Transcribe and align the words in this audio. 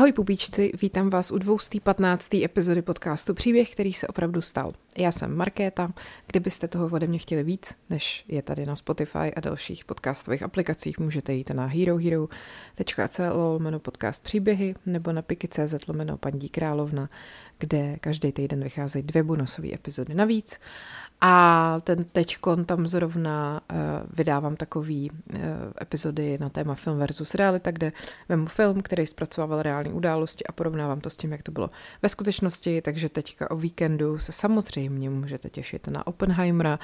Ahoj 0.00 0.12
pupíčci, 0.12 0.72
vítám 0.82 1.10
vás 1.10 1.30
u 1.30 1.38
215. 1.38 2.34
epizody 2.34 2.82
podcastu 2.82 3.34
Příběh, 3.34 3.72
který 3.72 3.92
se 3.92 4.08
opravdu 4.08 4.40
stal. 4.40 4.72
Já 4.98 5.12
jsem 5.12 5.36
Markéta, 5.36 5.92
kdybyste 6.26 6.68
toho 6.68 6.86
ode 6.86 7.06
mě 7.06 7.18
chtěli 7.18 7.42
víc, 7.42 7.74
než 7.90 8.24
je 8.28 8.42
tady 8.42 8.66
na 8.66 8.76
Spotify 8.76 9.34
a 9.36 9.40
dalších 9.40 9.84
podcastových 9.84 10.42
aplikacích, 10.42 10.98
můžete 10.98 11.32
jít 11.32 11.50
na 11.50 11.66
herohero.co 11.66 13.22
lomeno 13.34 13.78
podcast 13.78 14.22
příběhy 14.22 14.74
nebo 14.86 15.12
na 15.12 15.22
piky.cz 15.22 15.86
lomeno 15.88 16.16
paní 16.16 16.48
královna, 16.48 17.10
kde 17.58 17.96
každý 18.00 18.32
týden 18.32 18.64
vycházejí 18.64 19.02
dvě 19.02 19.22
bonusové 19.22 19.74
epizody 19.74 20.14
navíc 20.14 20.60
a 21.20 21.76
ten 21.84 22.04
teďkon 22.04 22.64
tam 22.64 22.86
zrovna 22.86 23.60
uh, 23.72 23.76
vydávám 24.16 24.56
takový 24.56 25.10
uh, 25.10 25.38
epizody 25.82 26.38
na 26.40 26.48
téma 26.48 26.74
film 26.74 26.98
versus 26.98 27.34
realita, 27.34 27.70
kde 27.70 27.92
vemu 28.28 28.46
film, 28.46 28.80
který 28.82 29.06
zpracovával 29.06 29.62
reální 29.62 29.92
události 29.92 30.46
a 30.46 30.52
porovnávám 30.52 31.00
to 31.00 31.10
s 31.10 31.16
tím, 31.16 31.32
jak 31.32 31.42
to 31.42 31.52
bylo 31.52 31.70
ve 32.02 32.08
skutečnosti, 32.08 32.82
takže 32.82 33.08
teďka 33.08 33.50
o 33.50 33.56
víkendu 33.56 34.18
se 34.18 34.32
samozřejmě 34.32 35.10
můžete 35.10 35.50
těšit 35.50 35.88
na 35.88 36.06
Oppenheimera, 36.06 36.78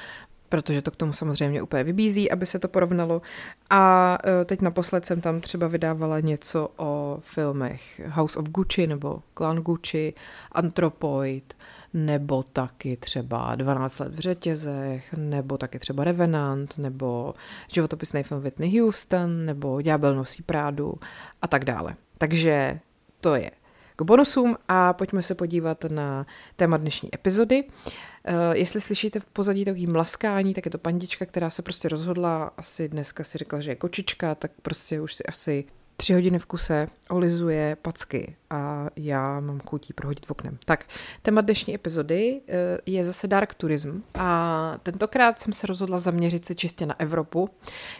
protože 0.48 0.82
to 0.82 0.90
k 0.90 0.96
tomu 0.96 1.12
samozřejmě 1.12 1.62
úplně 1.62 1.84
vybízí, 1.84 2.30
aby 2.30 2.46
se 2.46 2.58
to 2.58 2.68
porovnalo. 2.68 3.22
A 3.70 4.18
uh, 4.24 4.44
teď 4.44 4.60
naposled 4.60 5.06
jsem 5.06 5.20
tam 5.20 5.40
třeba 5.40 5.68
vydávala 5.68 6.20
něco 6.20 6.70
o 6.76 7.18
filmech 7.20 8.00
House 8.08 8.38
of 8.38 8.48
Gucci 8.48 8.86
nebo 8.86 9.22
Clan 9.34 9.56
Gucci, 9.56 10.14
Anthropoid, 10.52 11.54
nebo 11.94 12.42
taky 12.42 12.96
třeba 12.96 13.54
12 13.54 13.98
let 13.98 14.14
v 14.14 14.18
řetězech, 14.18 15.14
nebo 15.16 15.58
taky 15.58 15.78
třeba 15.78 16.04
Revenant, 16.04 16.78
nebo 16.78 17.34
životopisný 17.72 18.22
film 18.22 18.40
Whitney 18.40 18.78
Houston, 18.78 19.44
nebo 19.44 19.80
Ďábel 19.80 20.14
nosí 20.14 20.42
prádu 20.42 20.94
a 21.42 21.48
tak 21.48 21.64
dále. 21.64 21.94
Takže 22.18 22.80
to 23.20 23.34
je 23.34 23.50
k 23.96 24.02
bonusům 24.02 24.56
a 24.68 24.92
pojďme 24.92 25.22
se 25.22 25.34
podívat 25.34 25.84
na 25.84 26.26
téma 26.56 26.76
dnešní 26.76 27.14
epizody. 27.14 27.64
Uh, 27.64 28.34
jestli 28.52 28.80
slyšíte 28.80 29.20
v 29.20 29.24
pozadí 29.24 29.64
takový 29.64 29.86
mlaskání, 29.86 30.54
tak 30.54 30.64
je 30.64 30.70
to 30.70 30.78
pandička, 30.78 31.26
která 31.26 31.50
se 31.50 31.62
prostě 31.62 31.88
rozhodla, 31.88 32.50
asi 32.56 32.88
dneska 32.88 33.24
si 33.24 33.38
řekla, 33.38 33.60
že 33.60 33.70
je 33.70 33.74
kočička, 33.74 34.34
tak 34.34 34.50
prostě 34.62 35.00
už 35.00 35.14
si 35.14 35.24
asi 35.24 35.64
tři 35.96 36.14
hodiny 36.14 36.38
v 36.38 36.46
kuse 36.46 36.88
olizuje 37.10 37.76
packy 37.82 38.36
a 38.50 38.86
já 38.96 39.40
mám 39.40 39.60
chutí 39.60 39.92
prohodit 39.92 40.26
v 40.26 40.30
oknem. 40.30 40.58
Tak, 40.64 40.84
téma 41.22 41.40
dnešní 41.40 41.74
epizody 41.74 42.40
eh, 42.48 42.78
je 42.86 43.04
zase 43.04 43.26
Dark 43.26 43.54
Tourism 43.54 44.02
a 44.14 44.78
tentokrát 44.82 45.38
jsem 45.38 45.52
se 45.52 45.66
rozhodla 45.66 45.98
zaměřit 45.98 46.46
se 46.46 46.54
čistě 46.54 46.86
na 46.86 47.00
Evropu. 47.00 47.48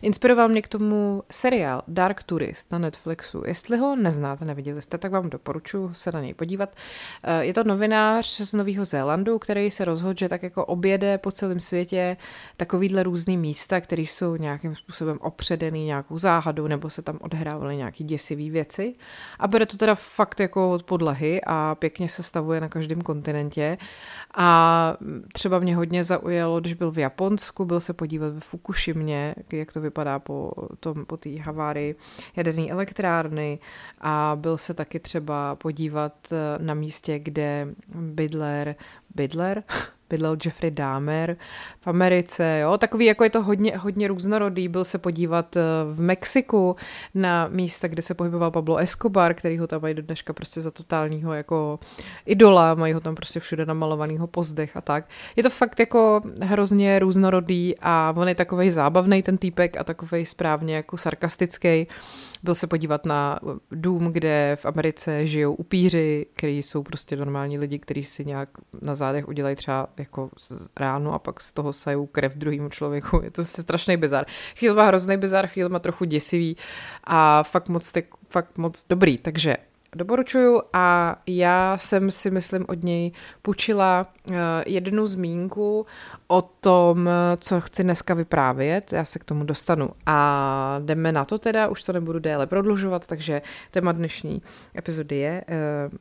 Inspiroval 0.02 0.48
mě 0.48 0.62
k 0.62 0.68
tomu 0.68 1.22
seriál 1.30 1.82
Dark 1.88 2.22
Tourist 2.22 2.72
na 2.72 2.78
Netflixu. 2.78 3.42
Jestli 3.46 3.78
ho 3.78 3.96
neznáte, 3.96 4.44
neviděli 4.44 4.82
jste, 4.82 4.98
tak 4.98 5.12
vám 5.12 5.30
doporučuji 5.30 5.94
se 5.94 6.12
na 6.12 6.20
něj 6.20 6.34
podívat. 6.34 6.76
Eh, 7.22 7.44
je 7.44 7.54
to 7.54 7.64
novinář 7.64 8.26
z 8.26 8.52
Nového 8.52 8.84
Zélandu, 8.84 9.38
který 9.38 9.70
se 9.70 9.84
rozhodl, 9.84 10.18
že 10.18 10.28
tak 10.28 10.42
jako 10.42 10.64
objede 10.64 11.18
po 11.18 11.32
celém 11.32 11.60
světě 11.60 12.16
takovýhle 12.56 13.02
různý 13.02 13.36
místa, 13.36 13.80
které 13.80 14.02
jsou 14.02 14.36
nějakým 14.36 14.74
způsobem 14.74 15.18
opředený 15.20 15.84
nějakou 15.84 16.18
záhadou 16.18 16.66
nebo 16.66 16.90
se 16.90 17.02
tam 17.02 17.18
odehrávaly 17.20 17.76
nějaký 17.86 18.04
děsivý 18.04 18.50
věci. 18.50 18.94
A 19.38 19.48
bude 19.48 19.66
to 19.66 19.76
teda 19.76 19.94
fakt 19.94 20.40
jako 20.40 20.70
od 20.70 20.82
podlahy 20.82 21.40
a 21.46 21.74
pěkně 21.74 22.08
se 22.08 22.22
stavuje 22.22 22.60
na 22.60 22.68
každém 22.68 23.00
kontinentě. 23.00 23.78
A 24.34 24.96
třeba 25.32 25.58
mě 25.58 25.76
hodně 25.76 26.04
zaujalo, 26.04 26.60
když 26.60 26.74
byl 26.74 26.90
v 26.90 26.98
Japonsku, 26.98 27.64
byl 27.64 27.80
se 27.80 27.92
podívat 27.92 28.32
ve 28.32 28.40
Fukushimě, 28.40 29.34
jak 29.52 29.72
to 29.72 29.80
vypadá 29.80 30.18
po 30.18 30.52
tom, 30.80 31.04
po 31.06 31.16
té 31.16 31.38
havárii 31.38 31.94
jaderné 32.36 32.68
elektrárny 32.68 33.58
a 34.00 34.36
byl 34.40 34.58
se 34.58 34.74
taky 34.74 35.00
třeba 35.00 35.54
podívat 35.54 36.32
na 36.58 36.74
místě, 36.74 37.18
kde 37.18 37.68
Bidler, 37.94 38.74
Bidler? 39.14 39.62
bydlel 40.10 40.36
Jeffrey 40.44 40.70
Dahmer 40.70 41.36
v 41.80 41.86
Americe, 41.86 42.58
jo, 42.62 42.78
takový 42.78 43.06
jako 43.06 43.24
je 43.24 43.30
to 43.30 43.42
hodně, 43.42 43.76
hodně 43.76 44.08
různorodý, 44.08 44.68
byl 44.68 44.84
se 44.84 44.98
podívat 44.98 45.56
eh, 45.56 45.60
v 45.92 46.00
Mexiku 46.00 46.76
na 47.14 47.48
místa, 47.48 47.88
kde 47.88 48.02
se 48.02 48.14
pohyboval 48.14 48.50
Pablo 48.50 48.76
Escobar, 48.76 49.34
který 49.34 49.58
ho 49.58 49.66
tam 49.66 49.82
mají 49.82 49.94
do 49.94 50.02
dneška 50.02 50.32
prostě 50.32 50.60
za 50.60 50.70
totálního 50.70 51.34
jako 51.34 51.78
idola, 52.26 52.74
mají 52.74 52.92
ho 52.92 53.00
tam 53.00 53.14
prostě 53.14 53.40
všude 53.40 53.66
namalovanýho 53.66 54.26
pozdech 54.26 54.76
a 54.76 54.80
tak. 54.80 55.08
Je 55.36 55.42
to 55.42 55.50
fakt 55.50 55.80
jako 55.80 56.20
hrozně 56.42 56.98
různorodý 56.98 57.74
a 57.80 58.14
on 58.16 58.28
je 58.28 58.34
takový 58.34 58.70
zábavný 58.70 59.22
ten 59.22 59.38
týpek 59.38 59.76
a 59.76 59.84
takový 59.84 60.26
správně 60.26 60.76
jako 60.76 60.96
sarkastický. 60.96 61.86
Byl 62.42 62.54
se 62.54 62.66
podívat 62.66 63.06
na 63.06 63.40
dům, 63.70 64.12
kde 64.12 64.56
v 64.60 64.66
Americe 64.66 65.26
žijou 65.26 65.54
upíři, 65.54 66.26
kteří 66.34 66.62
jsou 66.62 66.82
prostě 66.82 67.16
normální 67.16 67.58
lidi, 67.58 67.78
kteří 67.78 68.04
si 68.04 68.24
nějak 68.24 68.48
na 68.82 68.94
zádech 68.94 69.28
udělají 69.28 69.56
třeba 69.56 69.88
jako 69.96 70.30
ráno 70.76 71.12
a 71.14 71.18
pak 71.18 71.40
z 71.40 71.52
toho 71.52 71.72
sajou 71.72 72.06
krev 72.06 72.36
druhému 72.36 72.68
člověku. 72.68 73.20
Je 73.24 73.30
to 73.30 73.44
strašný 73.44 73.96
bizar. 73.96 74.26
Chvíl 74.56 74.74
má 74.74 74.86
hrozný 74.86 75.16
bizar, 75.16 75.46
chvíl 75.46 75.68
má 75.68 75.78
trochu 75.78 76.04
děsivý 76.04 76.56
a 77.04 77.42
fakt 77.42 77.68
moc, 77.68 77.92
fakt 78.30 78.58
moc 78.58 78.84
dobrý. 78.88 79.18
Takže 79.18 79.56
doporučuju 79.94 80.62
a 80.72 81.16
já 81.26 81.78
jsem 81.78 82.10
si 82.10 82.30
myslím 82.30 82.64
od 82.68 82.84
něj 82.84 83.12
půjčila 83.42 84.06
uh, 84.30 84.36
jednu 84.66 85.06
zmínku 85.06 85.86
o 86.28 86.42
tom, 86.42 87.10
co 87.36 87.60
chci 87.60 87.82
dneska 87.82 88.14
vyprávět, 88.14 88.92
já 88.92 89.04
se 89.04 89.18
k 89.18 89.24
tomu 89.24 89.44
dostanu 89.44 89.90
a 90.06 90.80
jdeme 90.84 91.12
na 91.12 91.24
to 91.24 91.38
teda, 91.38 91.68
už 91.68 91.82
to 91.82 91.92
nebudu 91.92 92.18
déle 92.18 92.46
prodlužovat, 92.46 93.06
takže 93.06 93.42
téma 93.70 93.92
dnešní 93.92 94.42
epizody 94.78 95.16
je 95.16 95.44
uh, 95.90 95.98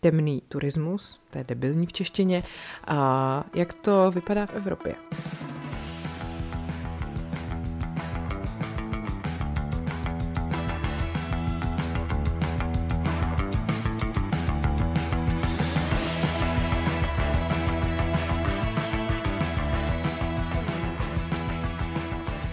temný 0.00 0.42
turismus, 0.48 1.20
to 1.30 1.38
je 1.38 1.44
debilní 1.44 1.86
v 1.86 1.92
češtině, 1.92 2.42
a 2.86 3.44
jak 3.54 3.72
to 3.72 4.10
vypadá 4.10 4.46
v 4.46 4.54
Evropě. 4.54 4.94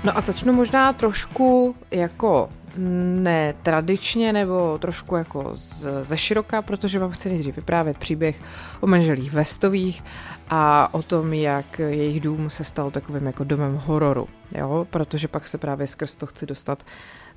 No 0.08 0.18
a 0.18 0.22
začnu 0.22 0.54
možná 0.54 0.94
trošku 0.94 1.76
jako 1.92 2.50
netradičně 2.78 4.34
nebo 4.34 4.78
trošku 4.78 5.16
jako 5.16 5.50
z, 5.54 5.88
ze 6.02 6.18
široka, 6.18 6.62
protože 6.62 7.00
vám 7.00 7.12
chci 7.12 7.30
nejdřív 7.30 7.56
vyprávět 7.56 7.98
příběh 7.98 8.42
o 8.80 8.88
manželích 8.88 9.34
Vestových 9.34 10.04
a 10.50 10.94
o 10.94 11.02
tom, 11.02 11.34
jak 11.34 11.80
jejich 11.80 12.22
dům 12.22 12.50
se 12.50 12.64
stal 12.64 12.92
takovým 12.92 13.26
jako 13.26 13.44
domem 13.44 13.82
hororu, 13.86 14.28
jo? 14.56 14.88
protože 14.90 15.28
pak 15.28 15.48
se 15.48 15.58
právě 15.58 15.88
skrz 15.88 16.16
to 16.16 16.26
chci 16.26 16.46
dostat 16.46 16.84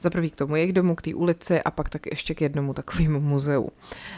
za 0.00 0.10
prvý 0.10 0.30
k 0.30 0.36
tomu 0.36 0.56
jejich 0.56 0.72
domu, 0.72 0.94
k 0.94 1.02
té 1.02 1.14
ulici 1.14 1.62
a 1.62 1.70
pak 1.70 1.88
tak 1.88 2.06
ještě 2.06 2.34
k 2.34 2.40
jednomu 2.40 2.74
takovému 2.74 3.20
muzeu. 3.20 3.68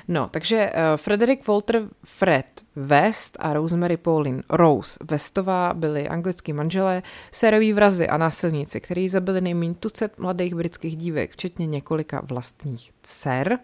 No, 0.09 0.29
takže 0.29 0.73
uh, 0.75 0.97
Frederick 0.97 1.49
Walter 1.49 1.83
Fred 2.05 2.47
West 2.77 3.37
a 3.41 3.53
Rosemary 3.53 3.97
Pauline 3.97 4.43
Rose 4.51 4.99
Westová 5.11 5.75
byli 5.75 6.09
anglický 6.09 6.53
manželé, 6.53 7.03
séroví 7.33 7.73
vrazy 7.73 8.09
a 8.09 8.17
násilníci, 8.17 8.81
kteří 8.81 9.09
zabili 9.09 9.41
nejméně 9.41 9.75
tucet 9.75 10.19
mladých 10.19 10.55
britských 10.55 10.97
dívek, 10.97 11.33
včetně 11.33 11.67
několika 11.67 12.21
vlastních 12.25 12.93
dcer. 13.03 13.59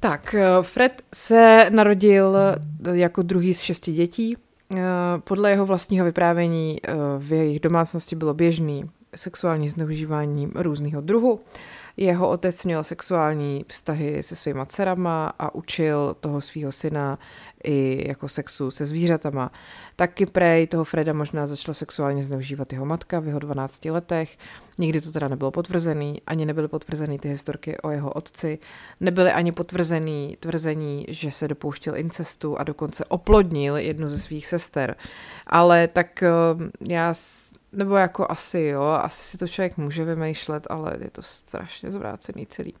Tak, 0.00 0.34
eh, 0.34 0.46
Fred 0.62 1.02
se 1.14 1.66
narodil 1.70 2.36
jako 2.92 3.22
druhý 3.22 3.54
z 3.54 3.60
šesti 3.60 3.92
dětí. 3.92 4.36
Eh, 4.76 4.80
podle 5.24 5.50
jeho 5.50 5.66
vlastního 5.66 6.04
vyprávění 6.04 6.78
v 7.18 7.32
jejich 7.32 7.60
domácnosti 7.60 8.16
bylo 8.16 8.34
běžný 8.34 8.90
sexuální 9.16 9.68
zneužívání 9.68 10.52
různého 10.54 11.00
druhu. 11.00 11.40
Jeho 11.96 12.28
otec 12.28 12.64
měl 12.64 12.84
sexuální 12.84 13.64
vztahy 13.68 14.22
se 14.22 14.36
svýma 14.36 14.66
dcerama 14.66 15.32
a 15.38 15.54
učil 15.54 16.16
toho 16.20 16.40
svého 16.40 16.72
syna 16.72 17.18
i 17.64 18.04
jako 18.08 18.28
sexu 18.28 18.70
se 18.70 18.86
zvířatama. 18.86 19.52
Taky 19.96 20.26
prej 20.26 20.66
toho 20.66 20.84
Freda 20.84 21.12
možná 21.12 21.46
začala 21.46 21.74
sexuálně 21.74 22.24
zneužívat 22.24 22.72
jeho 22.72 22.86
matka 22.86 23.20
v 23.20 23.26
jeho 23.26 23.38
12 23.38 23.84
letech. 23.84 24.38
Nikdy 24.78 25.00
to 25.00 25.12
teda 25.12 25.28
nebylo 25.28 25.50
potvrzený, 25.50 26.22
ani 26.26 26.46
nebyly 26.46 26.68
potvrzeny 26.68 27.18
ty 27.18 27.28
historky 27.28 27.78
o 27.78 27.90
jeho 27.90 28.12
otci, 28.12 28.58
nebyly 29.00 29.32
ani 29.32 29.52
potvrzený 29.52 30.36
tvrzení, 30.40 31.06
že 31.08 31.30
se 31.30 31.48
dopouštěl 31.48 31.96
incestu 31.96 32.58
a 32.58 32.64
dokonce 32.64 33.04
oplodnil 33.04 33.76
jednu 33.76 34.08
ze 34.08 34.18
svých 34.18 34.46
sester. 34.46 34.96
Ale 35.46 35.88
tak 35.88 36.22
eh, 36.22 36.30
já 36.88 37.14
nebo 37.72 37.96
jako 37.96 38.26
asi 38.30 38.60
jo, 38.60 38.82
asi 38.82 39.22
si 39.22 39.38
to 39.38 39.48
člověk 39.48 39.76
může 39.76 40.04
vymýšlet, 40.04 40.66
ale 40.70 40.96
je 41.00 41.10
to 41.10 41.22
strašně 41.22 41.90
zvrácený 41.90 42.46
celý. 42.46 42.74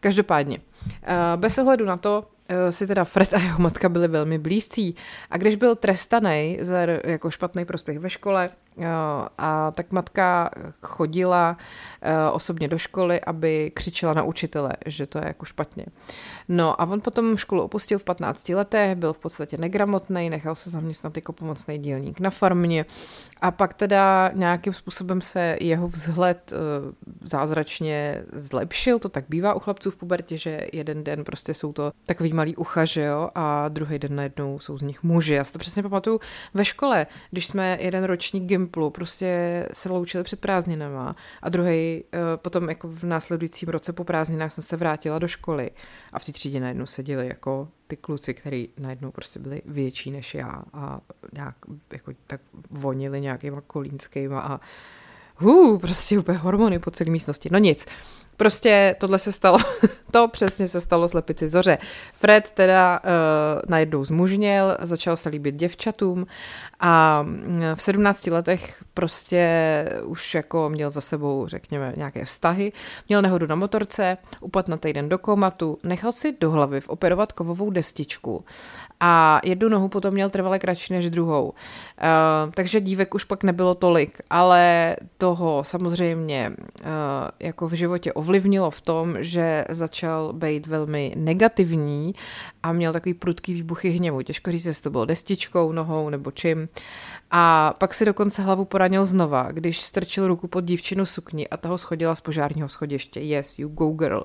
Každopádně, 0.00 0.58
eh, 1.02 1.16
bez 1.36 1.58
ohledu 1.58 1.84
na 1.84 1.96
to, 1.96 2.24
eh, 2.48 2.72
si 2.72 2.86
teda 2.86 3.04
Fred 3.04 3.34
a 3.34 3.40
jeho 3.40 3.58
matka 3.58 3.88
byli 3.88 4.08
velmi 4.08 4.38
blízcí 4.38 4.96
a 5.30 5.36
když 5.36 5.54
byl 5.54 5.76
trestaný 5.76 6.58
za 6.60 6.78
jako 7.04 7.30
špatný 7.30 7.64
prospěch 7.64 7.98
ve 7.98 8.10
škole, 8.10 8.50
a 9.38 9.70
tak 9.70 9.92
matka 9.92 10.50
chodila 10.82 11.56
eh, 12.02 12.30
osobně 12.30 12.68
do 12.68 12.78
školy, 12.78 13.20
aby 13.20 13.70
křičela 13.74 14.14
na 14.14 14.22
učitele, 14.22 14.72
že 14.86 15.06
to 15.06 15.18
je 15.18 15.24
jako 15.26 15.44
špatně. 15.44 15.86
No 16.48 16.80
a 16.80 16.86
on 16.86 17.00
potom 17.00 17.36
školu 17.36 17.62
opustil 17.62 17.98
v 17.98 18.04
15 18.04 18.48
letech, 18.48 18.94
byl 18.94 19.12
v 19.12 19.18
podstatě 19.18 19.56
negramotný, 19.56 20.30
nechal 20.30 20.54
se 20.54 20.70
zaměstnat 20.70 21.16
jako 21.16 21.32
pomocný 21.32 21.78
dílník 21.78 22.20
na 22.20 22.30
farmě 22.30 22.86
a 23.40 23.50
pak 23.50 23.74
teda 23.74 24.30
nějakým 24.34 24.72
způsobem 24.72 25.20
se 25.20 25.56
jeho 25.60 25.88
vzhled 25.88 26.52
eh, 26.52 26.56
zázračně 27.20 28.22
zlepšil, 28.32 28.98
to 28.98 29.08
tak 29.08 29.24
bývá 29.28 29.54
u 29.54 29.58
chlapců 29.58 29.90
v 29.90 29.96
pubertě, 29.96 30.36
že 30.36 30.66
jeden 30.72 31.04
den 31.04 31.24
prostě 31.24 31.54
jsou 31.54 31.72
to 31.72 31.92
takový 32.06 32.32
malý 32.32 32.56
ucha, 32.56 32.84
že 32.84 33.02
jo, 33.02 33.30
a 33.34 33.68
druhý 33.68 33.98
den 33.98 34.16
najednou 34.16 34.58
jsou 34.58 34.78
z 34.78 34.82
nich 34.82 35.02
muži. 35.02 35.34
Já 35.34 35.44
si 35.44 35.52
to 35.52 35.58
přesně 35.58 35.82
pamatuju 35.82 36.20
ve 36.54 36.64
škole, 36.64 37.06
když 37.30 37.46
jsme 37.46 37.78
jeden 37.80 38.04
ročník 38.04 38.44
Gimplu 38.68 38.90
prostě 38.90 39.66
se 39.72 39.88
loučili 39.88 40.24
před 40.24 40.40
prázdninama 40.40 41.16
a 41.42 41.48
druhý 41.48 42.04
uh, 42.04 42.20
potom 42.36 42.68
jako 42.68 42.88
v 42.88 43.04
následujícím 43.04 43.68
roce 43.68 43.92
po 43.92 44.04
prázdninách 44.04 44.52
jsem 44.52 44.64
se 44.64 44.76
vrátila 44.76 45.18
do 45.18 45.28
školy 45.28 45.70
a 46.12 46.18
v 46.18 46.24
té 46.24 46.32
třídě 46.32 46.60
najednou 46.60 46.86
seděli 46.86 47.26
jako 47.26 47.68
ty 47.86 47.96
kluci, 47.96 48.34
který 48.34 48.68
najednou 48.78 49.10
prostě 49.10 49.40
byli 49.40 49.62
větší 49.64 50.10
než 50.10 50.34
já 50.34 50.62
a 50.72 51.00
nějak 51.32 51.54
jako 51.92 52.12
tak 52.26 52.40
vonili 52.70 53.20
nějakýma 53.20 53.60
kolínskýma 53.60 54.40
a 54.40 54.60
hů, 55.36 55.78
prostě 55.78 56.18
úplně 56.18 56.38
hormony 56.38 56.78
po 56.78 56.90
celé 56.90 57.10
místnosti. 57.10 57.48
No 57.52 57.58
nic, 57.58 57.86
Prostě 58.38 58.96
tohle 58.98 59.18
se 59.18 59.32
stalo, 59.32 59.58
to 60.12 60.28
přesně 60.28 60.68
se 60.68 60.80
stalo 60.80 61.08
slepici 61.08 61.48
Zoře. 61.48 61.78
Fred 62.14 62.50
teda 62.50 63.00
uh, 63.04 63.10
najednou 63.68 64.04
zmužněl, 64.04 64.76
začal 64.80 65.16
se 65.16 65.28
líbit 65.28 65.54
děvčatům 65.54 66.26
a 66.80 67.22
mm, 67.22 67.62
v 67.74 67.82
17 67.82 68.26
letech 68.26 68.84
prostě 68.94 69.48
už 70.04 70.34
jako 70.34 70.70
měl 70.70 70.90
za 70.90 71.00
sebou, 71.00 71.46
řekněme, 71.46 71.92
nějaké 71.96 72.24
vztahy. 72.24 72.72
Měl 73.08 73.22
nehodu 73.22 73.46
na 73.46 73.54
motorce, 73.54 74.16
upadl 74.40 74.70
na 74.70 74.76
týden 74.76 75.08
do 75.08 75.18
komatu, 75.18 75.78
nechal 75.82 76.12
si 76.12 76.36
do 76.40 76.50
hlavy 76.50 76.80
operovat 76.86 77.32
kovovou 77.32 77.70
destičku 77.70 78.44
a 79.00 79.40
jednu 79.44 79.68
nohu 79.68 79.88
potom 79.88 80.14
měl 80.14 80.30
trvale 80.30 80.58
kratší 80.58 80.92
než 80.92 81.10
druhou. 81.10 81.44
Uh, 81.48 82.52
takže 82.54 82.80
dívek 82.80 83.14
už 83.14 83.24
pak 83.24 83.42
nebylo 83.42 83.74
tolik, 83.74 84.20
ale 84.30 84.96
toho 85.18 85.64
samozřejmě 85.64 86.52
uh, 86.56 86.86
jako 87.40 87.68
v 87.68 87.72
životě 87.72 88.12
ovlivnilo 88.12 88.70
v 88.70 88.80
tom, 88.80 89.16
že 89.18 89.64
začal 89.68 90.32
být 90.32 90.66
velmi 90.66 91.14
negativní 91.16 92.14
a 92.62 92.72
měl 92.72 92.92
takový 92.92 93.14
prudký 93.14 93.54
výbuchy 93.54 93.90
hněvu. 93.90 94.22
Těžko 94.22 94.52
říct, 94.52 94.64
jestli 94.64 94.82
to 94.82 94.90
bylo 94.90 95.04
destičkou, 95.04 95.72
nohou 95.72 96.10
nebo 96.10 96.30
čím. 96.30 96.68
A 97.30 97.74
pak 97.78 97.94
si 97.94 98.04
dokonce 98.04 98.42
hlavu 98.42 98.64
poranil 98.64 99.06
znova, 99.06 99.52
když 99.52 99.80
strčil 99.80 100.28
ruku 100.28 100.48
pod 100.48 100.60
dívčinu 100.60 101.06
sukni 101.06 101.48
a 101.48 101.56
toho 101.56 101.78
schodila 101.78 102.14
z 102.14 102.20
požárního 102.20 102.68
schodiště. 102.68 103.20
Yes, 103.20 103.58
you 103.58 103.68
go 103.68 103.90
girl. 103.90 104.24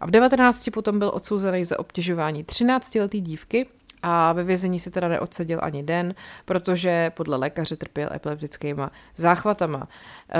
A 0.00 0.06
v 0.06 0.10
19 0.10 0.68
potom 0.72 0.98
byl 0.98 1.10
odsouzený 1.14 1.64
za 1.64 1.78
obtěžování 1.78 2.44
13-letý 2.44 3.20
dívky, 3.20 3.66
a 4.02 4.32
ve 4.32 4.44
vězení 4.44 4.80
si 4.80 4.90
teda 4.90 5.08
neodseděl 5.08 5.58
ani 5.62 5.82
den, 5.82 6.14
protože 6.44 7.10
podle 7.14 7.36
lékaře 7.36 7.76
trpěl 7.76 8.08
epileptickýma 8.14 8.90
záchvatama. 9.16 9.88
E, 10.34 10.38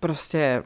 prostě 0.00 0.62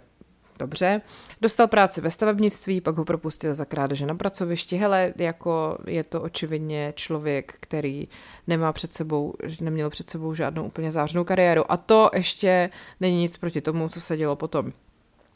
dobře. 0.58 1.00
Dostal 1.40 1.68
práci 1.68 2.00
ve 2.00 2.10
stavebnictví, 2.10 2.80
pak 2.80 2.96
ho 2.96 3.04
propustil 3.04 3.54
za 3.54 3.64
krádeže 3.64 4.06
na 4.06 4.14
pracovišti. 4.14 4.76
Hele, 4.76 5.12
jako 5.16 5.78
je 5.86 6.04
to 6.04 6.22
očividně 6.22 6.92
člověk, 6.96 7.54
který 7.60 8.08
nemá 8.46 8.72
před 8.72 8.94
sebou, 8.94 9.34
neměl 9.60 9.90
před 9.90 10.10
sebou 10.10 10.34
žádnou 10.34 10.64
úplně 10.64 10.92
zářnou 10.92 11.24
kariéru. 11.24 11.72
A 11.72 11.76
to 11.76 12.10
ještě 12.14 12.70
není 13.00 13.18
nic 13.18 13.36
proti 13.36 13.60
tomu, 13.60 13.88
co 13.88 14.00
se 14.00 14.16
dělo 14.16 14.36
potom. 14.36 14.72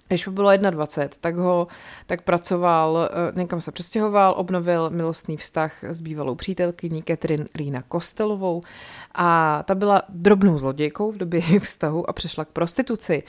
Když 0.08 0.26
mu 0.26 0.32
bylo 0.32 0.56
21, 0.56 1.16
tak 1.20 1.36
ho 1.36 1.66
tak 2.06 2.22
pracoval, 2.22 3.08
eh, 3.10 3.40
někam 3.40 3.60
se 3.60 3.72
přestěhoval, 3.72 4.34
obnovil 4.36 4.90
milostný 4.90 5.36
vztah 5.36 5.84
s 5.84 6.00
bývalou 6.00 6.34
přítelkyní 6.34 7.02
Catherine 7.02 7.44
Rýna 7.54 7.82
Kostelovou 7.88 8.60
a 9.14 9.62
ta 9.66 9.74
byla 9.74 10.02
drobnou 10.08 10.58
zlodějkou 10.58 11.12
v 11.12 11.16
době 11.16 11.40
jejich 11.40 11.62
vztahu 11.62 12.10
a 12.10 12.12
přešla 12.12 12.44
k 12.44 12.48
prostituci. 12.48 13.22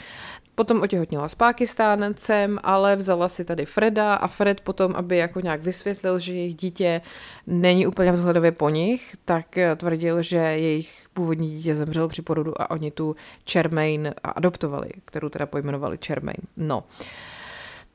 Potom 0.56 0.82
otěhotněla 0.82 1.30
s 1.30 1.36
Pákistáncem, 1.36 2.60
ale 2.64 2.96
vzala 2.96 3.30
si 3.30 3.46
tady 3.46 3.66
Freda 3.66 4.16
a 4.16 4.28
Fred 4.28 4.62
potom, 4.62 4.96
aby 4.96 5.18
jako 5.18 5.40
nějak 5.40 5.62
vysvětlil, 5.62 6.20
že 6.20 6.34
jejich 6.34 6.56
dítě 6.56 7.02
není 7.48 7.88
úplně 7.88 8.12
vzhledově 8.12 8.52
po 8.52 8.70
nich, 8.70 9.16
tak 9.26 9.46
tvrdil, 9.76 10.22
že 10.22 10.38
jejich 10.38 11.08
původní 11.14 11.50
dítě 11.50 11.76
zemřelo 11.76 12.08
při 12.08 12.22
porodu 12.22 12.62
a 12.62 12.72
oni 12.72 12.92
tu 12.92 13.16
Charmaine 13.52 14.14
adoptovali, 14.24 14.90
kterou 15.06 15.30
teda 15.30 15.46
pojmenovali 15.46 15.98
Charmaine. 16.06 16.48
No. 16.68 16.84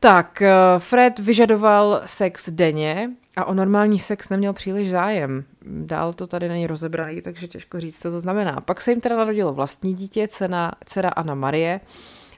Tak, 0.00 0.42
Fred 0.78 1.18
vyžadoval 1.18 2.02
sex 2.06 2.50
denně 2.50 3.10
a 3.36 3.44
o 3.44 3.54
normální 3.54 3.98
sex 3.98 4.28
neměl 4.28 4.52
příliš 4.52 4.90
zájem. 4.90 5.44
Dál 5.66 6.12
to 6.12 6.26
tady 6.26 6.48
není 6.48 6.66
rozebraný, 6.66 7.22
takže 7.22 7.48
těžko 7.48 7.80
říct, 7.80 8.02
co 8.02 8.10
to 8.10 8.20
znamená. 8.20 8.60
Pak 8.60 8.80
se 8.80 8.92
jim 8.92 9.00
teda 9.00 9.16
narodilo 9.16 9.52
vlastní 9.52 9.94
dítě, 9.94 10.28
cena, 10.28 10.72
dcera 10.86 11.08
Anna 11.08 11.34
Marie, 11.34 11.80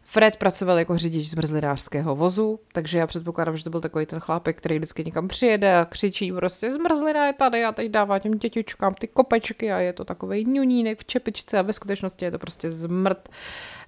Fred 0.07 0.37
pracoval 0.37 0.79
jako 0.79 0.99
řidič 0.99 1.31
zmrzlinářského 1.31 2.17
vozu, 2.17 2.61
takže 2.73 2.99
já 2.99 3.07
předpokládám, 3.07 3.57
že 3.57 3.65
to 3.65 3.71
byl 3.71 3.81
takový 3.81 4.07
ten 4.07 4.21
chlápek, 4.21 4.59
který 4.59 4.79
vždycky 4.79 5.05
někam 5.05 5.29
přijede 5.29 5.77
a 5.77 5.85
křičí 5.85 6.33
prostě 6.33 6.73
zmrzlina 6.73 7.27
je 7.27 7.33
tady 7.33 7.65
a 7.65 7.73
teď 7.73 7.91
dává 7.91 8.19
těm 8.19 8.33
dětičkám 8.33 8.95
ty 8.95 9.09
kopečky 9.09 9.73
a 9.73 9.79
je 9.79 9.93
to 9.93 10.05
takový 10.05 10.45
ňunínek 10.45 10.99
v 10.99 11.05
čepičce 11.05 11.59
a 11.59 11.63
ve 11.63 11.73
skutečnosti 11.73 12.25
je 12.25 12.31
to 12.31 12.39
prostě 12.39 12.71
zmrt. 12.71 13.29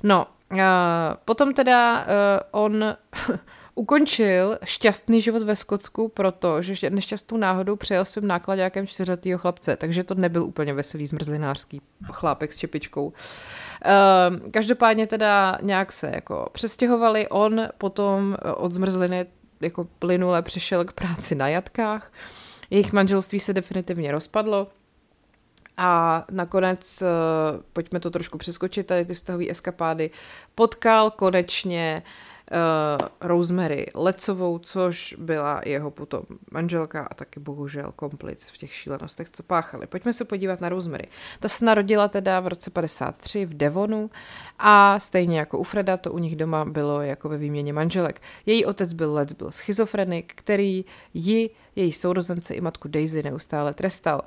No, 0.02 0.26
potom 1.24 1.54
teda 1.54 2.06
uh, 2.06 2.06
on 2.50 2.96
ukončil 3.74 4.58
šťastný 4.64 5.20
život 5.20 5.42
ve 5.42 5.56
Skotsku, 5.56 6.08
protože 6.08 6.90
nešťastnou 6.90 7.38
náhodou 7.38 7.76
přejel 7.76 8.04
svým 8.04 8.26
nákladňákem 8.26 8.86
čtyřletýho 8.86 9.38
chlapce, 9.38 9.76
takže 9.76 10.04
to 10.04 10.14
nebyl 10.14 10.44
úplně 10.44 10.74
veselý 10.74 11.06
zmrzlinářský 11.06 11.80
chlápek 12.12 12.52
s 12.52 12.58
čepičkou. 12.58 13.06
Uh, 13.06 13.12
každopádně 14.50 15.06
teda 15.06 15.58
nějak 15.62 15.92
se 15.92 16.10
jako 16.14 16.48
přestěhovali, 16.52 17.28
on 17.28 17.68
potom 17.78 18.36
eh, 18.38 18.52
od 18.52 18.72
zmrzliny 18.72 19.26
jako 19.60 19.84
plynule 19.98 20.42
přišel 20.42 20.84
k 20.84 20.92
práci 20.92 21.34
na 21.34 21.48
jatkách, 21.48 22.12
jejich 22.70 22.92
manželství 22.92 23.40
se 23.40 23.52
definitivně 23.52 24.12
rozpadlo, 24.12 24.68
a 25.76 26.24
nakonec, 26.30 27.02
uh, 27.02 27.08
pojďme 27.72 28.00
to 28.00 28.10
trošku 28.10 28.38
přeskočit, 28.38 28.86
tady 28.86 29.04
ty 29.04 29.14
vztahové 29.14 29.50
eskapády, 29.50 30.10
potkal 30.54 31.10
konečně 31.10 32.02
uh, 32.52 33.28
Rosemary 33.28 33.86
Lecovou, 33.94 34.58
což 34.58 35.14
byla 35.18 35.60
jeho 35.64 35.90
potom 35.90 36.22
manželka 36.50 37.04
a 37.10 37.14
taky 37.14 37.40
bohužel 37.40 37.92
komplic 37.96 38.48
v 38.48 38.56
těch 38.56 38.74
šílenostech, 38.74 39.30
co 39.30 39.42
páchali. 39.42 39.86
Pojďme 39.86 40.12
se 40.12 40.24
podívat 40.24 40.60
na 40.60 40.68
Rosemary. 40.68 41.08
Ta 41.40 41.48
se 41.48 41.64
narodila 41.64 42.08
teda 42.08 42.40
v 42.40 42.46
roce 42.48 42.70
53 42.70 43.46
v 43.46 43.54
Devonu 43.54 44.10
a 44.58 45.00
stejně 45.00 45.38
jako 45.38 45.58
u 45.58 45.64
Freda 45.64 45.96
to 45.96 46.12
u 46.12 46.18
nich 46.18 46.36
doma 46.36 46.64
bylo 46.64 47.02
jako 47.02 47.28
ve 47.28 47.38
výměně 47.38 47.72
manželek. 47.72 48.22
Její 48.46 48.64
otec 48.64 48.92
byl 48.92 49.14
Lec, 49.14 49.32
byl 49.32 49.52
schizofrenik, 49.52 50.32
který 50.36 50.84
ji, 51.14 51.50
její 51.76 51.92
sourozence 51.92 52.54
i 52.54 52.60
matku 52.60 52.88
Daisy 52.88 53.22
neustále 53.22 53.74
trestal. 53.74 54.20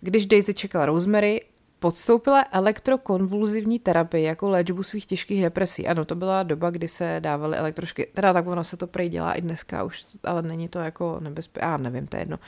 Když 0.00 0.26
Daisy 0.26 0.54
čekala 0.54 0.86
Rosemary, 0.86 1.40
Podstoupila 1.78 2.44
elektrokonvulzivní 2.52 3.78
terapii 3.78 4.24
jako 4.24 4.50
léčbu 4.50 4.82
svých 4.82 5.06
těžkých 5.06 5.42
depresí. 5.42 5.88
Ano, 5.88 6.04
to 6.04 6.14
byla 6.14 6.42
doba, 6.42 6.70
kdy 6.70 6.88
se 6.88 7.16
dávaly 7.20 7.56
elektrošky. 7.56 8.08
Teda 8.14 8.32
tak 8.32 8.46
ono 8.46 8.64
se 8.64 8.76
to 8.76 8.86
prej 8.86 9.08
dělá 9.08 9.32
i 9.32 9.40
dneska 9.40 9.82
už, 9.82 10.06
ale 10.24 10.42
není 10.42 10.68
to 10.68 10.78
jako 10.78 11.16
nebezpečné. 11.20 11.68
Já 11.68 11.76
nevím, 11.76 12.06
to 12.06 12.16
je 12.16 12.20
jedno. 12.20 12.38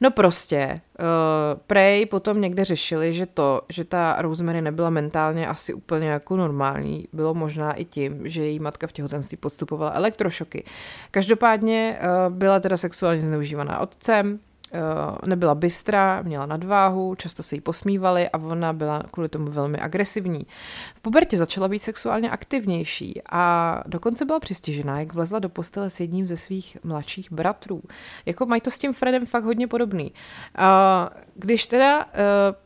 No 0.00 0.10
prostě, 0.10 0.80
uh, 0.98 1.60
prej 1.66 2.06
potom 2.06 2.40
někde 2.40 2.64
řešili, 2.64 3.12
že 3.12 3.26
to, 3.26 3.62
že 3.68 3.84
ta 3.84 4.22
Rosemary 4.22 4.62
nebyla 4.62 4.90
mentálně 4.90 5.48
asi 5.48 5.74
úplně 5.74 6.08
jako 6.08 6.36
normální, 6.36 7.08
bylo 7.12 7.34
možná 7.34 7.72
i 7.72 7.84
tím, 7.84 8.28
že 8.28 8.42
její 8.42 8.58
matka 8.58 8.86
v 8.86 8.92
těhotenství 8.92 9.36
podstupovala 9.36 9.92
elektrošoky. 9.92 10.64
Každopádně 11.10 11.98
uh, 12.00 12.34
byla 12.34 12.60
teda 12.60 12.76
sexuálně 12.76 13.22
zneužívaná 13.22 13.78
otcem, 13.78 14.40
nebyla 15.26 15.54
bystrá, 15.54 16.22
měla 16.22 16.46
nadváhu, 16.46 17.14
často 17.14 17.42
se 17.42 17.54
jí 17.54 17.60
posmívali 17.60 18.28
a 18.28 18.38
ona 18.38 18.72
byla 18.72 19.02
kvůli 19.10 19.28
tomu 19.28 19.50
velmi 19.50 19.78
agresivní. 19.78 20.46
V 20.94 21.00
pubertě 21.00 21.36
začala 21.36 21.68
být 21.68 21.82
sexuálně 21.82 22.30
aktivnější 22.30 23.22
a 23.32 23.82
dokonce 23.86 24.24
byla 24.24 24.40
přistižená, 24.40 25.00
jak 25.00 25.14
vlezla 25.14 25.38
do 25.38 25.48
postele 25.48 25.90
s 25.90 26.00
jedním 26.00 26.26
ze 26.26 26.36
svých 26.36 26.78
mladších 26.84 27.32
bratrů. 27.32 27.82
Jako 28.26 28.46
mají 28.46 28.60
to 28.60 28.70
s 28.70 28.78
tím 28.78 28.92
Fredem 28.92 29.26
fakt 29.26 29.44
hodně 29.44 29.68
podobný. 29.68 30.12
Když 31.34 31.66
teda 31.66 32.02
eh, 32.02 32.14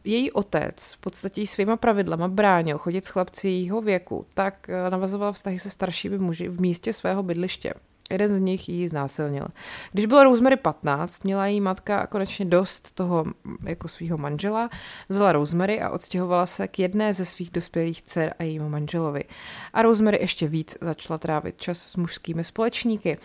její 0.04 0.32
otec 0.32 0.94
v 0.94 1.00
podstatě 1.00 1.46
svýma 1.46 1.76
pravidlama 1.76 2.28
bránil 2.28 2.78
chodit 2.78 3.04
s 3.04 3.08
chlapci 3.08 3.48
jejího 3.48 3.80
věku, 3.80 4.26
tak 4.34 4.68
eh, 4.68 4.90
navazovala 4.90 5.32
vztahy 5.32 5.58
se 5.58 5.70
staršími 5.70 6.18
muži 6.18 6.48
v 6.48 6.60
místě 6.60 6.92
svého 6.92 7.22
bydliště. 7.22 7.74
Jeden 8.10 8.28
z 8.28 8.40
nich 8.40 8.68
ji 8.68 8.88
znásilnil. 8.88 9.44
Když 9.92 10.06
bylo 10.06 10.24
Rosemary 10.24 10.56
15, 10.56 11.24
měla 11.24 11.46
její 11.46 11.60
matka 11.60 12.06
konečně 12.06 12.44
dost 12.44 12.94
toho 12.94 13.24
jako 13.64 13.88
svého 13.88 14.18
manžela, 14.18 14.70
vzala 15.08 15.32
Rosemary 15.32 15.80
a 15.80 15.90
odstěhovala 15.90 16.46
se 16.46 16.68
k 16.68 16.78
jedné 16.78 17.14
ze 17.14 17.24
svých 17.24 17.50
dospělých 17.50 18.02
dcer 18.02 18.34
a 18.38 18.42
jejímu 18.42 18.68
manželovi. 18.68 19.24
A 19.72 19.82
Rosemary 19.82 20.18
ještě 20.20 20.48
víc 20.48 20.78
začala 20.80 21.18
trávit 21.18 21.60
čas 21.60 21.78
s 21.78 21.96
mužskými 21.96 22.44
společníky. 22.44 23.18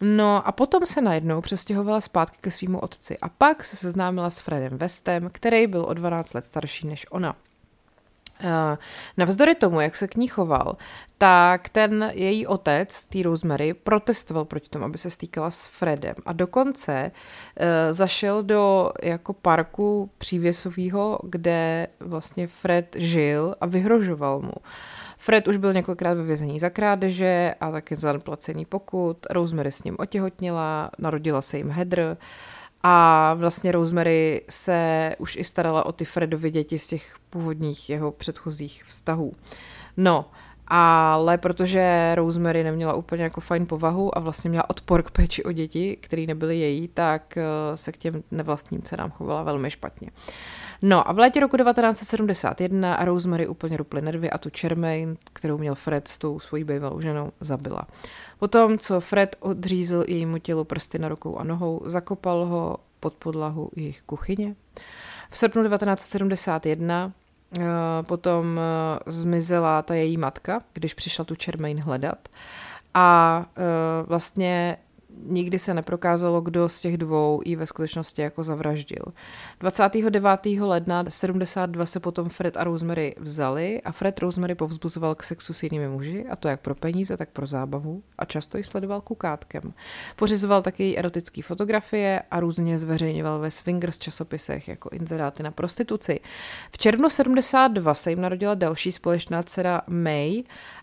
No 0.00 0.48
a 0.48 0.52
potom 0.52 0.86
se 0.86 1.00
najednou 1.00 1.40
přestěhovala 1.40 2.00
zpátky 2.00 2.36
ke 2.40 2.50
svýmu 2.50 2.78
otci 2.78 3.18
a 3.18 3.28
pak 3.28 3.64
se 3.64 3.76
seznámila 3.76 4.30
s 4.30 4.40
Fredem 4.40 4.78
Westem, 4.78 5.30
který 5.32 5.66
byl 5.66 5.84
o 5.88 5.94
12 5.94 6.34
let 6.34 6.44
starší 6.44 6.86
než 6.86 7.06
ona. 7.10 7.36
Eh, 8.40 8.78
navzdory 9.16 9.54
tomu, 9.54 9.80
jak 9.80 9.96
se 9.96 10.08
k 10.08 10.16
ní 10.16 10.28
choval, 10.28 10.76
tak 11.18 11.68
ten 11.68 12.10
její 12.14 12.46
otec, 12.46 13.04
tý 13.04 13.22
Rosemary, 13.22 13.74
protestoval 13.74 14.44
proti 14.44 14.68
tomu, 14.68 14.84
aby 14.84 14.98
se 14.98 15.10
stýkala 15.10 15.50
s 15.50 15.66
Fredem 15.66 16.14
a 16.26 16.32
dokonce 16.32 17.10
uh, 17.10 17.66
zašel 17.90 18.42
do 18.42 18.92
jako 19.02 19.32
parku 19.32 20.10
přívěsového, 20.18 21.18
kde 21.22 21.86
vlastně 22.00 22.46
Fred 22.46 22.96
žil 22.98 23.54
a 23.60 23.66
vyhrožoval 23.66 24.40
mu. 24.40 24.52
Fred 25.18 25.48
už 25.48 25.56
byl 25.56 25.72
několikrát 25.72 26.14
ve 26.14 26.22
vězení 26.22 26.60
za 26.60 26.70
krádeže 26.70 27.54
a 27.60 27.70
taky 27.70 27.96
za 27.96 28.12
neplacený 28.12 28.64
pokut. 28.64 29.26
Rosemary 29.30 29.72
s 29.72 29.84
ním 29.84 29.96
otěhotnila, 29.98 30.90
narodila 30.98 31.42
se 31.42 31.56
jim 31.56 31.70
Heather. 31.70 32.16
A 32.82 33.34
vlastně 33.34 33.72
Rosemary 33.72 34.44
se 34.48 35.14
už 35.18 35.36
i 35.36 35.44
starala 35.44 35.86
o 35.86 35.92
ty 35.92 36.04
Fredovi 36.04 36.50
děti 36.50 36.78
z 36.78 36.86
těch 36.86 37.16
původních 37.30 37.90
jeho 37.90 38.12
předchozích 38.12 38.84
vztahů. 38.84 39.32
No, 39.96 40.30
ale 40.66 41.38
protože 41.38 42.12
Rosemary 42.14 42.64
neměla 42.64 42.94
úplně 42.94 43.22
jako 43.22 43.40
fajn 43.40 43.66
povahu 43.66 44.18
a 44.18 44.20
vlastně 44.20 44.50
měla 44.50 44.70
odpor 44.70 45.02
k 45.02 45.10
péči 45.10 45.44
o 45.44 45.52
děti, 45.52 45.96
které 46.00 46.26
nebyly 46.26 46.58
její, 46.58 46.88
tak 46.88 47.36
eh, 47.36 47.42
se 47.74 47.92
k 47.92 47.96
těm 47.96 48.22
nevlastním 48.30 48.82
cenám 48.82 49.10
chovala 49.10 49.42
velmi 49.42 49.70
špatně. 49.70 50.10
No 50.82 51.08
a 51.08 51.12
v 51.12 51.18
létě 51.18 51.40
roku 51.40 51.56
1971 51.56 53.04
Rosemary 53.04 53.48
úplně 53.48 53.76
ruply 53.76 54.00
nervy 54.02 54.30
a 54.30 54.38
tu 54.38 54.50
Charmaine, 54.60 55.16
kterou 55.32 55.58
měl 55.58 55.74
Fred 55.74 56.08
s 56.08 56.18
tou 56.18 56.40
svojí 56.40 56.64
bývalou 56.64 57.00
ženou, 57.00 57.32
zabila. 57.40 57.82
Potom, 58.38 58.78
co 58.78 59.00
Fred 59.00 59.36
odřízl 59.40 60.04
jejímu 60.08 60.38
tělu 60.38 60.64
prsty 60.64 60.98
na 60.98 61.08
rukou 61.08 61.36
a 61.36 61.44
nohou, 61.44 61.82
zakopal 61.84 62.44
ho 62.44 62.76
pod 63.00 63.14
podlahu 63.14 63.70
jejich 63.76 64.02
kuchyně. 64.02 64.54
V 65.30 65.38
srpnu 65.38 65.62
1971 65.62 67.06
uh, 67.06 67.12
eh, 67.62 67.66
potom 68.02 68.46
uh, 68.46 69.12
zmizela 69.12 69.82
ta 69.82 69.94
její 69.94 70.16
matka, 70.16 70.60
když 70.72 70.94
přišla 70.94 71.24
tu 71.24 71.34
Charmaine 71.44 71.82
hledat. 71.82 72.28
A 72.94 73.38
uh, 73.46 74.08
vlastně 74.08 74.76
nikdy 75.26 75.58
se 75.58 75.74
neprokázalo, 75.74 76.40
kdo 76.40 76.68
z 76.68 76.80
těch 76.80 76.96
dvou 76.96 77.40
ji 77.44 77.56
ve 77.56 77.66
skutečnosti 77.66 78.22
jako 78.22 78.42
zavraždil. 78.42 79.04
29. 79.60 80.46
ledna 80.60 81.04
72 81.08 81.86
se 81.86 82.00
potom 82.00 82.28
Fred 82.28 82.56
a 82.56 82.64
Rosemary 82.64 83.14
vzali 83.20 83.82
a 83.82 83.92
Fred 83.92 84.18
Rosemary 84.18 84.54
povzbuzoval 84.54 85.14
k 85.14 85.22
sexu 85.22 85.52
s 85.52 85.62
jinými 85.62 85.88
muži, 85.88 86.26
a 86.30 86.36
to 86.36 86.48
jak 86.48 86.60
pro 86.60 86.74
peníze, 86.74 87.16
tak 87.16 87.28
pro 87.30 87.46
zábavu 87.46 88.02
a 88.18 88.24
často 88.24 88.58
ji 88.58 88.64
sledoval 88.64 89.00
kukátkem. 89.00 89.74
Pořizoval 90.16 90.62
také 90.62 90.94
erotické 90.96 91.42
fotografie 91.42 92.22
a 92.30 92.40
různě 92.40 92.78
zveřejňoval 92.78 93.38
ve 93.38 93.50
swingers 93.50 93.98
časopisech 93.98 94.68
jako 94.68 94.88
inzeráty 94.92 95.42
na 95.42 95.50
prostituci. 95.50 96.20
V 96.72 96.78
červnu 96.78 97.10
72 97.10 97.94
se 97.94 98.10
jim 98.10 98.20
narodila 98.20 98.54
další 98.54 98.92
společná 98.92 99.42
dcera 99.42 99.82
May 99.88 100.42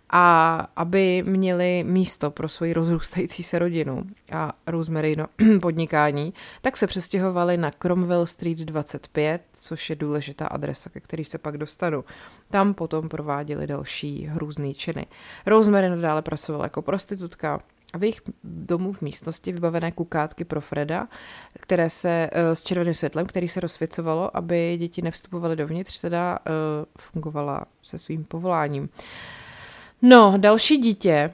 a 0.09 0.57
aby 0.75 1.23
měli 1.23 1.83
místo 1.87 2.31
pro 2.31 2.49
svoji 2.49 2.73
rozrůstající 2.73 3.43
se 3.43 3.59
rodinu 3.59 4.03
a 4.31 4.53
Rosemary 4.67 5.15
no, 5.15 5.25
podnikání, 5.61 6.33
tak 6.61 6.77
se 6.77 6.87
přestěhovali 6.87 7.57
na 7.57 7.71
Cromwell 7.71 8.25
Street 8.25 8.57
25, 8.57 9.41
což 9.53 9.89
je 9.89 9.95
důležitá 9.95 10.47
adresa, 10.47 10.89
ke 10.89 10.99
který 10.99 11.25
se 11.25 11.37
pak 11.37 11.57
dostanu. 11.57 12.03
Tam 12.49 12.73
potom 12.73 13.09
prováděli 13.09 13.67
další 13.67 14.25
hrůzné 14.25 14.73
činy. 14.73 15.05
Rosemary 15.45 15.89
nadále 15.89 16.21
pracovala 16.21 16.65
jako 16.65 16.81
prostitutka, 16.81 17.59
a 17.93 17.97
v 17.97 18.03
jejich 18.03 18.21
domu 18.43 18.93
v 18.93 19.01
místnosti 19.01 19.51
vybavené 19.51 19.91
kukátky 19.91 20.43
pro 20.45 20.61
Freda, 20.61 21.07
které 21.59 21.89
se 21.89 22.29
uh, 22.33 22.39
s 22.53 22.63
červeným 22.63 22.93
světlem, 22.93 23.25
který 23.25 23.49
se 23.49 23.59
rozsvěcovalo, 23.59 24.37
aby 24.37 24.77
děti 24.77 25.01
nevstupovaly 25.01 25.55
dovnitř, 25.55 25.99
teda 25.99 26.39
uh, 26.39 26.53
fungovala 26.99 27.65
se 27.81 27.97
svým 27.97 28.23
povoláním. 28.23 28.89
No, 30.07 30.33
další 30.37 30.77
dítě. 30.77 31.33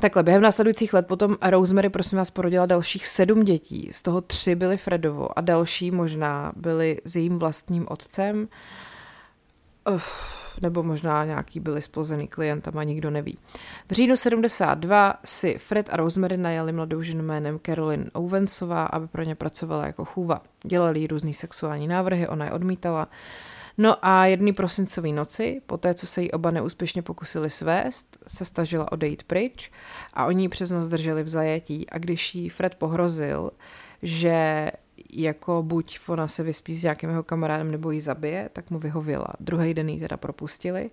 Takhle, 0.00 0.22
během 0.22 0.42
následujících 0.42 0.94
let 0.94 1.06
potom 1.06 1.36
Rosemary, 1.50 1.88
prosím 1.88 2.18
vás, 2.18 2.30
porodila 2.30 2.66
dalších 2.66 3.06
sedm 3.06 3.44
dětí. 3.44 3.88
Z 3.92 4.02
toho 4.02 4.20
tři 4.20 4.54
byly 4.54 4.76
Fredovo 4.76 5.38
a 5.38 5.40
další 5.40 5.90
možná 5.90 6.52
byly 6.56 7.00
s 7.04 7.16
jejím 7.16 7.38
vlastním 7.38 7.86
otcem. 7.88 8.48
Uf, 9.94 10.36
nebo 10.62 10.82
možná 10.82 11.24
nějaký 11.24 11.60
byli 11.60 11.82
splozený 11.82 12.28
klientem 12.28 12.78
a 12.78 12.82
nikdo 12.82 13.10
neví. 13.10 13.38
V 13.88 13.92
říjnu 13.92 14.16
72 14.16 15.14
si 15.24 15.58
Fred 15.58 15.88
a 15.92 15.96
Rosemary 15.96 16.36
najali 16.36 16.72
mladou 16.72 17.02
ženu 17.02 17.22
jménem 17.22 17.60
Carolyn 17.66 18.10
Owensová, 18.12 18.84
aby 18.84 19.06
pro 19.06 19.22
ně 19.22 19.34
pracovala 19.34 19.86
jako 19.86 20.04
chůva. 20.04 20.42
Dělali 20.64 21.00
jí 21.00 21.06
různý 21.06 21.34
sexuální 21.34 21.88
návrhy, 21.88 22.28
ona 22.28 22.44
je 22.44 22.52
odmítala. 22.52 23.08
No 23.78 24.06
a 24.06 24.26
jedný 24.26 24.52
prosincový 24.52 25.12
noci, 25.12 25.60
po 25.66 25.76
té, 25.76 25.94
co 25.94 26.06
se 26.06 26.22
jí 26.22 26.30
oba 26.30 26.50
neúspěšně 26.50 27.02
pokusili 27.02 27.50
svést, 27.50 28.18
se 28.28 28.44
stažila 28.44 28.92
odejít 28.92 29.22
pryč 29.22 29.70
a 30.14 30.26
oni 30.26 30.44
ji 30.44 30.48
přes 30.48 30.70
noc 30.70 30.88
drželi 30.88 31.22
v 31.22 31.28
zajetí 31.28 31.90
a 31.90 31.98
když 31.98 32.34
jí 32.34 32.48
Fred 32.48 32.74
pohrozil, 32.74 33.50
že 34.02 34.70
jako 35.12 35.62
buď 35.62 35.98
ona 36.06 36.28
se 36.28 36.42
vyspí 36.42 36.74
s 36.74 36.82
nějakým 36.82 37.10
jeho 37.10 37.22
kamarádem 37.22 37.70
nebo 37.70 37.90
ji 37.90 38.00
zabije, 38.00 38.50
tak 38.52 38.70
mu 38.70 38.78
vyhověla. 38.78 39.26
Druhý 39.40 39.74
den 39.74 39.88
ji 39.88 40.00
teda 40.00 40.16
propustili 40.16 40.90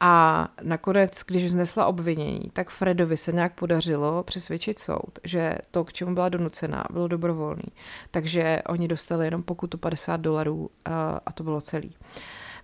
a 0.00 0.48
nakonec, 0.62 1.20
když 1.26 1.44
vznesla 1.44 1.86
obvinění, 1.86 2.50
tak 2.52 2.70
Fredovi 2.70 3.16
se 3.16 3.32
nějak 3.32 3.54
podařilo 3.54 4.22
přesvědčit 4.22 4.78
soud, 4.78 5.18
že 5.24 5.58
to, 5.70 5.84
k 5.84 5.92
čemu 5.92 6.14
byla 6.14 6.28
donucená, 6.28 6.84
bylo 6.92 7.08
dobrovolný. 7.08 7.72
Takže 8.10 8.62
oni 8.68 8.88
dostali 8.88 9.26
jenom 9.26 9.42
pokutu 9.42 9.78
50 9.78 10.16
dolarů 10.16 10.70
a, 10.84 11.20
a 11.26 11.32
to 11.32 11.44
bylo 11.44 11.60
celý. 11.60 11.94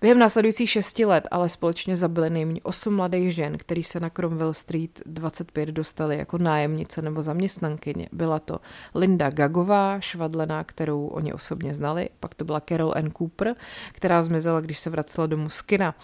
Během 0.00 0.18
následujících 0.18 0.70
šesti 0.70 1.04
let 1.04 1.28
ale 1.30 1.48
společně 1.48 1.96
zabili 1.96 2.30
nejméně 2.30 2.60
osm 2.62 2.96
mladých 2.96 3.34
žen, 3.34 3.58
který 3.58 3.84
se 3.84 4.00
na 4.00 4.10
Cromwell 4.10 4.54
Street 4.54 5.00
25 5.06 5.68
dostali 5.68 6.18
jako 6.18 6.38
nájemnice 6.38 7.02
nebo 7.02 7.22
zaměstnankyně. 7.22 8.08
Byla 8.12 8.38
to 8.38 8.60
Linda 8.94 9.30
Gagová, 9.30 10.00
švadlená, 10.00 10.64
kterou 10.64 11.06
oni 11.06 11.32
osobně 11.32 11.74
znali, 11.74 12.08
pak 12.20 12.34
to 12.34 12.44
byla 12.44 12.60
Carol 12.60 12.92
Ann 12.96 13.10
Cooper, 13.18 13.54
která 13.92 14.22
zmizela, 14.22 14.60
když 14.60 14.78
se 14.78 14.90
vracela 14.90 15.26
domů 15.26 15.50
z 15.50 15.62
kina. 15.62 15.94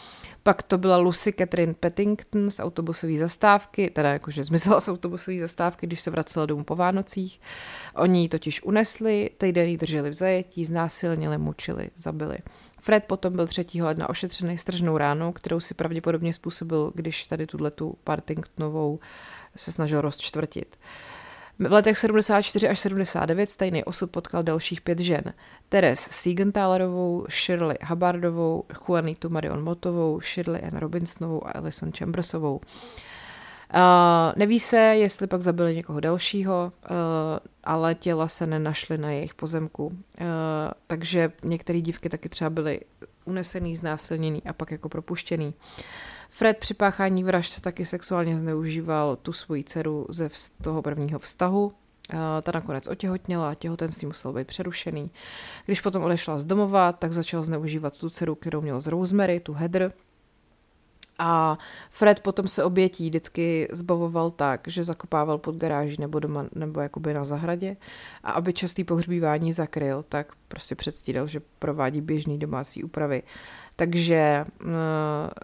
Pak 0.43 0.63
to 0.63 0.79
byla 0.79 0.97
Lucy 0.97 1.33
Catherine 1.33 1.75
Pettington 1.75 2.51
z 2.51 2.61
autobusové 2.61 3.19
zastávky, 3.19 3.91
teda 3.91 4.13
jakože 4.13 4.45
zmizela 4.45 4.81
z 4.81 4.89
autobusové 4.89 5.39
zastávky, 5.39 5.87
když 5.87 6.01
se 6.01 6.11
vracela 6.11 6.47
domů 6.47 6.65
po 6.65 6.77
Vánocích. 6.77 7.41
Oni 7.95 8.23
ji 8.23 8.29
totiž 8.29 8.63
unesli, 8.63 9.31
týden 9.39 9.69
ji 9.69 9.77
drželi 9.77 10.11
v 10.11 10.15
zajetí, 10.15 10.65
znásilnili, 10.65 11.39
mučili, 11.39 11.91
zabili. 11.97 12.39
Fred 12.87 13.05
potom 13.05 13.33
byl 13.37 13.47
3. 13.47 13.67
ledna 13.83 14.09
ošetřený 14.09 14.59
stržnou 14.59 14.99
ránou, 14.99 15.33
kterou 15.33 15.61
si 15.61 15.75
pravděpodobně 15.75 16.33
způsobil, 16.33 16.93
když 16.95 17.27
tady 17.27 17.47
tu 17.47 17.99
Partingtonovou 18.05 18.99
se 19.57 19.73
snažil 19.73 20.01
rozčtvrtit. 20.01 20.79
V 21.59 21.73
letech 21.73 21.99
74 21.99 22.69
až 22.69 22.79
79 22.79 23.51
stejný 23.51 23.85
osud 23.85 24.11
potkal 24.11 24.43
dalších 24.43 24.81
pět 24.81 24.99
žen. 24.99 25.23
Teres 25.69 26.01
Siegenthalerovou, 26.01 27.27
Shirley 27.31 27.77
Hubbardovou, 27.85 28.65
Juanitu 28.89 29.29
Marion 29.31 29.65
Motovou, 29.65 30.21
Shirley 30.21 30.63
Ann 30.65 30.79
Robinsonovou 30.79 31.47
a 31.47 31.51
Alison 31.51 31.93
Chambersovou. 31.93 32.61
Uh, 33.75 33.81
neví 34.37 34.61
se, 34.61 34.77
jestli 34.77 35.27
pak 35.27 35.43
zabili 35.43 35.75
někoho 35.75 36.01
dalšího, 36.01 36.73
uh, 36.91 36.97
ale 37.65 37.95
těla 37.95 38.29
se 38.29 38.47
nenašly 38.47 38.99
na 38.99 39.11
jejich 39.11 39.35
pozemku. 39.35 39.87
Uh, 39.87 39.95
takže 40.87 41.33
některé 41.45 41.81
dívky 41.81 42.09
taky 42.09 42.29
třeba 42.29 42.51
byly 42.51 42.81
unesený, 43.25 43.77
znásilněný 43.77 44.43
a 44.43 44.53
pak 44.53 44.71
jako 44.71 44.89
propuštěný. 44.89 45.55
Fred 46.31 46.59
při 46.59 46.75
páchání 46.75 47.25
vražd 47.25 47.61
taky 47.61 47.87
sexuálně 47.87 48.39
zneužíval 48.39 49.17
tu 49.17 49.33
svoji 49.33 49.65
dceru 49.65 50.07
ze 50.09 50.31
toho 50.63 50.83
prvního 50.83 51.19
vztahu. 51.19 51.73
Ta 52.43 52.53
nakonec 52.55 52.87
otěhotněla, 52.87 53.55
těhotenství 53.55 54.07
muselo 54.07 54.35
být 54.35 54.47
přerušený. 54.47 55.11
Když 55.67 55.81
potom 55.81 56.03
odešla 56.03 56.39
z 56.39 56.45
domova, 56.45 56.93
tak 56.93 57.13
začal 57.13 57.43
zneužívat 57.43 57.99
tu 57.99 58.11
dceru, 58.11 58.35
kterou 58.35 58.61
měl 58.61 58.81
z 58.81 58.87
Rosemary, 58.87 59.41
tu 59.41 59.53
Heather, 59.53 59.93
a 61.19 61.59
Fred 61.91 62.21
potom 62.21 62.49
se 62.49 62.65
obětí 62.65 63.07
vždycky 63.07 63.69
zbavoval 63.73 64.31
tak, 64.31 64.61
že 64.67 64.85
zakopával 64.85 65.39
pod 65.39 65.57
garáží 65.57 65.97
nebo 66.01 66.19
doma, 66.21 66.47
nebo 66.55 66.81
jakoby 66.81 67.15
na 67.15 67.25
zahradě. 67.25 67.77
A 68.23 68.31
aby 68.31 68.53
častý 68.53 68.85
pohřbívání 68.85 69.53
zakryl, 69.53 70.05
tak 70.09 70.33
prostě 70.49 70.75
předstíral, 70.75 71.27
že 71.27 71.41
provádí 71.59 72.01
běžný 72.01 72.39
domácí 72.39 72.85
úpravy. 72.85 73.23
Takže 73.77 74.45
uh, 74.65 74.71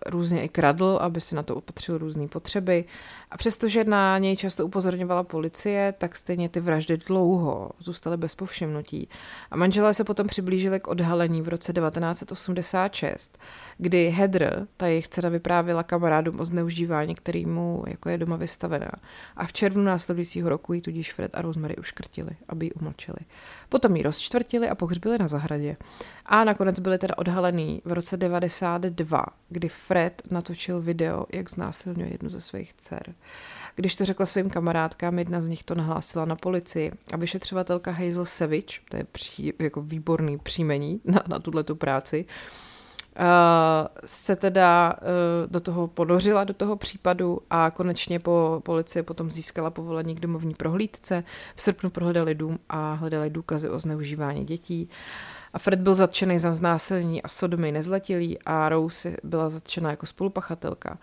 různě 0.07 0.43
i 0.43 0.49
kradl, 0.49 0.99
aby 1.03 1.21
si 1.21 1.35
na 1.35 1.43
to 1.43 1.57
opatřil 1.57 1.99
různé 1.99 2.29
potřeby. 2.29 2.85
A 3.31 3.37
přestože 3.37 3.85
na 3.85 4.19
něj 4.19 4.37
často 4.37 4.67
upozorňovala 4.67 5.23
policie, 5.23 5.95
tak 5.99 6.17
stejně 6.17 6.49
ty 6.49 6.61
vraždy 6.61 6.97
dlouho 6.97 7.71
zůstaly 7.79 8.17
bez 8.17 8.35
povšimnutí. 8.35 9.09
A 9.51 9.57
manželé 9.57 9.95
se 9.95 10.05
potom 10.05 10.27
přiblížili 10.27 10.81
k 10.81 10.89
odhalení 10.89 11.43
v 11.43 11.49
roce 11.49 11.73
1986, 11.73 13.39
kdy 13.79 14.11
Heather, 14.11 14.67
ta 14.77 14.87
jejich 14.87 15.09
dcera, 15.09 15.29
vyprávěla 15.29 15.83
kamarádům 15.83 16.41
o 16.41 16.45
zneužívání, 16.45 17.15
který 17.15 17.47
mu 17.47 17.85
jako 17.87 18.09
je 18.09 18.19
doma 18.19 18.37
vystavená. 18.37 18.91
A 19.37 19.47
v 19.47 19.53
červnu 19.53 19.83
následujícího 19.83 20.49
roku 20.49 20.73
ji 20.73 20.81
tudíž 20.81 21.13
Fred 21.13 21.35
a 21.35 21.43
Rosemary 21.43 21.77
uškrtili, 21.77 22.37
aby 22.49 22.67
ji 22.67 22.73
umlčeli. 22.73 23.19
Potom 23.69 23.97
ji 23.97 24.03
rozčtvrtili 24.03 24.69
a 24.69 24.75
pohřbili 24.75 25.19
na 25.19 25.29
zahradě. 25.29 25.77
A 26.27 26.45
nakonec 26.45 26.81
byly 26.81 26.99
teda 26.99 27.19
odhalený 27.19 27.83
v 27.85 27.93
roce 27.93 28.17
92, 28.17 29.25
kdy 29.49 29.69
Fred 29.69 30.23
natočil 30.31 30.81
video, 30.81 31.27
jak 31.33 31.51
znásilňuje 31.51 32.13
jednu 32.13 32.31
ze 32.31 32.41
svých 32.41 32.75
dcer. 32.75 33.15
Když 33.77 33.97
to 33.97 34.05
řekla 34.05 34.27
svým 34.27 34.51
kamarádkám, 34.51 35.19
jedna 35.19 35.41
z 35.41 35.49
nich 35.49 35.65
to 35.65 35.75
nahlásila 35.75 36.25
na 36.25 36.37
policii 36.37 36.93
a 37.13 37.17
vyšetřovatelka 37.17 37.91
Hazel 37.91 38.25
Savage, 38.25 38.79
to 38.89 38.97
je 38.97 39.05
pří, 39.05 39.53
jako 39.59 39.83
výborný 39.83 40.39
příjmení 40.39 41.01
na, 41.05 41.23
na 41.29 41.39
tuhle 41.39 41.65
práci, 41.65 42.25
Uh, 43.19 43.89
se 44.07 44.37
teda 44.37 44.95
uh, 45.03 45.51
do 45.51 45.61
toho 45.61 45.89
ponořila, 45.89 46.45
do 46.45 46.55
toho 46.55 46.77
případu 46.77 47.39
a 47.51 47.71
konečně 47.71 48.19
po 48.19 48.61
policie 48.65 49.03
potom 49.03 49.31
získala 49.31 49.71
povolení 49.71 50.15
k 50.15 50.21
domovní 50.21 50.55
prohlídce. 50.55 51.25
V 51.55 51.63
srpnu 51.63 51.91
prohledali 51.91 52.35
dům 52.35 52.59
a 52.69 52.95
hledali 52.95 53.31
důkazy 53.31 53.69
o 53.69 53.79
zneužívání 53.79 54.45
dětí. 54.45 54.89
A 55.53 55.59
Fred 55.59 55.81
byl 55.81 55.95
zatčený 55.95 56.39
za 56.39 56.55
znásilnění 56.55 57.23
a 57.23 57.29
sodomy 57.29 57.73
nezletilý 57.73 58.39
a 58.47 58.69
Rose 58.69 59.17
byla 59.25 59.51
zatčena 59.51 59.91
jako 59.91 60.07
spolupachatelka. 60.07 60.99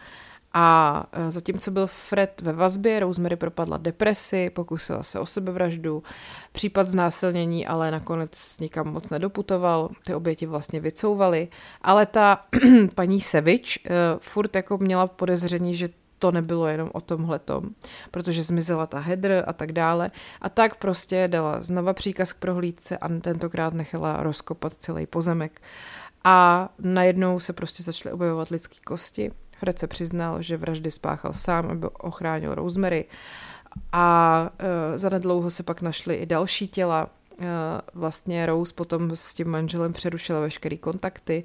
A 0.54 1.06
e, 1.12 1.32
zatímco 1.32 1.72
byl 1.72 1.88
Fred 1.88 2.42
ve 2.42 2.54
vazbě, 2.54 3.00
Rosemary 3.00 3.36
propadla 3.36 3.78
depresi, 3.78 4.50
pokusila 4.50 5.04
se 5.04 5.20
o 5.20 5.26
sebevraždu, 5.26 6.04
případ 6.52 6.88
znásilnění 6.88 7.68
ale 7.68 7.92
nakonec 7.92 8.60
nikam 8.60 8.94
moc 8.94 9.10
nedoputoval, 9.10 9.90
ty 10.06 10.14
oběti 10.14 10.46
vlastně 10.46 10.80
vycouvaly, 10.80 11.48
ale 11.82 12.06
ta 12.06 12.46
paní 12.96 13.22
Sevič 13.22 13.80
uh, 13.86 13.94
furt 14.20 14.56
jako 14.56 14.78
měla 14.78 15.08
podezření, 15.08 15.76
že 15.76 15.90
to 16.20 16.32
nebylo 16.32 16.68
jenom 16.68 16.90
o 16.94 17.02
tomhletom, 17.02 17.64
protože 18.12 18.44
zmizela 18.44 18.86
ta 18.88 19.00
hedr 19.00 19.44
a 19.48 19.54
tak 19.54 19.72
dále. 19.72 20.12
A 20.42 20.50
tak 20.50 20.76
prostě 20.76 21.28
dala 21.28 21.62
znova 21.62 21.94
příkaz 21.94 22.34
k 22.34 22.40
prohlídce 22.40 22.98
a 22.98 23.08
tentokrát 23.08 23.74
nechala 23.74 24.24
rozkopat 24.24 24.74
celý 24.74 25.06
pozemek. 25.06 25.62
A 26.24 26.70
najednou 26.80 27.40
se 27.40 27.54
prostě 27.54 27.84
začaly 27.84 28.14
objevovat 28.14 28.50
lidské 28.50 28.76
kosti. 28.86 29.32
Fred 29.58 29.80
se 29.80 29.88
přiznal, 29.88 30.42
že 30.42 30.58
vraždy 30.58 30.92
spáchal 30.92 31.34
sám, 31.34 31.70
aby 31.70 31.88
ochránil 31.88 32.56
Rosemary. 32.56 33.06
A 33.92 34.50
e, 34.60 34.98
zanedlouho 34.98 35.52
se 35.52 35.64
pak 35.64 35.82
našly 35.82 36.16
i 36.16 36.26
další 36.26 36.68
těla. 36.68 37.10
E, 37.40 37.46
vlastně 37.94 38.46
Rose 38.46 38.74
potom 38.74 39.12
s 39.16 39.34
tím 39.34 39.50
manželem 39.50 39.94
přerušila 39.94 40.40
veškeré 40.40 40.78
kontakty 40.78 41.44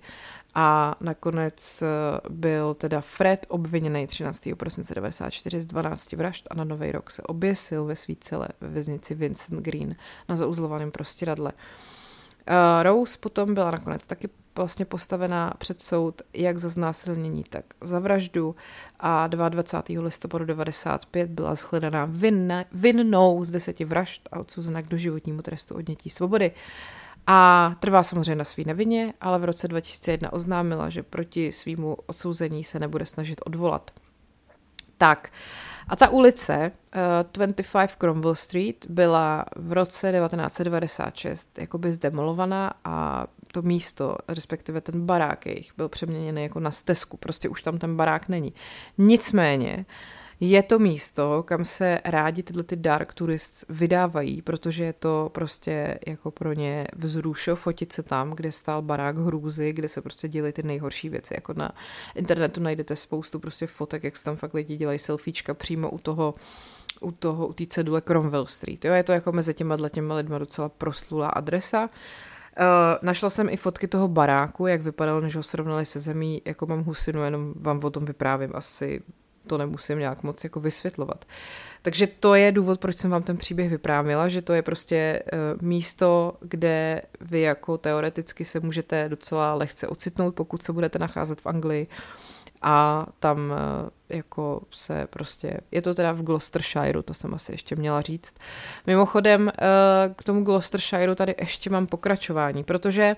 a 0.55 0.95
nakonec 1.01 1.83
e, 1.83 1.87
byl 2.29 2.75
teda 2.75 3.01
Fred 3.01 3.47
obviněný 3.49 4.07
13. 4.07 4.49
prosince 4.57 4.95
94 4.95 5.61
z 5.61 5.65
12 5.67 6.13
vražd 6.13 6.49
a 6.51 6.55
na 6.55 6.65
nový 6.65 6.93
rok 6.93 7.11
se 7.11 7.23
oběsil 7.23 7.85
ve 7.85 7.97
svý 7.97 8.17
celé 8.17 8.49
ve 8.61 8.69
věznici 8.69 9.15
Vincent 9.15 9.61
Green 9.63 9.97
na 10.29 10.37
zauzlovaném 10.37 10.91
prostěradle. 10.91 11.53
Uh, 12.51 12.83
Rose 12.83 13.19
potom 13.19 13.55
byla 13.55 13.71
nakonec 13.71 14.07
taky 14.07 14.29
vlastně 14.57 14.85
postavená 14.85 15.55
před 15.59 15.83
soud 15.83 16.23
jak 16.35 16.59
za 16.59 16.69
znásilnění, 16.69 17.45
tak 17.51 17.65
za 17.81 17.99
vraždu 17.99 18.57
a 19.01 19.27
22. 19.27 20.03
listopadu 20.03 20.45
95 20.45 21.31
byla 21.31 21.55
shledaná 21.55 22.05
vinna, 22.05 22.65
vinnou 22.73 23.45
z 23.45 23.51
deseti 23.51 23.85
vražd 23.85 24.29
a 24.33 24.39
odsuzena 24.39 24.83
k 24.83 24.89
doživotnímu 24.89 25.43
trestu 25.43 25.75
odnětí 25.75 26.11
svobody. 26.11 26.53
A 27.27 27.71
trvá 27.81 28.03
samozřejmě 28.03 28.35
na 28.35 28.45
svý 28.45 28.65
nevině, 28.65 29.15
ale 29.21 29.39
v 29.39 29.45
roce 29.45 29.69
2001 29.69 30.33
oznámila, 30.33 30.91
že 30.91 31.03
proti 31.03 31.53
svýmu 31.53 31.97
odsouzení 32.07 32.65
se 32.65 32.79
nebude 32.79 33.07
snažit 33.07 33.41
odvolat. 33.45 33.91
Tak, 34.99 35.31
a 35.89 35.97
ta 35.97 36.09
ulice, 36.09 36.73
uh, 36.97 37.31
25 37.33 37.97
Cromwell 37.99 38.35
Street, 38.35 38.87
byla 38.89 39.45
v 39.57 39.73
roce 39.73 40.13
1996 40.13 41.59
jakoby 41.59 41.93
zdemolovaná 41.93 42.73
a 42.85 43.27
to 43.53 43.63
místo, 43.63 44.17
respektive 44.29 44.81
ten 44.81 45.07
barák 45.07 45.47
jejich, 45.47 45.73
byl 45.77 45.89
přeměněný 45.89 46.43
jako 46.43 46.61
na 46.61 46.71
stezku, 46.71 47.17
prostě 47.17 47.49
už 47.49 47.63
tam 47.63 47.79
ten 47.79 47.97
barák 47.97 48.29
není. 48.29 48.53
Nicméně, 48.99 49.87
je 50.41 50.63
to 50.63 50.79
místo, 50.79 51.43
kam 51.43 51.65
se 51.65 52.01
rádi 52.05 52.43
tyhle 52.43 52.63
ty 52.63 52.77
dark 52.77 53.13
tourists 53.13 53.65
vydávají, 53.69 54.43
protože 54.43 54.85
je 54.85 54.93
to 54.93 55.31
prostě 55.33 55.99
jako 56.07 56.31
pro 56.31 56.53
ně 56.53 56.87
vzrušo 56.97 57.57
fotit 57.57 57.93
se 57.93 58.03
tam, 58.03 58.31
kde 58.31 58.53
stál 58.53 58.83
barák 58.83 59.19
hrůzy, 59.19 59.73
kde 59.73 59.89
se 59.89 60.03
prostě 60.03 60.29
dělají 60.29 60.53
ty 60.53 60.63
nejhorší 60.63 61.09
věci. 61.09 61.35
Jako 61.35 61.55
na 61.57 61.73
internetu 62.15 62.61
najdete 62.61 62.97
spoustu 62.97 63.41
prostě 63.41 63.67
fotek, 63.67 64.05
jak 64.05 64.17
se 64.17 64.25
tam 64.25 64.37
fakt 64.37 64.55
lidi 64.55 64.77
dělají 64.77 64.99
selfiečka 64.99 65.55
přímo 65.55 65.91
u 65.91 65.99
toho 65.99 66.35
u 67.01 67.13
toho, 67.13 67.47
u 67.47 67.53
té 67.53 67.67
cedule 67.67 68.01
Cromwell 68.01 68.47
Street. 68.47 68.85
Jo, 68.85 68.95
je 68.95 69.03
to 69.03 69.13
jako 69.13 69.33
mezi 69.33 69.55
těma 69.55 69.89
těma 69.89 70.15
lidma 70.15 70.39
docela 70.39 70.69
proslulá 70.69 71.29
adresa. 71.29 71.83
Uh, 72.61 72.67
našla 73.03 73.31
jsem 73.31 73.49
i 73.49 73.57
fotky 73.57 73.89
toho 73.89 74.09
baráku, 74.09 74.67
jak 74.67 74.83
vypadal, 74.83 75.21
než 75.21 75.37
ho 75.37 75.43
srovnali 75.43 75.87
se 75.87 76.01
zemí, 76.01 76.43
jako 76.45 76.67
mám 76.67 76.85
husinu, 76.85 77.25
jenom 77.25 77.55
vám 77.57 77.81
o 77.85 77.91
tom 77.91 78.05
vyprávím, 78.05 78.51
asi 78.55 79.01
to 79.47 79.59
nemusím 79.59 79.99
nějak 79.99 80.23
moc 80.23 80.45
jako 80.45 80.61
vysvětlovat. 80.61 81.25
Takže 81.83 82.07
to 82.07 82.35
je 82.35 82.53
důvod, 82.53 82.81
proč 82.81 82.97
jsem 82.97 83.11
vám 83.11 83.23
ten 83.23 83.37
příběh 83.37 83.71
vyprávila, 83.71 84.29
že 84.29 84.43
to 84.43 84.53
je 84.53 84.63
prostě 84.63 85.23
uh, 85.33 85.63
místo, 85.63 86.33
kde 86.41 87.03
vy 87.21 87.41
jako 87.41 87.79
teoreticky 87.79 88.45
se 88.45 88.61
můžete 88.61 89.09
docela 89.09 89.55
lehce 89.55 89.89
ocitnout, 89.89 90.35
pokud 90.35 90.63
se 90.63 90.73
budete 90.73 90.99
nacházet 90.99 91.41
v 91.41 91.47
Anglii 91.47 91.87
a 92.63 93.07
tam 93.21 93.39
uh, 93.39 93.89
jako 94.09 94.63
se 94.71 95.07
prostě, 95.11 95.61
je 95.71 95.83
to 95.83 95.95
teda 95.95 96.13
v 96.13 96.23
Gloucestershireu, 96.23 97.03
to 97.03 97.15
jsem 97.15 97.35
asi 97.35 97.53
ještě 97.53 97.77
měla 97.77 98.01
říct. 98.01 98.35
Mimochodem 98.87 99.43
uh, 99.43 99.53
k 100.17 100.23
tomu 100.23 100.45
Gloucestershireu 100.45 101.15
tady 101.15 101.35
ještě 101.41 101.71
mám 101.71 101.87
pokračování, 101.87 102.65
protože 102.65 103.17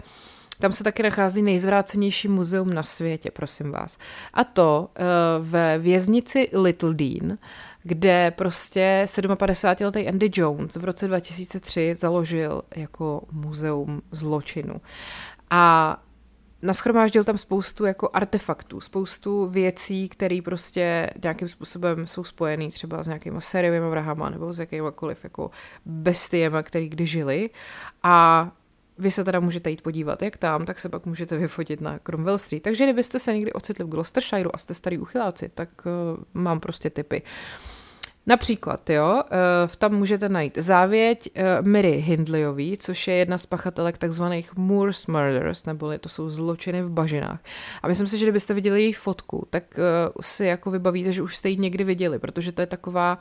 tam 0.58 0.72
se 0.72 0.84
taky 0.84 1.02
nachází 1.02 1.42
nejzvrácenější 1.42 2.28
muzeum 2.28 2.74
na 2.74 2.82
světě, 2.82 3.30
prosím 3.30 3.70
vás. 3.70 3.98
A 4.34 4.44
to 4.44 4.88
uh, 4.98 5.46
ve 5.46 5.78
věznici 5.78 6.50
Little 6.52 6.94
Dean, 6.94 7.38
kde 7.82 8.30
prostě 8.30 9.02
57-letý 9.06 10.08
Andy 10.08 10.30
Jones 10.34 10.76
v 10.76 10.84
roce 10.84 11.08
2003 11.08 11.94
založil 11.94 12.62
jako 12.76 13.22
muzeum 13.32 14.02
zločinu. 14.10 14.80
A 15.50 15.96
naschromáždil 16.62 17.24
tam 17.24 17.38
spoustu 17.38 17.84
jako 17.84 18.10
artefaktů, 18.12 18.80
spoustu 18.80 19.46
věcí, 19.46 20.08
které 20.08 20.38
prostě 20.44 21.10
nějakým 21.22 21.48
způsobem 21.48 22.06
jsou 22.06 22.24
spojené 22.24 22.68
třeba 22.70 23.02
s 23.02 23.06
nějakýma 23.06 23.40
sériovými 23.40 23.90
vrahama 23.90 24.30
nebo 24.30 24.52
s 24.52 24.58
jakýmakoliv 24.58 25.24
jako 25.24 25.50
bestiema, 25.84 26.62
který 26.62 26.88
kdy 26.88 27.06
žili. 27.06 27.50
A 28.02 28.50
vy 28.98 29.10
se 29.10 29.24
teda 29.24 29.40
můžete 29.40 29.70
jít 29.70 29.82
podívat, 29.82 30.22
jak 30.22 30.36
tam, 30.36 30.64
tak 30.64 30.80
se 30.80 30.88
pak 30.88 31.06
můžete 31.06 31.38
vyfotit 31.38 31.80
na 31.80 31.98
Cromwell 31.98 32.38
Street. 32.38 32.62
Takže 32.62 32.84
kdybyste 32.84 33.18
se 33.18 33.34
někdy 33.34 33.52
ocitli 33.52 33.84
v 33.84 33.88
Gloucestershireu 33.88 34.50
a 34.54 34.58
jste 34.58 34.74
starý 34.74 34.98
uchyláci, 34.98 35.50
tak 35.54 35.68
uh, 35.86 35.92
mám 36.34 36.60
prostě 36.60 36.90
typy. 36.90 37.22
Například, 38.26 38.90
jo, 38.90 39.22
uh, 39.22 39.72
tam 39.78 39.94
můžete 39.94 40.28
najít 40.28 40.58
závěť 40.58 41.30
uh, 41.36 41.68
Mary 41.68 41.92
Hindleyový, 41.92 42.78
což 42.78 43.08
je 43.08 43.14
jedna 43.14 43.38
z 43.38 43.46
pachatelek 43.46 43.98
takzvaných 43.98 44.56
Moors 44.56 45.06
Murders, 45.06 45.64
neboli 45.64 45.98
to 45.98 46.08
jsou 46.08 46.28
zločiny 46.28 46.82
v 46.82 46.90
bažinách. 46.90 47.40
A 47.82 47.88
myslím 47.88 48.06
si, 48.08 48.18
že 48.18 48.24
kdybyste 48.24 48.54
viděli 48.54 48.82
její 48.82 48.92
fotku, 48.92 49.46
tak 49.50 49.64
si 50.20 50.44
jako 50.44 50.70
vybavíte, 50.70 51.12
že 51.12 51.22
už 51.22 51.36
jste 51.36 51.48
ji 51.48 51.56
někdy 51.56 51.84
viděli, 51.84 52.18
protože 52.18 52.52
to 52.52 52.60
je 52.60 52.66
taková 52.66 53.18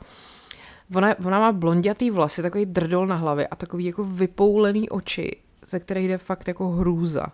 Ona, 0.94 1.18
ona 1.18 1.40
má 1.40 1.52
blondětý 1.52 2.10
vlasy, 2.10 2.42
takový 2.42 2.66
drdol 2.66 3.06
na 3.06 3.16
hlavě 3.16 3.46
a 3.46 3.56
takový 3.56 3.84
jako 3.84 4.04
vypoulený 4.04 4.90
oči 4.90 5.36
ze 5.66 5.80
kterých 5.80 6.08
jde 6.08 6.18
fakt 6.18 6.48
jako 6.48 6.68
hrůza. 6.68 7.26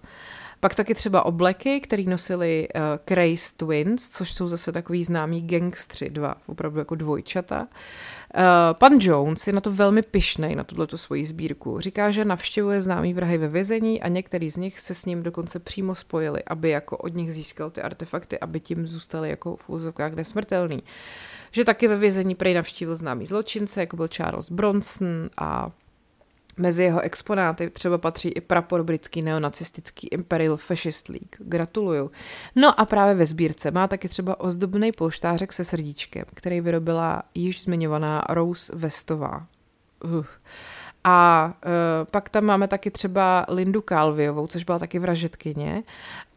Pak 0.60 0.74
taky 0.74 0.94
třeba 0.94 1.26
obleky, 1.26 1.80
který 1.80 2.06
nosili 2.06 2.68
uh, 2.74 2.80
Craze 3.08 3.52
Twins, 3.56 4.08
což 4.08 4.34
jsou 4.34 4.48
zase 4.48 4.72
takový 4.72 5.04
známí 5.04 5.42
gangstři, 5.42 6.10
dva, 6.10 6.34
opravdu 6.46 6.78
jako 6.78 6.94
dvojčata. 6.94 7.60
Uh, 7.60 8.42
pan 8.72 8.92
Jones 9.00 9.46
je 9.46 9.52
na 9.52 9.60
to 9.60 9.72
velmi 9.72 10.02
pišnej, 10.02 10.54
na 10.54 10.64
tuto 10.64 10.98
svoji 10.98 11.24
sbírku. 11.24 11.80
Říká, 11.80 12.10
že 12.10 12.24
navštěvuje 12.24 12.80
známý 12.80 13.14
vrahy 13.14 13.38
ve 13.38 13.48
vězení 13.48 14.02
a 14.02 14.08
některý 14.08 14.50
z 14.50 14.56
nich 14.56 14.80
se 14.80 14.94
s 14.94 15.04
ním 15.04 15.22
dokonce 15.22 15.58
přímo 15.58 15.94
spojili, 15.94 16.42
aby 16.46 16.70
jako 16.70 16.96
od 16.96 17.14
nich 17.14 17.32
získal 17.32 17.70
ty 17.70 17.82
artefakty, 17.82 18.40
aby 18.40 18.60
tím 18.60 18.86
zůstali 18.86 19.30
jako 19.30 19.56
v 19.56 19.68
úzovkách 19.68 20.14
nesmrtelný. 20.14 20.82
Že 21.50 21.64
taky 21.64 21.88
ve 21.88 21.96
vězení 21.96 22.34
prej 22.34 22.54
navštívil 22.54 22.96
známý 22.96 23.26
zločince, 23.26 23.80
jako 23.80 23.96
byl 23.96 24.08
Charles 24.08 24.50
Bronson 24.50 25.30
a 25.38 25.70
Mezi 26.56 26.82
jeho 26.82 27.00
exponáty 27.00 27.70
třeba 27.70 27.98
patří 27.98 28.28
i 28.28 28.40
prapor 28.40 28.82
britský 28.82 29.22
neonacistický 29.22 30.08
Imperial 30.08 30.56
Fascist 30.56 31.08
League. 31.08 31.36
Gratuluju. 31.38 32.10
No 32.56 32.80
a 32.80 32.84
právě 32.84 33.14
ve 33.14 33.26
sbírce 33.26 33.70
má 33.70 33.88
taky 33.88 34.08
třeba 34.08 34.40
ozdobný 34.40 34.92
polštářek 34.92 35.52
se 35.52 35.64
srdíčkem, 35.64 36.24
který 36.34 36.60
vyrobila 36.60 37.22
již 37.34 37.62
zmiňovaná 37.62 38.24
Rose 38.28 38.76
Westová. 38.76 39.46
Uh. 40.04 40.24
A 41.04 41.52
uh, 41.66 41.72
pak 42.10 42.28
tam 42.28 42.44
máme 42.44 42.68
taky 42.68 42.90
třeba 42.90 43.46
Lindu 43.48 43.82
Kalviovou, 43.82 44.46
což 44.46 44.64
byla 44.64 44.78
taky 44.78 44.98
vražetkyně. 44.98 45.82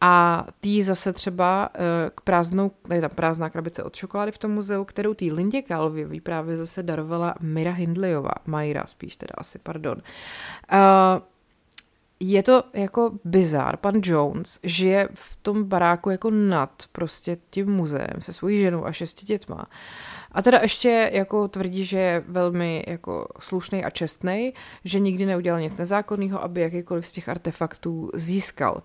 A 0.01 0.45
tý 0.59 0.83
zase 0.83 1.13
třeba 1.13 1.69
uh, 1.69 1.81
k 2.15 2.21
prázdnou, 2.21 2.71
tady 2.87 3.01
tam 3.01 3.09
prázdná 3.09 3.49
krabice 3.49 3.83
od 3.83 3.95
čokolády 3.95 4.31
v 4.31 4.37
tom 4.37 4.51
muzeu, 4.51 4.85
kterou 4.85 5.13
tý 5.13 5.31
Lindě 5.31 5.61
Kalviový 5.61 6.21
právě 6.21 6.57
zase 6.57 6.83
darovala 6.83 7.35
Mira 7.41 7.71
Hindleyová. 7.71 8.33
Majra 8.45 8.83
spíš 8.87 9.15
teda 9.15 9.33
asi, 9.37 9.59
pardon. 9.59 9.97
Uh, 10.73 11.21
je 12.19 12.43
to 12.43 12.63
jako 12.73 13.11
bizar. 13.23 13.77
Pan 13.77 13.95
Jones 14.03 14.59
žije 14.63 15.09
v 15.13 15.35
tom 15.35 15.63
baráku 15.63 16.09
jako 16.09 16.29
nad 16.29 16.83
prostě 16.91 17.37
tím 17.49 17.71
muzeem 17.71 18.21
se 18.21 18.33
svojí 18.33 18.61
ženou 18.61 18.85
a 18.85 18.91
šesti 18.91 19.25
dětma. 19.25 19.65
A 20.35 20.41
teda 20.41 20.59
ještě 20.61 21.09
jako 21.13 21.47
tvrdí, 21.47 21.85
že 21.85 21.99
je 21.99 22.23
velmi 22.27 22.83
jako 22.87 23.27
slušný 23.39 23.83
a 23.85 23.89
čestný, 23.89 24.53
že 24.83 24.99
nikdy 24.99 25.25
neudělal 25.25 25.61
nic 25.61 25.77
nezákonného, 25.77 26.43
aby 26.43 26.61
jakýkoliv 26.61 27.07
z 27.07 27.11
těch 27.11 27.29
artefaktů 27.29 28.11
získal. 28.13 28.83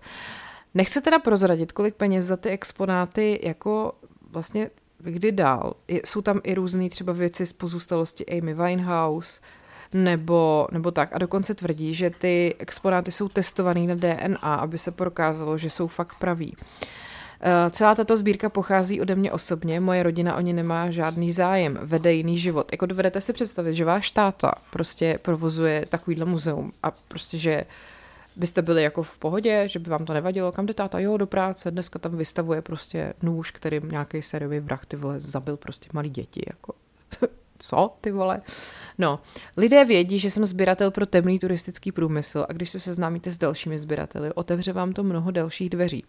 Nechce 0.73 1.01
teda 1.01 1.19
prozradit, 1.19 1.71
kolik 1.71 1.95
peněz 1.95 2.25
za 2.25 2.37
ty 2.37 2.49
exponáty 2.49 3.39
jako 3.43 3.93
vlastně 4.31 4.69
kdy 4.99 5.31
dál. 5.31 5.73
Jsou 5.87 6.21
tam 6.21 6.41
i 6.43 6.53
různé 6.53 6.89
třeba 6.89 7.13
věci 7.13 7.45
z 7.45 7.53
pozůstalosti 7.53 8.25
Amy 8.25 8.53
Winehouse, 8.53 9.41
nebo, 9.93 10.67
nebo 10.71 10.91
tak. 10.91 11.09
A 11.13 11.17
dokonce 11.17 11.55
tvrdí, 11.55 11.93
že 11.93 12.09
ty 12.09 12.55
exponáty 12.59 13.11
jsou 13.11 13.29
testované 13.29 13.79
na 13.79 13.95
DNA, 13.95 14.55
aby 14.55 14.77
se 14.77 14.91
prokázalo, 14.91 15.57
že 15.57 15.69
jsou 15.69 15.87
fakt 15.87 16.15
praví. 16.19 16.55
Eh, 16.59 17.10
celá 17.71 17.95
tato 17.95 18.17
sbírka 18.17 18.49
pochází 18.49 19.01
ode 19.01 19.15
mě 19.15 19.31
osobně, 19.31 19.79
moje 19.79 20.03
rodina 20.03 20.35
o 20.35 20.41
ně 20.41 20.53
nemá 20.53 20.91
žádný 20.91 21.31
zájem, 21.31 21.79
vede 21.81 22.13
jiný 22.13 22.37
život. 22.37 22.71
Jako 22.71 22.85
dovedete 22.85 23.21
si 23.21 23.33
představit, 23.33 23.75
že 23.75 23.85
váš 23.85 24.11
táta 24.11 24.51
prostě 24.71 25.19
provozuje 25.21 25.85
takovýhle 25.89 26.25
muzeum 26.25 26.71
a 26.83 26.91
prostě, 26.91 27.37
že 27.37 27.63
byste 28.35 28.61
byli 28.61 28.83
jako 28.83 29.03
v 29.03 29.17
pohodě, 29.17 29.63
že 29.67 29.79
by 29.79 29.89
vám 29.89 30.05
to 30.05 30.13
nevadilo, 30.13 30.51
kam 30.51 30.65
jde 30.65 30.73
táta, 30.73 30.99
jo, 30.99 31.17
do 31.17 31.27
práce, 31.27 31.71
dneska 31.71 31.99
tam 31.99 32.17
vystavuje 32.17 32.61
prostě 32.61 33.13
nůž, 33.21 33.51
kterým 33.51 33.91
nějaký 33.91 34.21
sériový 34.21 34.59
vrah 34.59 34.85
ty 34.85 34.95
vole 34.95 35.19
zabil 35.19 35.57
prostě 35.57 35.89
malý 35.93 36.09
děti, 36.09 36.41
jako 36.47 36.73
co 37.61 37.93
ty 38.01 38.11
vole? 38.11 38.41
No, 38.97 39.19
lidé 39.57 39.85
vědí, 39.85 40.19
že 40.19 40.31
jsem 40.31 40.45
sběratel 40.45 40.91
pro 40.91 41.05
temný 41.05 41.39
turistický 41.39 41.91
průmysl 41.91 42.45
a 42.49 42.53
když 42.53 42.69
se 42.69 42.79
seznámíte 42.79 43.31
s 43.31 43.37
dalšími 43.37 43.79
sběrateli, 43.79 44.33
otevře 44.33 44.73
vám 44.73 44.93
to 44.93 45.03
mnoho 45.03 45.31
dalších 45.31 45.69
dveří. 45.69 46.03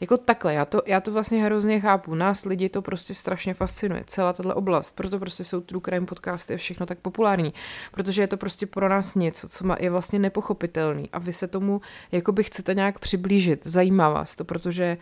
Jako 0.00 0.16
takhle, 0.16 0.54
já 0.54 0.64
to, 0.64 0.82
já 0.86 1.00
to 1.00 1.12
vlastně 1.12 1.44
hrozně 1.44 1.80
chápu. 1.80 2.14
Nás 2.14 2.44
lidi 2.44 2.68
to 2.68 2.82
prostě 2.82 3.14
strašně 3.14 3.54
fascinuje, 3.54 4.04
celá 4.06 4.32
tato 4.32 4.54
oblast. 4.54 4.96
Proto 4.96 5.18
prostě 5.18 5.44
jsou 5.44 5.60
True 5.60 5.82
Crime 5.84 6.06
podcasty 6.06 6.54
a 6.54 6.56
všechno 6.56 6.86
tak 6.86 6.98
populární, 6.98 7.54
protože 7.92 8.22
je 8.22 8.26
to 8.26 8.36
prostě 8.36 8.66
pro 8.66 8.88
nás 8.88 9.14
něco, 9.14 9.48
co 9.48 9.64
je 9.80 9.90
vlastně 9.90 10.18
nepochopitelný 10.18 11.08
a 11.12 11.18
vy 11.18 11.32
se 11.32 11.48
tomu 11.48 11.80
jakoby 12.12 12.44
chcete 12.44 12.74
nějak 12.74 12.98
přiblížit. 12.98 13.66
Zajímá 13.66 14.08
vás 14.08 14.36
to, 14.36 14.44
protože 14.44 14.96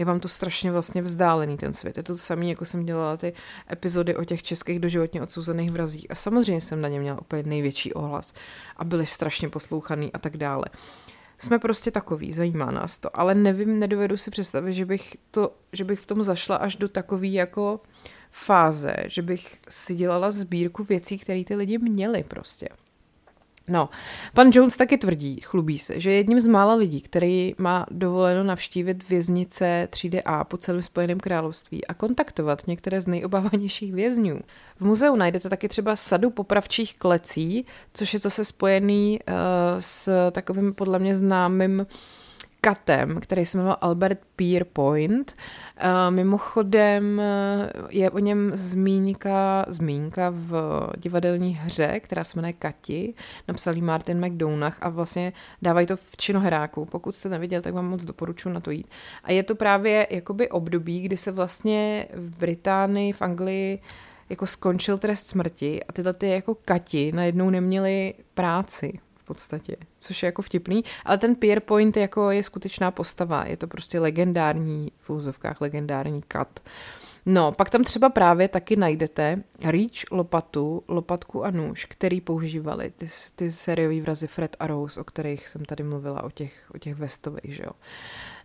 je 0.00 0.06
vám 0.06 0.20
to 0.20 0.28
strašně 0.28 0.72
vlastně 0.72 1.02
vzdálený 1.02 1.56
ten 1.56 1.74
svět. 1.74 1.96
Je 1.96 2.02
to 2.02 2.12
to 2.12 2.18
samé, 2.18 2.46
jako 2.46 2.64
jsem 2.64 2.84
dělala 2.84 3.16
ty 3.16 3.32
epizody 3.72 4.16
o 4.16 4.24
těch 4.24 4.42
českých 4.42 4.78
doživotně 4.78 5.22
odsouzených 5.22 5.70
vrazích. 5.70 6.06
A 6.10 6.14
samozřejmě 6.14 6.60
jsem 6.60 6.80
na 6.80 6.88
ně 6.88 7.00
měla 7.00 7.20
úplně 7.20 7.42
největší 7.42 7.92
ohlas 7.92 8.34
a 8.76 8.84
byli 8.84 9.06
strašně 9.06 9.48
poslouchaný 9.48 10.12
a 10.12 10.18
tak 10.18 10.36
dále. 10.36 10.64
Jsme 11.38 11.58
prostě 11.58 11.90
takový, 11.90 12.32
zajímá 12.32 12.70
nás 12.70 12.98
to, 12.98 13.20
ale 13.20 13.34
nevím, 13.34 13.78
nedovedu 13.78 14.16
si 14.16 14.30
představit, 14.30 14.72
že 14.72 14.86
bych, 14.86 15.16
to, 15.30 15.52
že 15.72 15.84
bych 15.84 16.00
v 16.00 16.06
tom 16.06 16.22
zašla 16.22 16.56
až 16.56 16.76
do 16.76 16.88
takový 16.88 17.32
jako 17.32 17.80
fáze, 18.30 18.94
že 19.06 19.22
bych 19.22 19.60
si 19.68 19.94
dělala 19.94 20.30
sbírku 20.30 20.84
věcí, 20.84 21.18
které 21.18 21.44
ty 21.44 21.54
lidi 21.54 21.78
měli 21.78 22.22
prostě. 22.22 22.68
No, 23.70 23.88
pan 24.34 24.50
Jones 24.54 24.76
taky 24.76 24.98
tvrdí, 24.98 25.40
chlubí 25.40 25.78
se, 25.78 26.00
že 26.00 26.10
je 26.10 26.16
jedním 26.16 26.40
z 26.40 26.46
mála 26.46 26.74
lidí, 26.74 27.00
který 27.00 27.54
má 27.58 27.86
dovoleno 27.90 28.44
navštívit 28.44 29.08
věznice 29.08 29.88
3DA 29.90 30.44
po 30.44 30.56
celém 30.56 30.82
Spojeném 30.82 31.20
království 31.20 31.86
a 31.86 31.94
kontaktovat 31.94 32.66
některé 32.66 33.00
z 33.00 33.06
nejobávanějších 33.06 33.92
vězňů. 33.92 34.40
V 34.76 34.86
muzeu 34.86 35.16
najdete 35.16 35.48
taky 35.48 35.68
třeba 35.68 35.96
sadu 35.96 36.30
popravčích 36.30 36.98
klecí, 36.98 37.66
což 37.94 38.14
je 38.14 38.20
zase 38.20 38.44
spojený 38.44 39.18
uh, 39.28 39.34
s 39.78 40.30
takovým 40.30 40.74
podle 40.74 40.98
mě 40.98 41.16
známým 41.16 41.86
katem, 42.60 43.20
který 43.20 43.46
se 43.46 43.58
jmenoval 43.58 43.78
Albert 43.80 44.18
Pierpoint. 44.36 45.34
Uh, 45.84 46.14
mimochodem 46.14 47.20
eh, 47.20 47.72
je 47.90 48.10
o 48.10 48.18
něm 48.18 48.50
zmínka, 48.54 49.64
zmínka 49.68 50.30
v 50.30 50.52
divadelní 50.98 51.54
hře, 51.54 52.00
která 52.00 52.24
se 52.24 52.38
jmenuje 52.38 52.52
Kati, 52.52 53.14
napsal 53.48 53.74
jí 53.74 53.82
Martin 53.82 54.26
McDonagh 54.26 54.76
a 54.80 54.88
vlastně 54.88 55.32
dávají 55.62 55.86
to 55.86 55.96
v 55.96 56.16
činoheráku. 56.16 56.84
Pokud 56.84 57.16
jste 57.16 57.28
neviděl, 57.28 57.62
tak 57.62 57.74
vám 57.74 57.88
moc 57.88 58.04
doporučuji 58.04 58.48
na 58.48 58.60
to 58.60 58.70
jít. 58.70 58.88
A 59.24 59.32
je 59.32 59.42
to 59.42 59.54
právě 59.54 60.06
jakoby 60.10 60.48
období, 60.48 61.00
kdy 61.00 61.16
se 61.16 61.32
vlastně 61.32 62.08
v 62.14 62.38
Británii, 62.38 63.12
v 63.12 63.22
Anglii 63.22 63.82
jako 64.28 64.46
skončil 64.46 64.98
trest 64.98 65.26
smrti 65.26 65.84
a 65.84 65.92
tyhle 65.92 66.14
ty 66.14 66.28
jako 66.28 66.54
Kati 66.54 67.12
najednou 67.12 67.50
neměli 67.50 68.14
práci 68.34 69.00
podstatě, 69.34 69.76
což 69.98 70.22
je 70.22 70.26
jako 70.26 70.42
vtipný, 70.42 70.84
ale 71.04 71.18
ten 71.18 71.34
Pierpoint 71.34 71.96
jako 71.96 72.30
je 72.30 72.42
skutečná 72.42 72.90
postava, 72.90 73.44
je 73.44 73.56
to 73.56 73.66
prostě 73.66 74.00
legendární, 74.00 74.92
v 74.98 75.10
úzovkách 75.10 75.60
legendární 75.60 76.22
kat. 76.28 76.60
No, 77.26 77.52
pak 77.52 77.70
tam 77.70 77.84
třeba 77.84 78.08
právě 78.08 78.48
taky 78.48 78.76
najdete 78.76 79.42
Reach 79.60 80.10
lopatu, 80.10 80.82
lopatku 80.88 81.44
a 81.44 81.50
nůž, 81.50 81.84
který 81.84 82.20
používali 82.20 82.90
ty, 82.90 83.06
ty 83.36 83.52
sériové 83.52 84.00
vrazy 84.00 84.26
Fred 84.26 84.56
a 84.60 84.66
Rose, 84.66 85.00
o 85.00 85.04
kterých 85.04 85.48
jsem 85.48 85.64
tady 85.64 85.84
mluvila, 85.84 86.22
o 86.22 86.30
těch, 86.30 86.70
o 86.74 86.78
těch 86.78 86.94
vestových, 86.94 87.54
že 87.56 87.62
jo. 87.62 87.72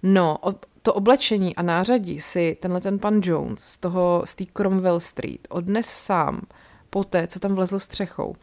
No, 0.03 0.37
o, 0.41 0.53
to 0.81 0.93
oblečení 0.93 1.55
a 1.55 1.61
nářadí 1.61 2.21
si 2.21 2.57
tenhle 2.61 2.81
ten 2.81 2.99
pan 2.99 3.21
Jones 3.23 3.63
z 3.63 3.77
toho, 3.77 4.21
z 4.25 4.35
té 4.35 4.45
Cromwell 4.53 4.99
Street 4.99 5.47
odnes 5.49 5.85
sám 5.85 6.41
poté, 6.89 7.27
co 7.27 7.39
tam 7.39 7.55
vlezl 7.55 7.79
střechou 7.79 8.35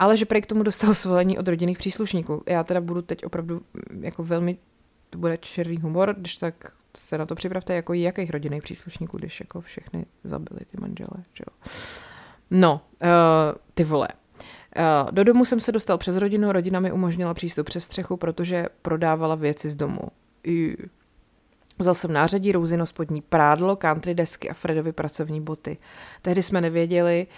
ale 0.00 0.16
že 0.16 0.24
prej 0.24 0.42
k 0.42 0.46
tomu 0.46 0.62
dostal 0.62 0.94
svolení 0.94 1.38
od 1.38 1.48
rodinných 1.48 1.78
příslušníků. 1.78 2.42
Já 2.46 2.64
teda 2.64 2.80
budu 2.80 3.02
teď 3.02 3.24
opravdu 3.24 3.54
mm, 3.90 4.04
jako 4.04 4.24
velmi, 4.24 4.58
to 5.10 5.18
bude 5.18 5.38
černý 5.38 5.76
humor, 5.76 6.14
když 6.18 6.36
tak 6.36 6.54
se 6.96 7.18
na 7.18 7.26
to 7.26 7.34
připravte 7.34 7.74
jako 7.74 7.92
jakých 7.92 8.30
rodinných 8.30 8.62
příslušníků, 8.62 9.18
když 9.18 9.40
jako 9.40 9.60
všechny 9.60 10.06
zabili 10.24 10.60
ty 10.60 10.76
manžele, 10.80 11.24
že 11.34 11.44
jo. 11.50 11.70
No, 12.50 12.80
uh, 13.02 13.08
ty 13.74 13.84
vole. 13.84 14.08
Uh, 14.76 15.10
do 15.10 15.24
domu 15.24 15.44
jsem 15.44 15.60
se 15.60 15.72
dostal 15.72 15.98
přes 15.98 16.16
rodinu, 16.16 16.52
rodina 16.52 16.80
mi 16.80 16.92
umožnila 16.92 17.34
přístup 17.34 17.66
přes 17.66 17.84
střechu, 17.84 18.16
protože 18.16 18.66
prodávala 18.82 19.34
věci 19.34 19.68
z 19.68 19.74
domu. 19.74 20.02
I 20.44 20.76
Vzal 21.78 21.94
jsem 21.94 22.12
nářadí, 22.12 22.52
rouzino 22.52 22.86
spodní 22.86 23.22
prádlo, 23.22 23.76
country 23.76 24.14
desky 24.14 24.50
a 24.50 24.54
Fredovi 24.54 24.92
pracovní 24.92 25.40
boty. 25.40 25.78
Tehdy 26.22 26.42
jsme 26.42 26.60
nevěděli, 26.60 27.26
uh, 27.26 27.36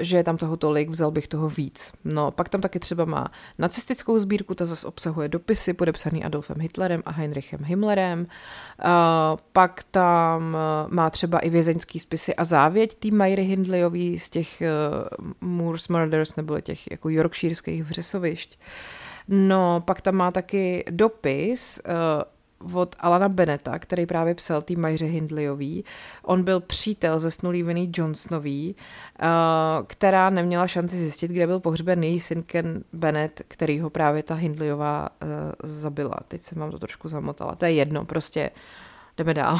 že 0.00 0.16
je 0.16 0.24
tam 0.24 0.36
toho 0.36 0.56
tolik, 0.56 0.90
vzal 0.90 1.10
bych 1.10 1.28
toho 1.28 1.48
víc. 1.48 1.92
No, 2.04 2.30
pak 2.30 2.48
tam 2.48 2.60
taky 2.60 2.78
třeba 2.78 3.04
má 3.04 3.26
nacistickou 3.58 4.18
sbírku, 4.18 4.54
ta 4.54 4.66
zase 4.66 4.86
obsahuje 4.86 5.28
dopisy 5.28 5.72
podepsaný 5.72 6.24
Adolfem 6.24 6.56
Hitlerem 6.60 7.02
a 7.06 7.10
Heinrichem 7.10 7.64
Himmlerem. 7.64 8.20
Uh, 8.20 8.26
pak 9.52 9.82
tam 9.90 10.54
uh, 10.54 10.92
má 10.94 11.10
třeba 11.10 11.38
i 11.38 11.50
vězeňský 11.50 12.00
spisy 12.00 12.34
a 12.34 12.44
závěť 12.44 12.98
tý 12.98 13.10
Majry 13.10 13.42
Hindleyový 13.42 14.18
z 14.18 14.30
těch 14.30 14.62
Moors 15.40 15.88
Murders 15.88 16.36
nebo 16.36 16.60
těch 16.60 16.90
jako 16.90 17.08
yorkshireských 17.08 17.84
vřesovišť. 17.84 18.58
No, 19.28 19.82
pak 19.86 20.00
tam 20.00 20.14
má 20.14 20.30
taky 20.30 20.84
dopis 20.90 21.80
od 22.72 22.96
Alana 22.98 23.28
Beneta, 23.28 23.78
který 23.78 24.06
právě 24.06 24.34
psal 24.34 24.62
tý 24.62 24.76
Majře 24.76 25.06
Hindleyový. 25.06 25.84
On 26.22 26.42
byl 26.42 26.60
přítel 26.60 27.18
zesnulý 27.18 27.62
Vinnie 27.62 27.88
Johnsonový, 27.94 28.76
uh, 29.22 29.26
která 29.86 30.30
neměla 30.30 30.66
šanci 30.66 30.96
zjistit, 30.96 31.30
kde 31.30 31.46
byl 31.46 31.60
pohřben 31.60 32.04
její 32.04 32.20
syn 32.20 32.42
Ken 32.42 32.84
Bennett, 32.92 33.42
který 33.48 33.80
ho 33.80 33.90
právě 33.90 34.22
ta 34.22 34.34
Hindleyová 34.34 35.08
uh, 35.22 35.28
zabila. 35.62 36.16
Teď 36.28 36.42
jsem 36.42 36.58
vám 36.58 36.70
to 36.70 36.78
trošku 36.78 37.08
zamotala. 37.08 37.54
To 37.54 37.64
je 37.64 37.72
jedno, 37.72 38.04
prostě 38.04 38.50
jdeme 39.16 39.34
dál. 39.34 39.58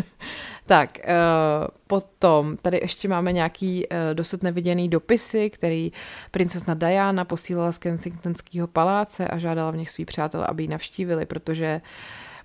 tak, 0.66 0.98
uh, 1.04 1.66
potom 1.86 2.56
tady 2.56 2.78
ještě 2.82 3.08
máme 3.08 3.32
nějaký 3.32 3.86
uh, 3.86 3.96
dosud 4.14 4.42
neviděný 4.42 4.88
dopisy, 4.88 5.50
který 5.50 5.92
princezna 6.30 6.74
Diana 6.74 7.24
posílala 7.24 7.72
z 7.72 7.78
Kensingtonského 7.78 8.66
paláce 8.66 9.28
a 9.28 9.38
žádala 9.38 9.70
v 9.70 9.76
nich 9.76 9.90
svý 9.90 10.04
přátelé, 10.04 10.46
aby 10.46 10.62
ji 10.62 10.68
navštívili, 10.68 11.26
protože 11.26 11.80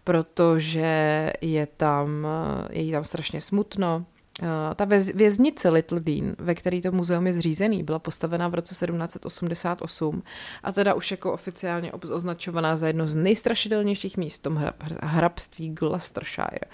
protože 0.04 1.34
je 1.42 1.66
tam, 1.66 2.28
je 2.70 2.82
jí 2.82 2.92
tam 2.92 3.04
strašně 3.04 3.42
smutno. 3.42 4.06
Ta 4.76 4.86
věznice 5.14 5.70
Little 5.70 6.00
Dean, 6.00 6.36
ve 6.38 6.56
který 6.56 6.82
to 6.82 6.92
muzeum 6.92 7.28
je 7.28 7.34
zřízený, 7.34 7.84
byla 7.84 8.00
postavena 8.00 8.48
v 8.48 8.54
roce 8.54 8.76
1788 8.86 10.24
a 10.64 10.72
teda 10.72 10.94
už 10.94 11.12
jako 11.12 11.34
oficiálně 11.34 11.92
označovaná 11.92 12.76
za 12.76 12.88
jedno 12.88 13.08
z 13.08 13.16
nejstrašidelnějších 13.16 14.18
míst 14.18 14.38
v 14.38 14.42
tom 14.42 14.74
hrabství 15.04 15.70
Gloucestershire. 15.70 16.68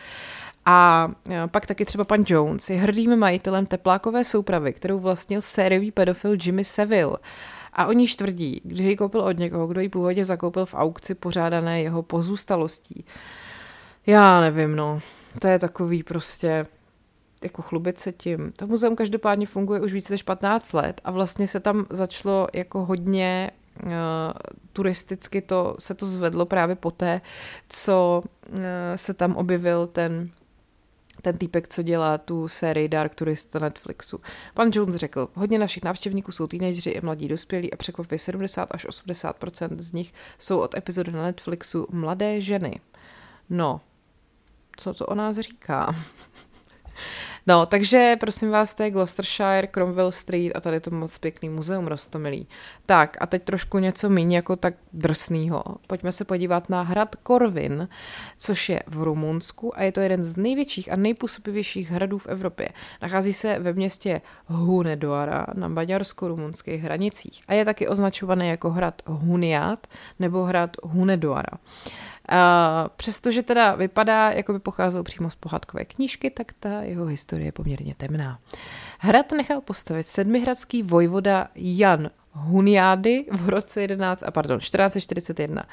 A 0.65 1.11
e, 1.29 1.47
pak 1.47 1.65
taky 1.65 1.85
třeba 1.85 2.03
pan 2.03 2.23
Jones 2.27 2.69
je 2.69 2.77
hrdým 2.77 3.15
majitelem 3.15 3.65
teplákové 3.65 4.23
soupravy, 4.23 4.73
kterou 4.73 4.99
vlastnil 4.99 5.41
sériový 5.41 5.91
pedofil 5.91 6.37
Jimmy 6.43 6.63
Seville. 6.63 7.17
A 7.73 7.85
oni 7.85 8.07
tvrdí, 8.07 8.61
když 8.63 8.85
ji 8.85 8.95
koupil 8.95 9.21
od 9.21 9.37
někoho, 9.37 9.67
kdo 9.67 9.81
ji 9.81 9.89
původně 9.89 10.25
zakoupil 10.25 10.65
v 10.65 10.73
aukci 10.73 11.15
pořádané 11.15 11.81
jeho 11.81 12.03
pozůstalostí. 12.03 13.05
Já 14.05 14.41
nevím, 14.41 14.75
no. 14.75 15.01
To 15.39 15.47
je 15.47 15.59
takový 15.59 16.03
prostě 16.03 16.65
jako 17.43 17.61
chlubit 17.61 17.99
se 17.99 18.11
tím. 18.11 18.51
To 18.57 18.67
muzeum 18.67 18.95
každopádně 18.95 19.47
funguje 19.47 19.81
už 19.81 19.93
více 19.93 20.13
než 20.13 20.23
15 20.23 20.73
let 20.73 21.01
a 21.03 21.11
vlastně 21.11 21.47
se 21.47 21.59
tam 21.59 21.85
začalo 21.89 22.47
jako 22.53 22.85
hodně 22.85 23.51
uh, 23.83 23.91
turisticky 24.73 25.41
to, 25.41 25.75
se 25.79 25.93
to 25.93 26.05
zvedlo 26.05 26.45
právě 26.45 26.75
poté, 26.75 27.21
co 27.69 28.23
uh, 28.49 28.59
se 28.95 29.13
tam 29.13 29.35
objevil 29.35 29.87
ten 29.87 30.29
ten 31.21 31.37
týpek, 31.37 31.67
co 31.67 31.83
dělá 31.83 32.17
tu 32.17 32.47
sérii 32.47 32.87
Dark 32.87 33.15
Tourist 33.15 33.53
na 33.53 33.59
Netflixu. 33.59 34.21
Pan 34.53 34.71
Jones 34.73 34.95
řekl, 34.95 35.27
hodně 35.33 35.59
našich 35.59 35.83
návštěvníků 35.83 36.31
jsou 36.31 36.47
teenageři 36.47 36.89
i 36.89 37.01
mladí 37.01 37.27
dospělí 37.27 37.73
a 37.73 37.77
překvapivě 37.77 38.19
70 38.19 38.67
až 38.71 38.85
80 38.85 39.35
z 39.77 39.91
nich 39.93 40.13
jsou 40.39 40.59
od 40.59 40.77
epizody 40.77 41.11
na 41.11 41.23
Netflixu 41.23 41.87
mladé 41.91 42.41
ženy. 42.41 42.79
No, 43.49 43.81
co 44.77 44.93
to 44.93 45.05
o 45.05 45.15
nás 45.15 45.37
říká? 45.37 45.95
No, 47.47 47.65
takže 47.65 48.15
prosím 48.19 48.49
vás, 48.49 48.73
to 48.73 48.83
je 48.83 48.91
Gloucestershire, 48.91 49.67
Cromwell 49.67 50.11
Street 50.11 50.55
a 50.55 50.59
tady 50.59 50.79
to 50.79 50.91
moc 50.91 51.17
pěkný 51.17 51.49
muzeum 51.49 51.87
Rostomilý. 51.87 52.47
Tak 52.85 53.17
a 53.19 53.25
teď 53.25 53.43
trošku 53.43 53.79
něco 53.79 54.09
méně 54.09 54.35
jako 54.35 54.55
tak 54.55 54.73
drsného. 54.93 55.63
Pojďme 55.87 56.11
se 56.11 56.25
podívat 56.25 56.69
na 56.69 56.81
hrad 56.81 57.15
Korvin, 57.15 57.87
což 58.37 58.69
je 58.69 58.83
v 58.87 59.03
Rumunsku 59.03 59.77
a 59.79 59.83
je 59.83 59.91
to 59.91 59.99
jeden 59.99 60.23
z 60.23 60.35
největších 60.35 60.91
a 60.91 60.95
nejpůsobivějších 60.95 61.91
hradů 61.91 62.17
v 62.17 62.27
Evropě. 62.27 62.69
Nachází 63.01 63.33
se 63.33 63.59
ve 63.59 63.73
městě 63.73 64.21
Hunedoara 64.45 65.45
na 65.53 65.69
maďarsko-rumunských 65.69 66.81
hranicích 66.81 67.43
a 67.47 67.53
je 67.53 67.65
taky 67.65 67.87
označovaný 67.87 68.47
jako 68.47 68.69
hrad 68.69 69.01
Huniat 69.05 69.87
nebo 70.19 70.43
hrad 70.43 70.77
Hunedoara. 70.83 71.57
Přestože 72.95 73.43
teda 73.43 73.75
vypadá, 73.75 74.31
jako 74.31 74.53
by 74.53 74.59
pocházel 74.59 75.03
přímo 75.03 75.29
z 75.29 75.35
pohádkové 75.35 75.85
knížky, 75.85 76.29
tak 76.29 76.51
ta 76.59 76.81
jeho 76.81 77.05
historie 77.05 77.47
je 77.47 77.51
poměrně 77.51 77.95
temná. 77.97 78.39
Hrad 78.99 79.31
nechal 79.31 79.61
postavit 79.61 80.03
sedmihradský 80.03 80.83
vojvoda 80.83 81.47
Jan 81.55 82.09
Huniády 82.35 83.25
v 83.31 83.49
roce 83.49 83.81
11, 83.81 84.23
a 84.23 84.31
pardon, 84.31 84.59
1441. 84.59 85.63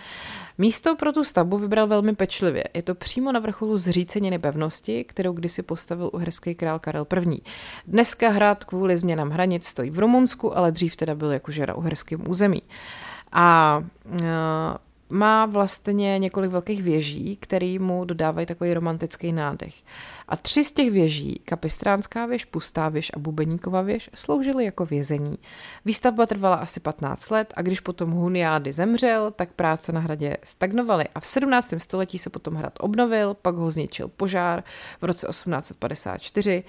Místo 0.58 0.96
pro 0.96 1.12
tu 1.12 1.24
stavbu 1.24 1.58
vybral 1.58 1.86
velmi 1.86 2.14
pečlivě. 2.14 2.64
Je 2.74 2.82
to 2.82 2.94
přímo 2.94 3.32
na 3.32 3.40
vrcholu 3.40 3.78
zříceniny 3.78 4.38
pevnosti, 4.38 5.04
kterou 5.04 5.32
kdysi 5.32 5.62
postavil 5.62 6.10
uherský 6.12 6.54
král 6.54 6.78
Karel 6.78 7.06
I. 7.32 7.40
Dneska 7.86 8.28
hrad 8.28 8.64
kvůli 8.64 8.96
změnám 8.96 9.30
hranic 9.30 9.66
stojí 9.66 9.90
v 9.90 9.98
Rumunsku, 9.98 10.56
ale 10.56 10.72
dřív 10.72 10.96
teda 10.96 11.14
byl 11.14 11.32
jakože 11.32 11.66
na 11.66 11.74
uherském 11.74 12.30
území. 12.30 12.62
A 13.32 13.78
uh, 14.04 14.18
má 15.10 15.46
vlastně 15.46 16.18
několik 16.18 16.50
velkých 16.50 16.82
věží, 16.82 17.36
které 17.40 17.76
mu 17.80 18.04
dodávají 18.04 18.46
takový 18.46 18.74
romantický 18.74 19.32
nádech. 19.32 19.74
A 20.28 20.36
tři 20.36 20.64
z 20.64 20.72
těch 20.72 20.90
věží, 20.90 21.40
Kapistránská 21.44 22.26
věž, 22.26 22.44
Pustá 22.44 22.88
věž 22.88 23.12
a 23.16 23.18
Bubeníková 23.18 23.82
věž, 23.82 24.10
sloužily 24.14 24.64
jako 24.64 24.86
vězení. 24.86 25.38
Výstavba 25.84 26.26
trvala 26.26 26.56
asi 26.56 26.80
15 26.80 27.30
let 27.30 27.52
a 27.56 27.62
když 27.62 27.80
potom 27.80 28.10
Huniády 28.10 28.72
zemřel, 28.72 29.30
tak 29.30 29.52
práce 29.52 29.92
na 29.92 30.00
hradě 30.00 30.36
stagnovaly 30.44 31.04
a 31.14 31.20
v 31.20 31.26
17. 31.26 31.74
století 31.78 32.18
se 32.18 32.30
potom 32.30 32.54
hrad 32.54 32.72
obnovil, 32.80 33.34
pak 33.34 33.54
ho 33.54 33.70
zničil 33.70 34.08
požár 34.08 34.64
v 35.00 35.04
roce 35.04 35.26
1854 35.26 36.64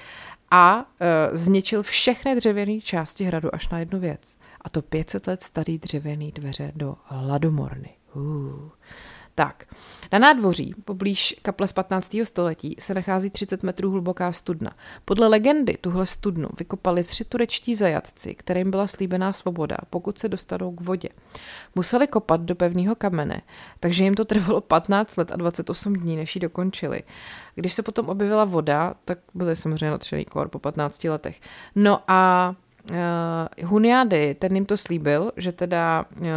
a 0.52 0.86
e, 1.00 1.38
zničil 1.38 1.84
všechny 1.84 2.36
dřevěné 2.36 2.82
části 2.82 3.24
hradu 3.24 3.56
až 3.56 3.70
na 3.70 3.80
jednu 3.80 4.00
věc. 4.00 4.38
A 4.62 4.70
to 4.70 4.82
500 4.82 5.28
let 5.28 5.44
starý 5.44 5.78
dřevěný 5.78 6.32
dveře 6.32 6.72
do 6.76 6.96
Hladomorny. 7.06 8.01
Uh. 8.16 8.70
Tak, 9.36 9.66
na 10.12 10.20
nádvoří, 10.20 10.74
poblíž 10.86 11.36
kaple 11.42 11.68
z 11.68 11.74
15. 11.74 12.18
století, 12.24 12.76
se 12.80 12.94
nachází 12.94 13.30
30 13.30 13.64
metrů 13.64 13.92
hluboká 13.92 14.32
studna. 14.32 14.72
Podle 15.06 15.28
legendy 15.28 15.78
tuhle 15.82 16.06
studnu 16.06 16.50
vykopali 16.60 17.04
tři 17.04 17.26
turečtí 17.26 17.76
zajatci, 17.76 18.36
kterým 18.36 18.72
byla 18.72 18.88
slíbená 18.88 19.34
svoboda, 19.34 19.78
pokud 19.90 20.18
se 20.18 20.30
dostanou 20.30 20.72
k 20.72 20.82
vodě. 20.82 21.10
Museli 21.76 22.08
kopat 22.08 22.42
do 22.42 22.56
pevného 22.56 22.96
kamene, 22.96 23.42
takže 23.80 24.04
jim 24.04 24.16
to 24.16 24.26
trvalo 24.26 24.62
15 24.62 25.18
let 25.18 25.32
a 25.32 25.36
28 25.36 25.94
dní, 25.94 26.16
než 26.16 26.36
ji 26.36 26.42
dokončili. 26.42 27.04
Když 27.56 27.74
se 27.74 27.84
potom 27.84 28.10
objevila 28.10 28.46
voda, 28.46 28.94
tak 29.06 29.18
byli 29.34 29.56
samozřejmě 29.56 29.90
natřený 29.90 30.26
kor 30.26 30.48
po 30.48 30.60
15 30.60 31.04
letech. 31.04 31.40
No 31.76 32.00
a 32.08 32.54
Uh, 32.90 33.68
Huniady, 33.70 34.36
ten 34.36 34.56
jim 34.56 34.66
to 34.66 34.78
slíbil, 34.78 35.32
že 35.38 35.52
teda 35.52 36.06
uh, 36.22 36.28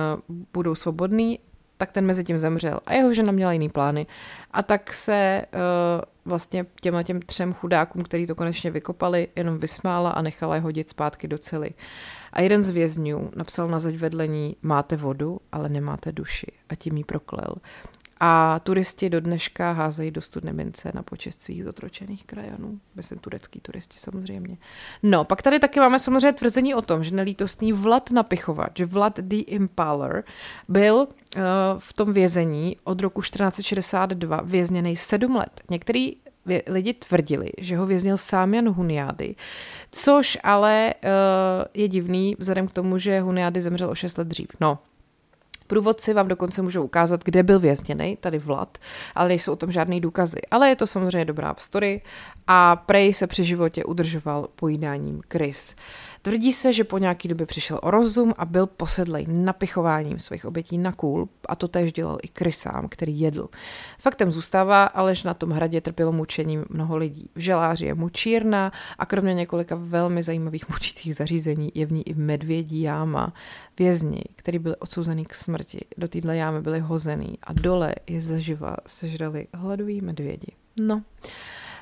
budou 0.52 0.74
svobodní 0.74 1.38
tak 1.84 1.92
ten 1.92 2.06
mezi 2.06 2.24
tím 2.24 2.38
zemřel. 2.38 2.80
A 2.86 2.92
jeho 2.92 3.14
žena 3.14 3.32
měla 3.32 3.52
jiný 3.52 3.68
plány. 3.68 4.06
A 4.50 4.62
tak 4.62 4.92
se 4.92 5.44
uh, 5.54 5.60
vlastně 6.24 6.66
těma 6.80 7.02
těm 7.02 7.22
třem 7.22 7.52
chudákům, 7.54 8.02
který 8.02 8.26
to 8.26 8.34
konečně 8.34 8.70
vykopali, 8.70 9.28
jenom 9.36 9.58
vysmála 9.58 10.10
a 10.10 10.22
nechala 10.22 10.54
je 10.54 10.60
hodit 10.60 10.88
zpátky 10.88 11.28
do 11.28 11.38
cely. 11.38 11.70
A 12.32 12.40
jeden 12.40 12.62
z 12.62 12.68
vězňů 12.68 13.30
napsal 13.36 13.68
na 13.68 13.80
zeď 13.80 13.98
vedlení, 13.98 14.56
máte 14.62 14.96
vodu, 14.96 15.40
ale 15.52 15.68
nemáte 15.68 16.12
duši. 16.12 16.46
A 16.68 16.74
tím 16.74 16.96
jí 16.96 17.04
proklel. 17.04 17.54
A 18.20 18.58
turisti 18.58 19.10
do 19.10 19.20
dneška 19.20 19.72
házejí 19.72 20.10
do 20.10 20.20
studny 20.20 20.52
mince 20.52 20.92
na 20.94 21.02
počest 21.02 21.42
svých 21.42 21.64
zotročených 21.64 22.24
krajanů. 22.24 22.80
Myslím 22.94 23.18
turecký 23.18 23.60
turisti 23.60 23.98
samozřejmě. 23.98 24.56
No, 25.02 25.24
pak 25.24 25.42
tady 25.42 25.58
taky 25.58 25.80
máme 25.80 25.98
samozřejmě 25.98 26.32
tvrzení 26.32 26.74
o 26.74 26.82
tom, 26.82 27.04
že 27.04 27.14
nelítostný 27.14 27.72
Vlad 27.72 28.10
Napichovač, 28.10 28.80
Vlad 28.80 29.20
the 29.20 29.36
Impaler, 29.46 30.24
byl 30.68 30.94
uh, 30.96 31.42
v 31.78 31.92
tom 31.92 32.12
vězení 32.12 32.76
od 32.84 33.00
roku 33.00 33.22
1462 33.22 34.40
vězněný 34.44 34.96
sedm 34.96 35.36
let. 35.36 35.60
Některý 35.70 36.16
lidi 36.66 36.94
tvrdili, 36.94 37.50
že 37.58 37.76
ho 37.76 37.86
věznil 37.86 38.16
sám 38.16 38.54
Jan 38.54 38.68
Huniády, 38.68 39.34
což 39.90 40.38
ale 40.42 40.94
uh, 41.04 41.10
je 41.74 41.88
divný 41.88 42.36
vzhledem 42.38 42.66
k 42.66 42.72
tomu, 42.72 42.98
že 42.98 43.20
Huniády 43.20 43.60
zemřel 43.60 43.90
o 43.90 43.94
šest 43.94 44.18
let 44.18 44.28
dřív. 44.28 44.48
No, 44.60 44.78
Průvodci 45.66 46.14
vám 46.14 46.28
dokonce 46.28 46.62
můžou 46.62 46.84
ukázat, 46.84 47.24
kde 47.24 47.42
byl 47.42 47.60
vězněný, 47.60 48.16
tady 48.16 48.38
Vlad, 48.38 48.78
ale 49.14 49.28
nejsou 49.28 49.52
o 49.52 49.56
tom 49.56 49.72
žádné 49.72 50.00
důkazy. 50.00 50.40
Ale 50.50 50.68
je 50.68 50.76
to 50.76 50.86
samozřejmě 50.86 51.24
dobrá 51.24 51.54
story 51.58 52.02
a 52.46 52.76
Prej 52.76 53.14
se 53.14 53.26
při 53.26 53.44
životě 53.44 53.84
udržoval 53.84 54.48
pojídáním 54.56 55.20
krys. 55.28 55.76
Tvrdí 56.24 56.52
se, 56.52 56.72
že 56.72 56.84
po 56.84 56.98
nějaký 56.98 57.28
době 57.28 57.46
přišel 57.46 57.80
o 57.82 57.90
rozum 57.90 58.34
a 58.38 58.44
byl 58.44 58.66
posedlej 58.66 59.26
napichováním 59.28 60.18
svých 60.18 60.44
obětí 60.44 60.78
na 60.78 60.92
kůl 60.92 61.28
a 61.48 61.56
to 61.56 61.68
též 61.68 61.92
dělal 61.92 62.18
i 62.22 62.28
krysám, 62.28 62.88
který 62.88 63.20
jedl. 63.20 63.48
Faktem 63.98 64.32
zůstává, 64.32 64.84
alež 64.84 65.22
na 65.22 65.34
tom 65.34 65.50
hradě 65.50 65.80
trpělo 65.80 66.12
mučením 66.12 66.64
mnoho 66.68 66.96
lidí. 66.96 67.30
V 67.34 67.38
želáři 67.38 67.86
je 67.86 67.94
mučírna 67.94 68.72
a 68.98 69.06
kromě 69.06 69.34
několika 69.34 69.76
velmi 69.80 70.22
zajímavých 70.22 70.68
mučících 70.68 71.16
zařízení 71.16 71.72
je 71.74 71.86
v 71.86 71.92
ní 71.92 72.08
i 72.08 72.14
medvědí 72.14 72.80
jáma. 72.80 73.32
Vězni, 73.78 74.22
který 74.36 74.58
byli 74.58 74.76
odsouzený 74.76 75.24
k 75.24 75.34
smrti, 75.34 75.80
do 75.98 76.08
téhle 76.08 76.36
jámy 76.36 76.60
byli 76.60 76.80
hozený 76.80 77.38
a 77.42 77.52
dole 77.52 77.94
je 78.06 78.20
zaživa 78.20 78.76
sežrali 78.86 79.46
hladoví 79.54 80.00
medvědi. 80.00 80.52
No. 80.80 81.02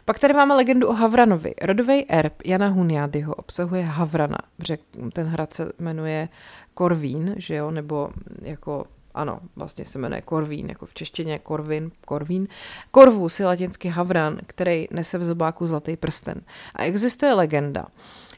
Pak 0.05 0.19
tady 0.19 0.35
máme 0.35 0.55
legendu 0.55 0.89
o 0.89 0.93
Havranovi. 0.93 1.55
Rodový 1.63 2.11
erb 2.11 2.33
Jana 2.45 2.69
Huniadyho 2.69 3.35
obsahuje 3.35 3.83
Havrana, 3.83 4.39
že 4.67 4.79
ten 5.13 5.27
hrad 5.27 5.53
se 5.53 5.73
jmenuje 5.79 6.29
Korvín, 6.75 7.35
že 7.39 7.55
jo, 7.55 7.71
nebo 7.71 8.11
jako 8.43 8.85
ano, 9.15 9.41
vlastně 9.57 9.85
se 9.85 9.99
jmenuje 9.99 10.21
Korvín, 10.23 10.69
jako 10.69 10.87
v 10.87 10.95
češtině 10.95 11.39
Korvin, 11.39 11.91
Korvín. 12.05 12.49
Korvus 12.91 13.41
je 13.41 13.47
latinsky 13.47 13.89
havran, 13.89 14.39
který 14.47 14.89
nese 14.91 15.19
v 15.19 15.25
zobáku 15.25 15.67
zlatý 15.67 15.97
prsten. 15.97 16.41
A 16.75 16.85
existuje 16.85 17.33
legenda, 17.33 17.87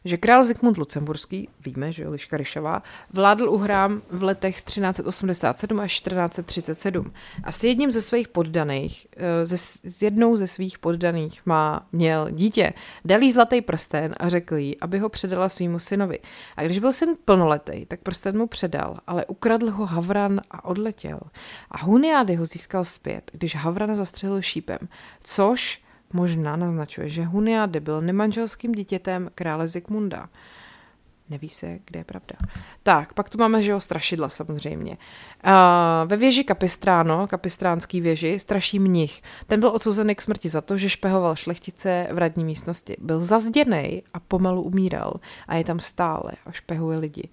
že 0.04 0.16
král 0.16 0.44
Zikmund 0.44 0.78
Lucemburský, 0.78 1.48
víme, 1.66 1.92
že 1.92 2.08
Liška 2.08 2.36
Ryšavá, 2.36 2.82
vládl 3.12 3.48
u 3.48 3.56
hrám 3.56 4.02
v 4.10 4.22
letech 4.22 4.62
1387 4.62 5.80
až 5.80 6.00
1437 6.00 7.12
a 7.44 7.52
s 7.52 7.64
jedním 7.64 7.90
ze 7.90 8.02
svých 8.02 8.28
poddaných, 8.28 9.06
ze, 9.44 9.56
s 9.58 10.02
jednou 10.02 10.36
ze 10.36 10.46
svých 10.46 10.78
poddaných 10.78 11.46
má, 11.46 11.86
měl 11.92 12.30
dítě, 12.30 12.72
dal 13.04 13.22
jí 13.22 13.32
zlatý 13.32 13.60
prsten 13.60 14.14
a 14.16 14.28
řekl 14.28 14.56
jí, 14.56 14.80
aby 14.80 14.98
ho 14.98 15.08
předala 15.08 15.48
svýmu 15.48 15.78
synovi. 15.78 16.18
A 16.56 16.62
když 16.62 16.78
byl 16.78 16.92
syn 16.92 17.08
plnoletý, 17.24 17.86
tak 17.86 18.00
prsten 18.00 18.38
mu 18.38 18.46
předal, 18.46 18.98
ale 19.06 19.26
ukradl 19.26 19.70
ho 19.70 19.86
Havran 19.86 20.40
a 20.50 20.64
odletěl. 20.64 21.20
A 21.70 21.78
Huniády 21.78 22.34
ho 22.34 22.46
získal 22.46 22.84
zpět, 22.84 23.30
když 23.32 23.56
Havran 23.56 23.96
zastřelil 23.96 24.42
šípem, 24.42 24.78
což 25.24 25.83
možná 26.14 26.56
naznačuje, 26.56 27.08
že 27.08 27.24
Huniade 27.24 27.80
byl 27.80 28.00
nemanželským 28.00 28.72
dítětem 28.72 29.30
krále 29.34 29.68
Zikmunda. 29.68 30.28
Neví 31.30 31.48
se, 31.48 31.78
kde 31.84 32.00
je 32.00 32.04
pravda. 32.04 32.36
Tak, 32.82 33.12
pak 33.12 33.28
tu 33.28 33.38
máme, 33.38 33.62
že 33.62 33.70
jo, 33.70 33.80
strašidla 33.80 34.28
samozřejmě. 34.28 34.90
Uh, 34.90 35.50
ve 36.06 36.16
věži 36.16 36.44
Kapistráno, 36.44 37.26
kapistránský 37.26 38.00
věži, 38.00 38.38
straší 38.38 38.78
mnich. 38.78 39.22
Ten 39.46 39.60
byl 39.60 39.68
odsouzený 39.68 40.14
k 40.14 40.22
smrti 40.22 40.48
za 40.48 40.60
to, 40.60 40.76
že 40.76 40.88
špehoval 40.88 41.36
šlechtice 41.36 42.08
v 42.12 42.18
radní 42.18 42.44
místnosti. 42.44 42.96
Byl 43.00 43.20
zazděný 43.20 44.02
a 44.14 44.20
pomalu 44.20 44.62
umíral. 44.62 45.20
A 45.48 45.56
je 45.56 45.64
tam 45.64 45.80
stále 45.80 46.32
a 46.46 46.52
špehuje 46.52 46.98
lidi. 46.98 47.28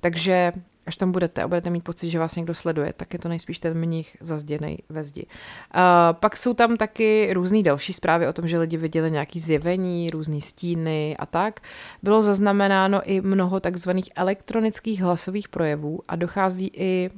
Takže 0.00 0.52
až 0.86 0.96
tam 0.96 1.12
budete 1.12 1.42
a 1.42 1.48
budete 1.48 1.70
mít 1.70 1.84
pocit, 1.84 2.10
že 2.10 2.18
vás 2.18 2.36
někdo 2.36 2.54
sleduje, 2.54 2.92
tak 2.92 3.12
je 3.12 3.18
to 3.18 3.28
nejspíš 3.28 3.58
ten 3.58 3.78
mnich 3.78 4.16
zazděný 4.20 4.78
ve 4.88 5.04
zdi. 5.04 5.26
Uh, 5.26 5.80
pak 6.12 6.36
jsou 6.36 6.54
tam 6.54 6.76
taky 6.76 7.30
různé 7.32 7.62
další 7.62 7.92
zprávy 7.92 8.28
o 8.28 8.32
tom, 8.32 8.48
že 8.48 8.58
lidi 8.58 8.76
viděli 8.76 9.10
nějaký 9.10 9.40
zjevení, 9.40 10.10
různé 10.10 10.40
stíny 10.40 11.16
a 11.18 11.26
tak. 11.26 11.60
Bylo 12.02 12.22
zaznamenáno 12.22 13.02
i 13.10 13.20
mnoho 13.20 13.60
takzvaných 13.60 14.10
elektronických 14.16 15.00
hlasových 15.00 15.48
projevů 15.48 16.00
a 16.08 16.16
dochází 16.16 16.70
i 16.74 17.10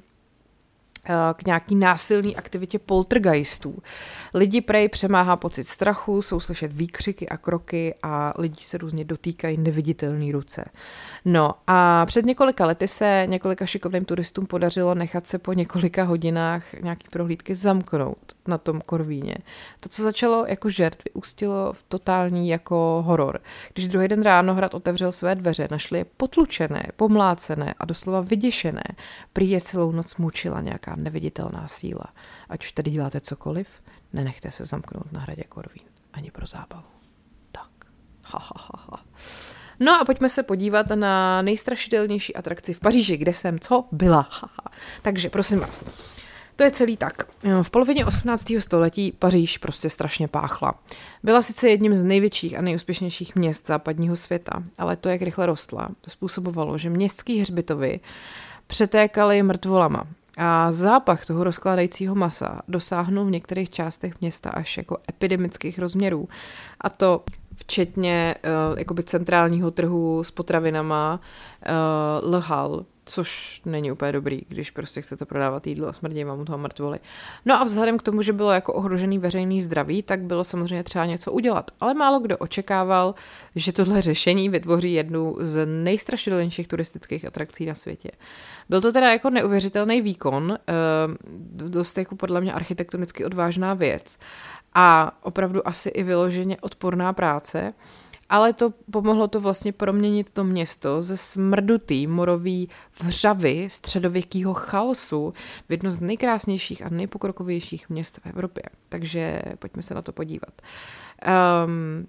k 1.36 1.46
nějaký 1.46 1.76
násilný 1.76 2.36
aktivitě 2.36 2.78
poltergeistů. 2.78 3.82
Lidi 4.34 4.60
prej 4.60 4.88
přemáhá 4.88 5.36
pocit 5.36 5.68
strachu, 5.68 6.22
jsou 6.22 6.40
slyšet 6.40 6.72
výkřiky 6.72 7.28
a 7.28 7.36
kroky 7.36 7.94
a 8.02 8.32
lidi 8.38 8.64
se 8.64 8.78
různě 8.78 9.04
dotýkají 9.04 9.56
neviditelné 9.56 10.32
ruce. 10.32 10.64
No 11.24 11.50
a 11.66 12.06
před 12.06 12.24
několika 12.24 12.66
lety 12.66 12.88
se 12.88 13.22
několika 13.26 13.66
šikovným 13.66 14.04
turistům 14.04 14.46
podařilo 14.46 14.94
nechat 14.94 15.26
se 15.26 15.38
po 15.38 15.52
několika 15.52 16.04
hodinách 16.04 16.72
nějaký 16.72 17.08
prohlídky 17.10 17.54
zamknout 17.54 18.18
na 18.48 18.58
tom 18.58 18.80
Korvíně. 18.86 19.34
To, 19.80 19.88
co 19.88 20.02
začalo 20.02 20.46
jako 20.48 20.68
žert, 20.70 20.98
vyústilo 21.04 21.72
v 21.72 21.84
totální 21.88 22.48
jako 22.48 23.02
horor. 23.06 23.40
Když 23.74 23.88
druhý 23.88 24.08
den 24.08 24.22
ráno 24.22 24.54
hrad 24.54 24.74
otevřel 24.74 25.12
své 25.12 25.34
dveře, 25.34 25.68
našli 25.70 25.98
je 25.98 26.04
potlučené, 26.16 26.86
pomlácené 26.96 27.74
a 27.78 27.84
doslova 27.84 28.20
vyděšené. 28.20 28.84
Prý 29.32 29.50
je 29.50 29.60
celou 29.60 29.92
noc 29.92 30.16
mučila 30.16 30.60
nějaká 30.60 30.95
neviditelná 30.96 31.68
síla. 31.68 32.04
Ať 32.48 32.64
už 32.64 32.72
tady 32.72 32.90
děláte 32.90 33.20
cokoliv, 33.20 33.68
nenechte 34.12 34.50
se 34.50 34.64
zamknout 34.64 35.12
na 35.12 35.20
hradě 35.20 35.42
Korvín. 35.48 35.82
Ani 36.12 36.30
pro 36.30 36.46
zábavu. 36.46 36.86
Tak. 37.52 37.70
Ha, 38.22 38.38
ha, 38.38 38.52
ha, 38.56 38.86
ha. 38.90 39.04
No 39.80 40.00
a 40.00 40.04
pojďme 40.04 40.28
se 40.28 40.42
podívat 40.42 40.86
na 40.94 41.42
nejstrašidelnější 41.42 42.36
atrakci 42.36 42.74
v 42.74 42.80
Paříži, 42.80 43.16
kde 43.16 43.32
jsem 43.32 43.58
co 43.58 43.84
byla. 43.92 44.28
Takže 45.02 45.30
prosím 45.30 45.60
vás, 45.60 45.84
to 46.56 46.62
je 46.62 46.70
celý 46.70 46.96
tak. 46.96 47.28
V 47.62 47.70
polovině 47.70 48.06
18. 48.06 48.44
století 48.58 49.12
Paříž 49.12 49.58
prostě 49.58 49.90
strašně 49.90 50.28
páchla. 50.28 50.74
Byla 51.22 51.42
sice 51.42 51.68
jedním 51.68 51.94
z 51.94 52.02
největších 52.02 52.58
a 52.58 52.60
nejúspěšnějších 52.60 53.36
měst 53.36 53.66
západního 53.66 54.16
světa, 54.16 54.62
ale 54.78 54.96
to, 54.96 55.08
jak 55.08 55.22
rychle 55.22 55.46
rostla, 55.46 55.88
to 56.00 56.10
způsobovalo, 56.10 56.78
že 56.78 56.90
městský 56.90 57.40
hřbitovy 57.40 58.00
přetékaly 58.66 59.42
mrtvolama. 59.42 60.06
A 60.36 60.72
zápach 60.72 61.26
toho 61.26 61.44
rozkládajícího 61.44 62.14
masa 62.14 62.62
dosáhnul 62.68 63.24
v 63.24 63.30
některých 63.30 63.70
částech 63.70 64.20
města 64.20 64.50
až 64.50 64.76
jako 64.76 64.98
epidemických 65.08 65.78
rozměrů. 65.78 66.28
A 66.80 66.88
to 66.88 67.24
včetně 67.56 68.34
uh, 68.44 68.78
jakoby 68.78 69.02
centrálního 69.02 69.70
trhu 69.70 70.24
s 70.24 70.30
potravinama 70.30 71.20
uh, 72.22 72.34
lhal, 72.34 72.84
což 73.06 73.60
není 73.64 73.92
úplně 73.92 74.12
dobrý, 74.12 74.42
když 74.48 74.70
prostě 74.70 75.02
chcete 75.02 75.24
prodávat 75.24 75.66
jídlo 75.66 75.88
a 75.88 75.92
smrdí 75.92 76.24
vám 76.24 76.40
u 76.40 76.44
toho 76.44 76.58
mrtvoly. 76.58 76.98
No 77.44 77.60
a 77.60 77.64
vzhledem 77.64 77.98
k 77.98 78.02
tomu, 78.02 78.22
že 78.22 78.32
bylo 78.32 78.50
jako 78.50 78.72
ohrožený 78.72 79.18
veřejný 79.18 79.62
zdraví, 79.62 80.02
tak 80.02 80.20
bylo 80.20 80.44
samozřejmě 80.44 80.84
třeba 80.84 81.06
něco 81.06 81.32
udělat. 81.32 81.70
Ale 81.80 81.94
málo 81.94 82.20
kdo 82.20 82.36
očekával, 82.38 83.14
že 83.56 83.72
tohle 83.72 84.00
řešení 84.00 84.48
vytvoří 84.48 84.92
jednu 84.92 85.36
z 85.40 85.66
nejstrašidelnějších 85.66 86.68
turistických 86.68 87.24
atrakcí 87.24 87.66
na 87.66 87.74
světě. 87.74 88.10
Byl 88.68 88.80
to 88.80 88.92
teda 88.92 89.12
jako 89.12 89.30
neuvěřitelný 89.30 90.00
výkon, 90.00 90.58
eh, 90.68 90.72
dost 91.68 91.98
jako 91.98 92.16
podle 92.16 92.40
mě 92.40 92.52
architektonicky 92.52 93.24
odvážná 93.24 93.74
věc 93.74 94.18
a 94.74 95.18
opravdu 95.22 95.68
asi 95.68 95.88
i 95.88 96.02
vyloženě 96.02 96.56
odporná 96.60 97.12
práce, 97.12 97.72
ale 98.28 98.52
to 98.52 98.72
pomohlo 98.90 99.28
to 99.28 99.40
vlastně 99.40 99.72
proměnit 99.72 100.30
to 100.30 100.44
město 100.44 101.02
ze 101.02 101.16
smrdutý 101.16 102.06
morový 102.06 102.68
vřavy 103.02 103.70
středověkého 103.70 104.54
chaosu 104.54 105.34
v 105.68 105.72
jedno 105.72 105.90
z 105.90 106.00
nejkrásnějších 106.00 106.82
a 106.82 106.88
nejpokrokovějších 106.88 107.90
měst 107.90 108.18
v 108.18 108.26
Evropě. 108.26 108.62
Takže 108.88 109.42
pojďme 109.58 109.82
se 109.82 109.94
na 109.94 110.02
to 110.02 110.12
podívat. 110.12 110.62
Um, 111.66 112.06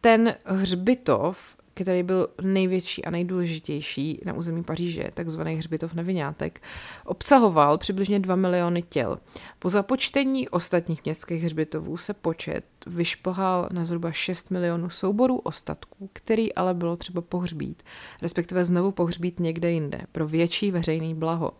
ten 0.00 0.34
hřbitov 0.44 1.55
který 1.76 2.02
byl 2.02 2.28
největší 2.42 3.04
a 3.04 3.10
nejdůležitější 3.10 4.20
na 4.24 4.32
území 4.32 4.64
Paříže, 4.64 5.04
takzvaný 5.14 5.54
hřbitov 5.54 5.94
nevinátek, 5.94 6.62
obsahoval 7.04 7.78
přibližně 7.78 8.20
2 8.20 8.36
miliony 8.36 8.82
těl. 8.82 9.18
Po 9.58 9.70
započtení 9.70 10.48
ostatních 10.48 11.04
městských 11.04 11.42
hřbitovů 11.42 11.96
se 11.96 12.14
počet 12.14 12.64
vyšplhal 12.86 13.68
na 13.72 13.84
zhruba 13.84 14.12
6 14.12 14.50
milionů 14.50 14.90
souborů 14.90 15.38
ostatků, 15.38 16.10
který 16.12 16.54
ale 16.54 16.74
bylo 16.74 16.96
třeba 16.96 17.20
pohřbít, 17.20 17.82
respektive 18.22 18.64
znovu 18.64 18.92
pohřbít 18.92 19.40
někde 19.40 19.70
jinde, 19.70 20.00
pro 20.12 20.28
větší 20.28 20.70
veřejný 20.70 21.14
blaho. 21.14 21.52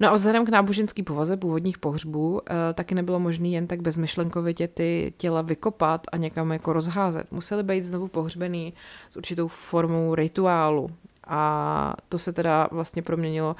No 0.00 0.08
a 0.08 0.14
vzhledem 0.14 0.46
k 0.46 0.48
náboženský 0.48 1.02
povaze 1.02 1.36
původních 1.36 1.78
pohřbů 1.78 2.40
e, 2.40 2.74
taky 2.74 2.94
nebylo 2.94 3.20
možné 3.20 3.48
jen 3.48 3.66
tak 3.66 3.80
bezmyšlenkovitě 3.80 4.68
ty 4.68 5.12
těla 5.16 5.42
vykopat 5.42 6.06
a 6.12 6.16
někam 6.16 6.52
jako 6.52 6.72
rozházet. 6.72 7.32
Museli 7.32 7.62
být 7.62 7.84
znovu 7.84 8.08
pohřbený 8.08 8.74
s 9.10 9.16
určitou 9.16 9.48
formou 9.48 10.14
rituálu. 10.14 10.88
A 11.26 11.94
to 12.08 12.18
se 12.18 12.32
teda 12.32 12.68
vlastně 12.70 13.02
proměnilo 13.02 13.56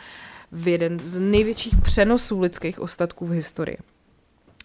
v 0.53 0.68
jeden 0.68 0.98
z 0.98 1.20
největších 1.20 1.74
přenosů 1.83 2.40
lidských 2.40 2.81
ostatků 2.81 3.26
v 3.26 3.31
historii. 3.31 3.76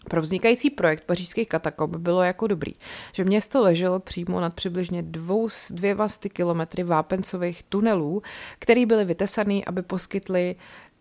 Pro 0.09 0.21
vznikající 0.21 0.69
projekt 0.69 1.03
pařížských 1.03 1.49
katakomb 1.49 1.95
bylo 1.95 2.23
jako 2.23 2.47
dobrý, 2.47 2.71
že 3.13 3.23
město 3.23 3.61
leželo 3.61 3.99
přímo 3.99 4.39
nad 4.39 4.53
přibližně 4.53 5.03
dvou, 5.03 5.47
dvěma 5.69 6.07
kilometry 6.33 6.83
vápencových 6.83 7.63
tunelů, 7.63 8.21
které 8.59 8.85
byly 8.85 9.05
vytesaný, 9.05 9.65
aby 9.65 9.81
poskytly 9.81 10.55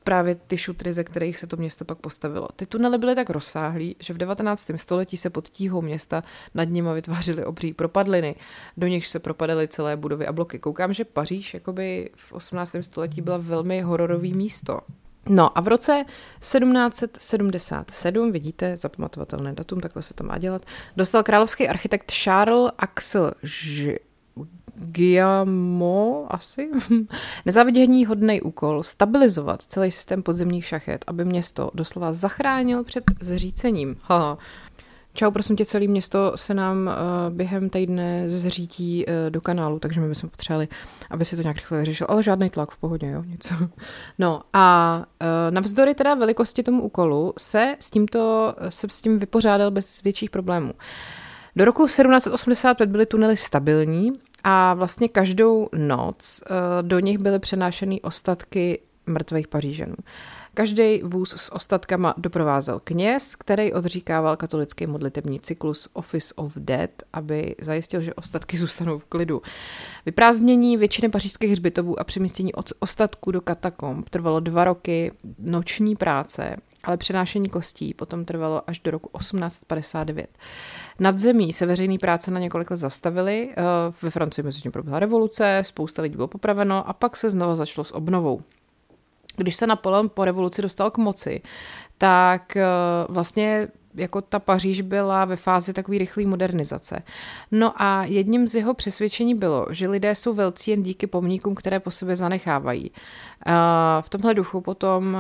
právě 0.05 0.35
ty 0.35 0.59
šutry, 0.59 0.93
ze 0.93 1.05
kterých 1.05 1.39
se 1.39 1.47
to 1.47 1.57
město 1.57 1.85
pak 1.85 1.99
postavilo. 1.99 2.49
Ty 2.57 2.67
tunely 2.67 2.99
byly 2.99 3.15
tak 3.15 3.31
rozsáhlý, 3.31 3.97
že 4.01 4.15
v 4.15 4.17
19. 4.17 4.71
století 4.77 5.17
se 5.17 5.31
pod 5.31 5.49
tíhou 5.49 5.83
města 5.83 6.25
nad 6.55 6.65
nimi 6.65 6.89
vytvářely 6.95 7.45
obří 7.45 7.73
propadliny, 7.73 8.35
do 8.77 8.87
nich 8.87 9.07
se 9.07 9.19
propadaly 9.19 9.69
celé 9.69 9.97
budovy 9.97 10.27
a 10.27 10.33
bloky. 10.33 10.59
Koukám, 10.59 10.93
že 10.93 11.05
Paříž 11.05 11.55
jakoby 11.55 12.11
v 12.17 12.33
18. 12.33 12.77
století 12.81 13.21
byla 13.21 13.37
velmi 13.37 13.81
hororový 13.81 14.33
místo. 14.33 14.81
No 15.29 15.59
a 15.59 15.61
v 15.61 15.69
roce 15.69 16.05
1777, 16.41 18.33
vidíte, 18.33 18.77
zapamatovatelné 18.77 19.53
datum, 19.53 19.81
takhle 19.81 20.03
se 20.03 20.15
to 20.15 20.25
má 20.25 20.39
dělat, 20.39 20.63
dostal 20.97 21.23
královský 21.23 21.69
architekt 21.69 22.13
Charles 22.13 22.73
Axel 22.79 23.33
Giamo 24.77 26.27
asi 26.29 26.71
nezávidění 27.47 28.07
hodný 28.07 28.43
úkol 28.43 28.83
stabilizovat 28.83 29.63
celý 29.63 29.91
systém 29.91 30.23
podzemních 30.23 30.67
šachet, 30.67 31.05
aby 31.07 31.25
město 31.25 31.71
doslova 31.75 32.13
zachránil 32.13 32.85
před 32.85 33.05
zřícením. 33.21 33.97
Haha. 34.03 34.39
Čau, 35.17 35.31
prosím 35.31 35.57
tě, 35.57 35.65
celé 35.65 35.87
město 35.87 36.33
se 36.35 36.55
nám 36.55 36.87
uh, 36.87 37.37
během 37.37 37.71
týdne 37.71 38.31
zřítí 38.31 39.07
uh, 39.07 39.31
do 39.31 39.41
kanálu, 39.41 39.79
takže 39.79 40.01
my 40.01 40.09
bychom 40.09 40.31
potřebovali, 40.31 40.69
aby 41.11 41.25
se 41.25 41.37
to 41.37 41.43
nějak 41.43 41.57
rychle 41.57 41.79
vyřešil, 41.79 42.07
ale 42.11 42.23
žádný 42.23 42.51
tlak 42.51 42.71
v 42.71 42.79
pohodě, 42.79 43.07
jo, 43.07 43.23
něco. 43.27 43.55
No 44.19 44.41
a 44.53 44.97
uh, 44.99 45.55
navzdory 45.55 45.95
teda 45.95 46.15
velikosti 46.15 46.63
tomu 46.63 46.83
úkolu 46.83 47.33
se 47.39 47.77
s 47.81 47.91
tímto, 47.91 48.55
se 48.69 48.87
s 48.91 49.03
tím 49.03 49.19
vypořádal 49.19 49.71
bez 49.71 50.03
větších 50.03 50.31
problémů. 50.31 50.73
Do 51.57 51.65
roku 51.65 51.87
1785 51.87 52.91
byly 52.91 53.07
tunely 53.07 53.37
stabilní 53.37 54.13
a 54.45 54.75
vlastně 54.75 55.09
každou 55.09 55.69
noc 55.77 56.41
uh, 56.51 56.57
do 56.89 56.99
nich 56.99 57.19
byly 57.19 57.39
přenášeny 57.39 58.01
ostatky 58.01 58.81
mrtvých 59.07 59.49
pařížanů. 59.49 59.95
Každý 60.55 61.03
vůz 61.03 61.35
s 61.37 61.53
ostatkama 61.53 62.15
doprovázel 62.17 62.81
kněz, 62.85 63.37
který 63.37 63.73
odříkával 63.73 64.37
katolický 64.37 64.87
modlitební 64.87 65.41
cyklus 65.41 65.89
Office 65.93 66.35
of 66.35 66.53
Dead, 66.57 66.91
aby 67.13 67.55
zajistil, 67.61 68.03
že 68.03 68.15
ostatky 68.15 68.57
zůstanou 68.59 68.99
v 68.99 69.05
klidu. 69.05 69.43
Vyprázdnění 70.07 70.77
většiny 70.77 71.09
pařížských 71.09 71.51
hřbitovů 71.51 72.01
a 72.01 72.05
přemístění 72.05 72.53
ostatků 72.79 73.31
do 73.31 73.41
katakomb 73.41 74.09
trvalo 74.09 74.41
dva 74.41 74.65
roky 74.65 75.13
noční 75.39 75.97
práce 75.97 76.57
ale 76.85 76.97
přenášení 76.97 77.49
kostí 77.49 77.95
potom 77.95 78.25
trvalo 78.25 78.63
až 78.67 78.81
do 78.81 78.91
roku 78.91 79.19
1859. 79.19 80.39
Nad 80.99 81.19
zemí 81.19 81.53
se 81.53 81.67
veřejné 81.67 81.99
práce 81.99 82.31
na 82.31 82.41
několik 82.41 82.71
let 82.71 82.77
zastavily, 82.77 83.51
eh, 83.51 83.63
ve 84.03 84.11
Francii 84.11 84.45
mezi 84.45 84.61
tím 84.61 84.73
proběhla 84.73 84.99
revoluce, 84.99 85.63
spousta 85.65 86.03
lidí 86.03 86.17
bylo 86.17 86.29
popraveno 86.29 86.89
a 86.89 86.93
pak 86.93 87.17
se 87.17 87.31
znovu 87.31 87.57
začalo 87.57 87.85
s 87.85 87.95
obnovou. 87.95 88.41
Když 89.37 89.57
se 89.57 89.67
Napoleon 89.67 90.11
po 90.15 90.25
revoluci 90.25 90.63
dostal 90.63 90.91
k 90.91 90.99
moci, 90.99 91.43
tak 91.99 92.57
eh, 92.57 92.65
vlastně 93.09 93.69
jako 93.95 94.23
ta 94.23 94.39
Paříž 94.39 94.81
byla 94.81 95.25
ve 95.25 95.37
fázi 95.37 95.73
takové 95.73 95.99
rychlé 95.99 96.25
modernizace. 96.25 97.03
No 97.51 97.83
a 97.83 98.05
jedním 98.05 98.49
z 98.49 98.55
jeho 98.55 98.75
přesvědčení 98.75 99.35
bylo, 99.35 99.67
že 99.71 99.89
lidé 99.89 100.15
jsou 100.15 100.35
velcí 100.35 100.71
jen 100.71 100.83
díky 100.83 101.07
pomníkům, 101.07 101.55
které 101.55 101.81
po 101.81 101.91
sobě 101.91 102.17
zanechávají. 102.17 102.91
V 104.01 104.09
tomhle 104.09 104.35
duchu 104.35 104.61
potom 104.61 105.17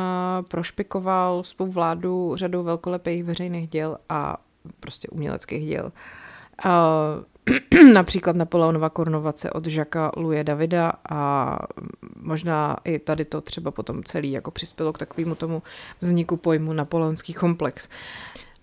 prošpikoval 0.48 1.42
svou 1.44 1.66
vládu 1.66 2.32
řadou 2.36 2.62
velkolepých 2.62 3.24
veřejných 3.24 3.68
děl 3.68 3.98
a 4.08 4.36
prostě 4.80 5.08
uměleckých 5.08 5.68
děl. 5.68 5.92
například 7.92 8.36
Napoleonova 8.36 8.90
korunovace 8.90 9.50
od 9.50 9.66
Žaka 9.66 10.12
Luje 10.16 10.44
Davida 10.44 10.92
a 11.10 11.58
možná 12.16 12.76
i 12.84 12.98
tady 12.98 13.24
to 13.24 13.40
třeba 13.40 13.70
potom 13.70 14.02
celý 14.04 14.32
jako 14.32 14.50
přispělo 14.50 14.92
k 14.92 14.98
takovému 14.98 15.34
tomu 15.34 15.62
vzniku 16.00 16.36
pojmu 16.36 16.72
napoleonský 16.72 17.34
komplex. 17.34 17.88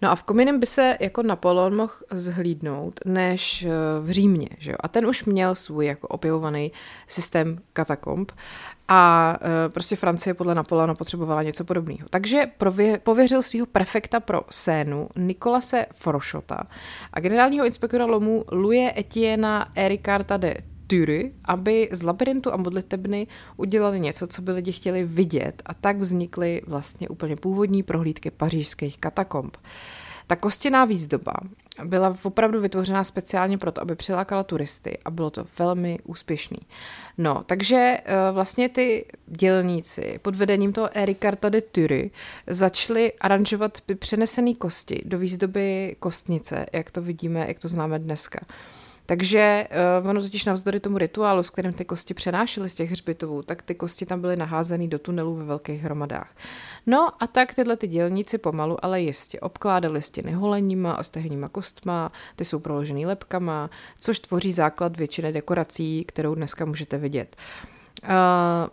No 0.01 0.11
a 0.11 0.15
v 0.15 0.23
Kominem 0.23 0.59
by 0.59 0.65
se 0.65 0.97
jako 0.99 1.23
Napoleon 1.23 1.75
mohl 1.75 1.93
zhlídnout 2.11 2.99
než 3.05 3.63
eh, 3.63 3.69
v 4.01 4.11
Římě, 4.11 4.49
že 4.57 4.71
jo? 4.71 4.77
A 4.79 4.87
ten 4.87 5.05
už 5.05 5.25
měl 5.25 5.55
svůj 5.55 5.85
jako 5.85 6.07
opěvovaný 6.07 6.71
systém 7.07 7.59
katakomb 7.73 8.31
a 8.93 9.37
e, 9.41 9.69
prostě 9.69 9.95
Francie 9.95 10.33
podle 10.33 10.55
Napoleona 10.55 10.95
potřebovala 10.95 11.43
něco 11.43 11.63
podobného. 11.63 12.07
Takže 12.09 12.45
prově, 12.57 12.99
pověřil 12.99 13.43
svého 13.43 13.65
prefekta 13.65 14.19
pro 14.19 14.41
Sénu 14.49 15.09
Nikolase 15.15 15.85
Frošota 15.93 16.63
a 17.13 17.19
generálního 17.19 17.65
inspektora 17.65 18.05
lomu 18.05 18.45
Louis 18.51 18.91
Etienne 18.97 19.65
Ericarta 19.75 20.37
de 20.37 20.70
Tury, 20.91 21.33
aby 21.45 21.89
z 21.91 22.03
labirintu 22.03 22.53
a 22.53 22.57
modlitebny 22.57 23.27
udělali 23.57 23.99
něco, 23.99 24.27
co 24.27 24.41
by 24.41 24.51
lidi 24.51 24.71
chtěli 24.71 25.03
vidět 25.03 25.61
a 25.65 25.73
tak 25.73 25.97
vznikly 25.97 26.61
vlastně 26.67 27.09
úplně 27.09 27.35
původní 27.35 27.83
prohlídky 27.83 28.31
pařížských 28.31 28.97
katakomb. 28.97 29.57
Ta 30.27 30.35
kostěná 30.35 30.85
výzdoba 30.85 31.33
byla 31.83 32.17
opravdu 32.23 32.61
vytvořená 32.61 33.03
speciálně 33.03 33.57
proto, 33.57 33.81
aby 33.81 33.95
přilákala 33.95 34.43
turisty 34.43 34.97
a 35.05 35.11
bylo 35.11 35.29
to 35.29 35.45
velmi 35.59 35.99
úspěšný. 36.03 36.57
No, 37.17 37.43
takže 37.45 37.97
eh, 38.05 38.15
vlastně 38.31 38.69
ty 38.69 39.05
dělníci 39.27 40.19
pod 40.21 40.35
vedením 40.35 40.73
toho 40.73 40.89
Erikarta 40.97 41.49
de 41.49 41.61
Tury 41.61 42.11
začali 42.47 43.13
aranžovat 43.13 43.77
přenesené 43.99 44.53
kosti 44.53 45.01
do 45.05 45.19
výzdoby 45.19 45.95
kostnice, 45.99 46.65
jak 46.73 46.91
to 46.91 47.01
vidíme, 47.01 47.45
jak 47.47 47.59
to 47.59 47.67
známe 47.67 47.99
dneska. 47.99 48.39
Takže 49.11 49.67
uh, 50.01 50.09
ono 50.09 50.21
totiž 50.21 50.45
navzdory 50.45 50.79
tomu 50.79 50.97
rituálu, 50.97 51.43
s 51.43 51.49
kterým 51.49 51.73
ty 51.73 51.85
kosti 51.85 52.13
přenášely 52.13 52.69
z 52.69 52.75
těch 52.75 52.91
hřbitovů, 52.91 53.41
tak 53.41 53.61
ty 53.61 53.75
kosti 53.75 54.05
tam 54.05 54.21
byly 54.21 54.35
naházeny 54.35 54.87
do 54.87 54.99
tunelů 54.99 55.35
ve 55.35 55.45
velkých 55.45 55.81
hromadách. 55.81 56.35
No 56.85 57.09
a 57.23 57.27
tak 57.27 57.53
tyhle 57.53 57.77
ty 57.77 57.87
dělníci 57.87 58.37
pomalu, 58.37 58.85
ale 58.85 59.01
jistě 59.01 59.39
obkládali 59.39 60.01
stěny 60.01 60.31
holeníma 60.31 60.91
a 60.91 61.03
stehenníma 61.03 61.49
kostma, 61.49 62.11
ty 62.35 62.45
jsou 62.45 62.59
proložený 62.59 63.05
lepkama, 63.05 63.69
což 63.99 64.19
tvoří 64.19 64.51
základ 64.51 64.97
většiny 64.97 65.33
dekorací, 65.33 66.05
kterou 66.07 66.35
dneska 66.35 66.65
můžete 66.65 66.97
vidět. 66.97 67.35
Uh, 68.03 68.09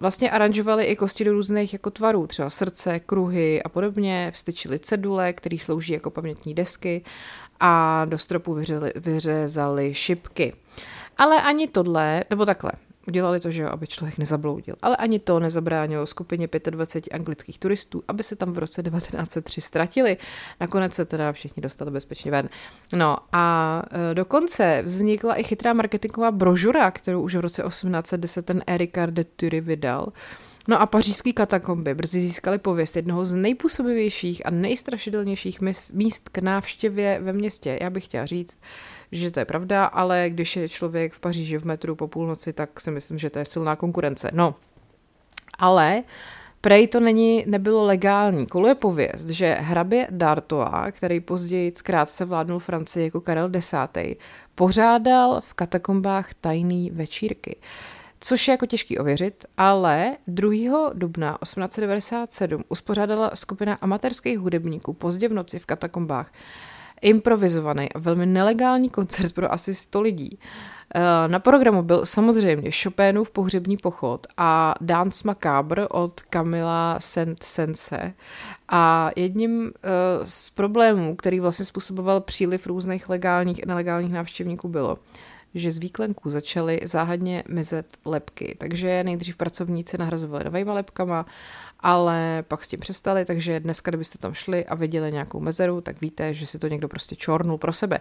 vlastně 0.01 0.31
aranžovali 0.31 0.85
i 0.85 0.97
kosti 0.97 1.25
do 1.25 1.33
různých 1.33 1.73
jako 1.73 1.91
tvarů, 1.91 2.27
třeba 2.27 2.51
srdce, 2.51 3.01
kruhy 3.01 3.63
a 3.63 3.69
podobně, 3.69 4.31
vstyčili 4.35 4.79
cedule, 4.79 5.33
které 5.33 5.59
slouží 5.59 5.93
jako 5.93 6.11
pamětní 6.11 6.55
desky 6.55 7.05
a 7.61 8.05
do 8.05 8.19
stropu 8.19 8.55
vyřezali, 8.55 8.93
vyřezali 8.97 9.95
šipky. 9.95 10.53
Ale 11.17 11.43
ani 11.43 11.69
tohle, 11.69 12.25
nebo 12.31 12.47
takhle, 12.47 12.73
udělali 13.09 13.41
to, 13.41 13.51
že 13.51 13.63
jo, 13.63 13.69
aby 13.69 13.87
člověk 13.87 14.19
nezabloudil. 14.19 14.77
Ale 14.83 14.97
ani 14.97 15.19
to 15.19 15.41
nezabránilo 15.41 16.07
skupině 16.07 16.49
25 16.71 17.15
anglických 17.15 17.59
turistů, 17.59 18.03
aby 18.09 18.23
se 18.23 18.37
tam 18.37 18.53
v 18.53 18.59
roce 18.59 18.83
1903 18.83 19.61
ztratili. 19.61 20.17
Nakonec 20.61 20.95
se 20.95 21.05
teda 21.05 21.33
všichni 21.33 21.63
dostali 21.63 21.91
bezpečně 21.91 22.31
ven. 22.31 22.49
No 22.93 23.17
a 23.33 23.83
e, 24.11 24.15
dokonce 24.15 24.83
vznikla 24.85 25.35
i 25.35 25.45
chytrá 25.45 25.73
marketingová 25.73 26.31
brožura, 26.31 26.91
kterou 26.91 27.23
už 27.23 27.35
v 27.35 27.41
roce 27.41 27.63
1810 27.63 28.47
ten 28.47 28.63
Ericard 28.67 29.15
de 29.15 29.25
Tury 29.25 29.61
vydal. 29.61 30.13
No 30.69 30.81
a 30.81 30.87
pařížský 30.87 31.33
katakomby 31.33 31.95
brzy 31.95 32.21
získaly 32.21 32.59
pověst 32.59 32.97
jednoho 32.97 33.25
z 33.25 33.35
nejpůsobivějších 33.35 34.47
a 34.47 34.51
nejstrašidelnějších 34.51 35.61
míst 35.93 36.29
k 36.29 36.39
návštěvě 36.39 37.21
ve 37.21 37.33
městě. 37.33 37.79
Já 37.83 37.91
bych 37.91 38.05
chtěla 38.05 38.27
říct, 38.27 38.59
že 39.13 39.31
to 39.31 39.41
je 39.41 39.45
pravda, 39.45 39.85
ale 39.85 40.31
když 40.31 40.57
je 40.57 40.69
člověk 40.69 41.13
v 41.13 41.21
Paříži 41.21 41.59
v 41.59 41.65
metru 41.65 41.95
po 41.95 42.09
půlnoci, 42.09 42.53
tak 42.53 42.81
si 42.81 42.91
myslím, 42.91 43.19
že 43.19 43.31
to 43.31 43.39
je 43.39 43.45
silná 43.45 43.77
konkurence. 43.77 44.31
No, 44.33 44.55
ale 45.59 46.03
Prej 46.61 46.89
to 46.89 47.01
není, 47.01 47.45
nebylo 47.47 47.85
legální. 47.85 48.47
Koluje 48.47 48.75
pověst, 48.75 49.29
že 49.29 49.57
hrabě 49.61 50.07
D'Artois, 50.11 50.93
který 50.93 51.21
později 51.21 51.73
zkrátce 51.77 52.25
vládnul 52.25 52.59
Francii 52.59 53.05
jako 53.05 53.21
Karel 53.21 53.51
X., 53.57 53.75
pořádal 54.55 55.41
v 55.41 55.55
katakombách 55.55 56.35
tajný 56.35 56.91
večírky 56.91 57.57
což 58.21 58.49
je 58.49 58.53
jako 58.53 58.67
těžký 58.67 58.99
ověřit, 58.99 59.45
ale 59.57 60.17
2. 60.27 60.91
dubna 60.95 61.39
1897 61.43 62.65
uspořádala 62.69 63.31
skupina 63.35 63.79
amatérských 63.81 64.39
hudebníků 64.39 64.93
pozdě 64.93 65.29
v 65.29 65.33
noci 65.33 65.59
v 65.59 65.67
katakombách 65.67 66.33
improvizovaný 67.03 67.93
a 67.93 67.99
velmi 67.99 68.27
nelegální 68.27 68.91
koncert 68.91 69.33
pro 69.33 69.53
asi 69.53 69.75
100 69.75 70.01
lidí. 70.01 70.39
Eh, 70.95 71.29
na 71.29 71.39
programu 71.39 71.83
byl 71.83 72.07
samozřejmě 72.07 72.71
Chopinův 72.83 73.31
pohřební 73.31 73.77
pochod 73.77 74.27
a 74.37 74.75
Dance 74.81 75.23
Macabre 75.27 75.89
od 75.89 76.21
Camila 76.21 76.99
Saint-Sense. 76.99 78.13
A 78.69 79.11
jedním 79.17 79.73
eh, 79.77 79.91
z 80.25 80.51
problémů, 80.51 81.17
který 81.17 81.41
vlastně 81.41 81.65
způsoboval 81.65 82.21
příliv 82.21 82.67
různých 82.67 83.09
legálních 83.09 83.65
a 83.65 83.69
nelegálních 83.69 84.13
návštěvníků, 84.13 84.69
bylo, 84.69 84.99
že 85.55 85.71
z 85.71 85.79
výklenků 85.79 86.31
začaly 86.31 86.81
záhadně 86.85 87.45
mizet 87.49 87.87
lepky, 88.05 88.57
takže 88.59 89.05
nejdřív 89.05 89.37
pracovníci 89.37 89.99
nahrazovali 89.99 90.45
novejma 90.45 90.75
lepkama, 90.75 91.27
ale 91.81 92.45
pak 92.49 92.65
s 92.65 92.69
tím 92.69 92.81
přestali, 92.81 93.25
takže 93.25 93.61
dneska, 93.61 93.91
kdybyste 93.91 94.19
tam 94.19 94.35
šli 94.35 94.67
a 94.67 94.75
viděli 94.75 95.13
nějakou 95.13 95.41
mezeru, 95.41 95.81
tak 95.81 96.01
víte, 96.01 96.35
že 96.35 96.47
si 96.47 96.59
to 96.59 96.69
někdo 96.69 96.89
prostě 96.89 97.17
čornul 97.17 97.59
pro 97.59 97.73
sebe. 97.73 98.01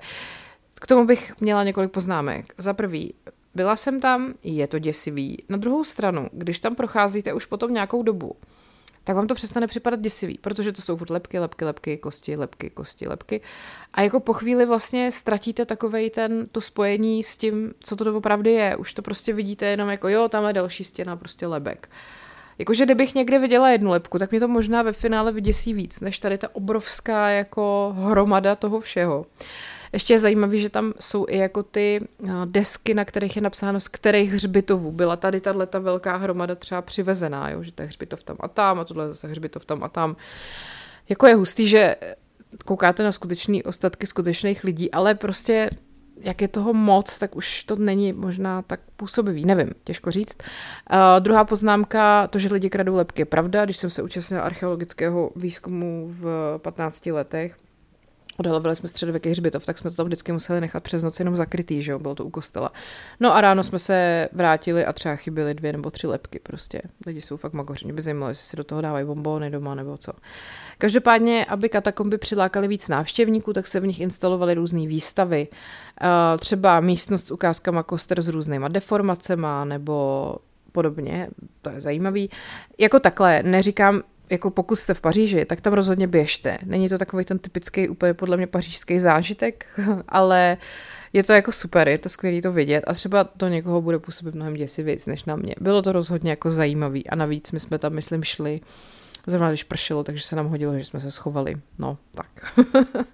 K 0.75 0.87
tomu 0.87 1.05
bych 1.05 1.33
měla 1.41 1.63
několik 1.63 1.91
poznámek. 1.91 2.53
Za 2.57 2.73
prvý, 2.73 3.13
byla 3.55 3.75
jsem 3.75 3.99
tam, 3.99 4.33
je 4.43 4.67
to 4.67 4.79
děsivý. 4.79 5.43
Na 5.49 5.57
druhou 5.57 5.83
stranu, 5.83 6.29
když 6.31 6.59
tam 6.59 6.75
procházíte 6.75 7.33
už 7.33 7.45
potom 7.45 7.73
nějakou 7.73 8.03
dobu, 8.03 8.35
tak 9.07 9.15
vám 9.15 9.27
to 9.27 9.35
přestane 9.35 9.67
připadat 9.67 9.99
děsivý, 9.99 10.37
protože 10.37 10.71
to 10.71 10.81
jsou 10.81 10.97
furt 10.97 11.09
lepky, 11.09 11.39
lepky, 11.39 11.65
lepky, 11.65 11.97
kosti, 11.97 12.35
lepky, 12.35 12.69
kosti, 12.69 13.07
lepky. 13.07 13.41
A 13.93 14.01
jako 14.01 14.19
po 14.19 14.33
chvíli 14.33 14.65
vlastně 14.65 15.11
ztratíte 15.11 15.65
takovej 15.65 16.09
ten, 16.09 16.47
to 16.51 16.61
spojení 16.61 17.23
s 17.23 17.37
tím, 17.37 17.73
co 17.79 17.95
to 17.95 18.17
opravdu 18.17 18.49
je. 18.49 18.75
Už 18.75 18.93
to 18.93 19.01
prostě 19.01 19.33
vidíte 19.33 19.65
jenom 19.65 19.89
jako 19.89 20.07
jo, 20.07 20.29
tamhle 20.29 20.53
další 20.53 20.83
stěna, 20.83 21.15
prostě 21.15 21.47
lebek. 21.47 21.89
Jakože 22.59 22.85
kdybych 22.85 23.15
někde 23.15 23.39
viděla 23.39 23.69
jednu 23.69 23.91
lepku, 23.91 24.19
tak 24.19 24.31
mě 24.31 24.39
to 24.39 24.47
možná 24.47 24.81
ve 24.81 24.91
finále 24.91 25.31
vyděsí 25.31 25.73
víc, 25.73 25.99
než 25.99 26.19
tady 26.19 26.37
ta 26.37 26.55
obrovská 26.55 27.29
jako 27.29 27.95
hromada 27.97 28.55
toho 28.55 28.79
všeho. 28.79 29.25
Ještě 29.93 30.13
je 30.13 30.19
zajímavé, 30.19 30.57
že 30.57 30.69
tam 30.69 30.93
jsou 30.99 31.25
i 31.29 31.37
jako 31.37 31.63
ty 31.63 31.99
eh, 32.23 32.31
desky, 32.45 32.93
na 32.93 33.05
kterých 33.05 33.35
je 33.35 33.41
napsáno, 33.41 33.79
z 33.79 33.87
kterých 33.87 34.33
hřbitovů 34.33 34.91
byla 34.91 35.15
tady 35.15 35.41
ta 35.41 35.79
velká 35.79 36.15
hromada 36.15 36.55
třeba 36.55 36.81
přivezená, 36.81 37.49
jo? 37.49 37.63
že 37.63 37.71
to 37.71 37.81
je 37.81 37.87
hřbitov 37.87 38.23
tam 38.23 38.37
a 38.39 38.47
tam 38.47 38.79
a 38.79 38.85
tohle 38.85 39.07
zase 39.07 39.27
hřbitov 39.27 39.65
tam 39.65 39.83
a 39.83 39.89
tam. 39.89 40.15
Jako 41.09 41.27
je 41.27 41.35
hustý, 41.35 41.67
že 41.67 41.95
koukáte 42.65 43.03
na 43.03 43.11
skutečné 43.11 43.63
ostatky 43.63 44.07
skutečných 44.07 44.63
lidí, 44.63 44.91
ale 44.91 45.15
prostě 45.15 45.69
jak 46.21 46.41
je 46.41 46.47
toho 46.47 46.73
moc, 46.73 47.17
tak 47.17 47.35
už 47.35 47.63
to 47.63 47.75
není 47.75 48.13
možná 48.13 48.61
tak 48.61 48.79
působivý, 48.95 49.45
nevím, 49.45 49.71
těžko 49.83 50.11
říct. 50.11 50.37
Uh, 50.93 50.99
druhá 51.19 51.43
poznámka, 51.43 52.27
to, 52.27 52.39
že 52.39 52.53
lidi 52.53 52.69
kradou 52.69 52.95
lepky, 52.95 53.21
je 53.21 53.25
pravda. 53.25 53.65
Když 53.65 53.77
jsem 53.77 53.89
se 53.89 54.03
účastnila 54.03 54.43
archeologického 54.43 55.31
výzkumu 55.35 56.07
v 56.09 56.25
15 56.57 57.05
letech, 57.05 57.57
odhalovali 58.37 58.75
jsme 58.75 58.89
středověký 58.89 59.29
hřbitov, 59.29 59.65
tak 59.65 59.77
jsme 59.77 59.89
to 59.89 59.95
tam 59.95 60.05
vždycky 60.05 60.31
museli 60.31 60.61
nechat 60.61 60.83
přes 60.83 61.03
noc 61.03 61.19
jenom 61.19 61.35
zakrytý, 61.35 61.81
že 61.81 61.91
jo, 61.91 61.99
bylo 61.99 62.15
to 62.15 62.25
u 62.25 62.29
kostela. 62.29 62.71
No 63.19 63.35
a 63.35 63.41
ráno 63.41 63.63
jsme 63.63 63.79
se 63.79 64.29
vrátili 64.31 64.85
a 64.85 64.93
třeba 64.93 65.15
chyběly 65.15 65.53
dvě 65.53 65.71
nebo 65.71 65.91
tři 65.91 66.07
lepky 66.07 66.39
prostě. 66.39 66.81
Lidi 67.05 67.21
jsou 67.21 67.37
fakt 67.37 67.53
magoři, 67.53 67.85
mě 67.85 67.93
by 67.93 68.01
zajímalo, 68.01 68.29
jestli 68.29 68.43
si 68.43 68.57
do 68.57 68.63
toho 68.63 68.81
dávají 68.81 69.05
bombony 69.05 69.49
doma 69.49 69.75
nebo 69.75 69.97
co. 69.97 70.11
Každopádně, 70.77 71.45
aby 71.45 71.69
katakomby 71.69 72.17
přilákaly 72.17 72.67
víc 72.67 72.87
návštěvníků, 72.87 73.53
tak 73.53 73.67
se 73.67 73.79
v 73.79 73.87
nich 73.87 73.99
instalovaly 73.99 74.53
různé 74.53 74.87
výstavy. 74.87 75.47
Třeba 76.39 76.79
místnost 76.79 77.27
s 77.27 77.31
ukázkama 77.31 77.83
koster 77.83 78.21
s 78.21 78.27
různýma 78.27 78.67
deformacema 78.67 79.65
nebo 79.65 80.35
podobně, 80.71 81.27
to 81.61 81.69
je 81.69 81.81
zajímavý. 81.81 82.29
Jako 82.77 82.99
takhle, 82.99 83.43
neříkám, 83.43 84.01
jako 84.29 84.51
pokud 84.51 84.75
jste 84.75 84.93
v 84.93 85.01
Paříži, 85.01 85.45
tak 85.45 85.61
tam 85.61 85.73
rozhodně 85.73 86.07
běžte. 86.07 86.57
Není 86.65 86.89
to 86.89 86.97
takový 86.97 87.25
ten 87.25 87.39
typický 87.39 87.89
úplně 87.89 88.13
podle 88.13 88.37
mě 88.37 88.47
pařížský 88.47 88.99
zážitek, 88.99 89.65
ale 90.09 90.57
je 91.13 91.23
to 91.23 91.33
jako 91.33 91.51
super, 91.51 91.87
je 91.87 91.97
to 91.97 92.09
skvělé 92.09 92.41
to 92.41 92.51
vidět 92.51 92.83
a 92.87 92.93
třeba 92.93 93.23
to 93.23 93.47
někoho 93.47 93.81
bude 93.81 93.99
působit 93.99 94.35
mnohem 94.35 94.53
děsivějc 94.53 95.05
než 95.05 95.25
na 95.25 95.35
mě. 95.35 95.55
Bylo 95.61 95.81
to 95.81 95.91
rozhodně 95.91 96.29
jako 96.29 96.51
zajímavý 96.51 97.09
a 97.09 97.15
navíc 97.15 97.51
my 97.51 97.59
jsme 97.59 97.79
tam, 97.79 97.93
myslím, 97.93 98.23
šli 98.23 98.61
Zrovna 99.29 99.49
když 99.49 99.63
pršelo, 99.63 100.03
takže 100.03 100.23
se 100.23 100.35
nám 100.35 100.47
hodilo, 100.47 100.77
že 100.77 100.85
jsme 100.85 100.99
se 100.99 101.11
schovali. 101.11 101.55
No, 101.79 101.97
tak. 102.11 102.61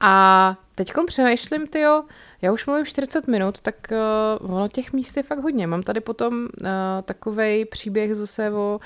a 0.00 0.56
teďkom 0.74 1.06
přemýšlím, 1.06 1.66
tyjo, 1.66 2.02
já 2.42 2.52
už 2.52 2.66
mluvím 2.66 2.86
40 2.86 3.28
minut, 3.28 3.60
tak 3.60 3.74
uh, 4.40 4.52
ono 4.56 4.68
těch 4.68 4.92
míst 4.92 5.16
je 5.16 5.22
fakt 5.22 5.38
hodně. 5.38 5.66
Mám 5.66 5.82
tady 5.82 6.00
potom 6.00 6.34
uh, 6.42 6.68
takovej 7.04 7.64
příběh 7.64 8.14
zase 8.14 8.50
o 8.50 8.80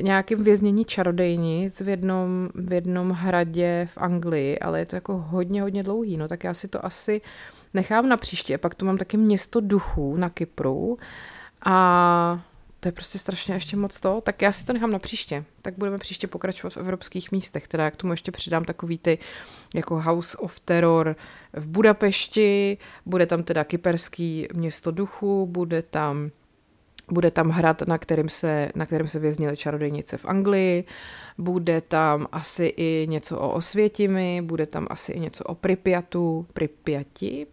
nějakém 0.00 0.44
věznění 0.44 0.84
čarodejnic 0.84 1.80
v 1.80 1.88
jednom, 1.88 2.48
v 2.54 2.72
jednom 2.72 3.10
hradě 3.10 3.88
v 3.92 3.98
Anglii, 3.98 4.58
ale 4.58 4.78
je 4.78 4.86
to 4.86 4.96
jako 4.96 5.18
hodně, 5.18 5.62
hodně 5.62 5.82
dlouhý, 5.82 6.16
no 6.16 6.28
tak 6.28 6.44
já 6.44 6.54
si 6.54 6.68
to 6.68 6.84
asi 6.86 7.20
nechám 7.74 8.08
na 8.08 8.16
příště. 8.16 8.58
Pak 8.58 8.74
tu 8.74 8.86
mám 8.86 8.98
taky 8.98 9.16
město 9.16 9.60
duchů 9.60 10.16
na 10.16 10.30
Kypru 10.30 10.98
a 11.64 12.40
to 12.80 12.88
je 12.88 12.92
prostě 12.92 13.18
strašně 13.18 13.54
ještě 13.54 13.76
moc 13.76 14.00
to, 14.00 14.20
tak 14.20 14.42
já 14.42 14.52
si 14.52 14.64
to 14.64 14.72
nechám 14.72 14.90
na 14.90 14.98
příště. 14.98 15.44
Tak 15.62 15.74
budeme 15.78 15.98
příště 15.98 16.26
pokračovat 16.26 16.74
v 16.74 16.76
evropských 16.76 17.32
místech, 17.32 17.68
teda 17.68 17.84
jak 17.84 17.96
tomu 17.96 18.12
ještě 18.12 18.32
přidám 18.32 18.64
takový 18.64 18.98
ty 18.98 19.18
jako 19.74 20.00
House 20.00 20.36
of 20.36 20.60
Terror 20.60 21.16
v 21.52 21.68
Budapešti, 21.68 22.78
bude 23.06 23.26
tam 23.26 23.42
teda 23.42 23.64
kyperský 23.64 24.48
město 24.54 24.90
duchu, 24.90 25.46
bude 25.46 25.82
tam 25.82 26.30
bude 27.12 27.30
tam 27.30 27.48
hrad, 27.48 27.82
na 27.82 27.98
kterém 27.98 28.28
se, 28.28 28.70
na 28.74 28.86
kterém 28.86 29.08
se 29.08 29.18
věznily 29.18 29.56
čarodejnice 29.56 30.16
v 30.16 30.24
Anglii, 30.24 30.84
bude 31.38 31.80
tam 31.80 32.26
asi 32.32 32.66
i 32.76 33.06
něco 33.08 33.38
o 33.38 33.52
Osvětimi, 33.52 34.42
bude 34.42 34.66
tam 34.66 34.86
asi 34.90 35.12
i 35.12 35.20
něco 35.20 35.44
o 35.44 35.54
Pripyatu, 35.54 36.46
Pripyati, 36.52 37.46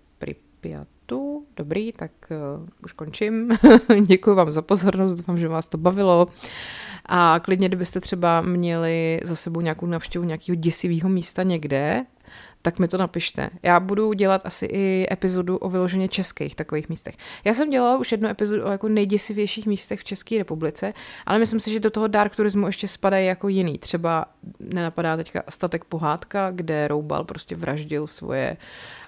Pripyatu, 1.07 1.45
dobrý, 1.55 1.91
tak 1.91 2.11
uh, 2.29 2.67
už 2.83 2.93
končím. 2.93 3.49
Děkuji 4.07 4.35
vám 4.35 4.51
za 4.51 4.61
pozornost, 4.61 5.13
doufám, 5.13 5.37
že 5.37 5.47
vás 5.47 5.67
to 5.67 5.77
bavilo. 5.77 6.27
A 7.05 7.39
klidně, 7.39 7.67
kdybyste 7.67 7.99
třeba 7.99 8.41
měli 8.41 9.19
za 9.23 9.35
sebou 9.35 9.61
nějakou 9.61 9.85
navštěvu 9.85 10.25
nějakého 10.25 10.55
děsivého 10.55 11.09
místa 11.09 11.43
někde, 11.43 12.05
tak 12.67 12.79
mi 12.79 12.87
to 12.87 12.97
napište. 12.97 13.49
Já 13.63 13.79
budu 13.79 14.13
dělat 14.13 14.41
asi 14.45 14.65
i 14.65 15.07
epizodu 15.11 15.57
o 15.57 15.69
vyloženě 15.69 16.09
českých 16.09 16.55
takových 16.55 16.89
místech. 16.89 17.15
Já 17.45 17.53
jsem 17.53 17.69
dělala 17.69 17.97
už 17.97 18.11
jednu 18.11 18.29
epizodu 18.29 18.65
o 18.65 18.71
jako 18.71 18.87
nejděsivějších 18.87 19.65
místech 19.65 19.99
v 19.99 20.03
České 20.03 20.37
republice, 20.37 20.93
ale 21.25 21.39
myslím 21.39 21.59
si, 21.59 21.71
že 21.71 21.79
do 21.79 21.89
toho 21.89 22.07
dark 22.07 22.35
turismu 22.35 22.67
ještě 22.67 22.87
spadají 22.87 23.27
jako 23.27 23.47
jiný. 23.47 23.77
Třeba 23.77 24.25
nenapadá 24.59 25.17
teďka 25.17 25.43
statek 25.49 25.83
pohádka, 25.83 26.51
kde 26.51 26.87
Roubal 26.87 27.23
prostě 27.23 27.55
vraždil 27.55 28.07
svoje 28.07 28.57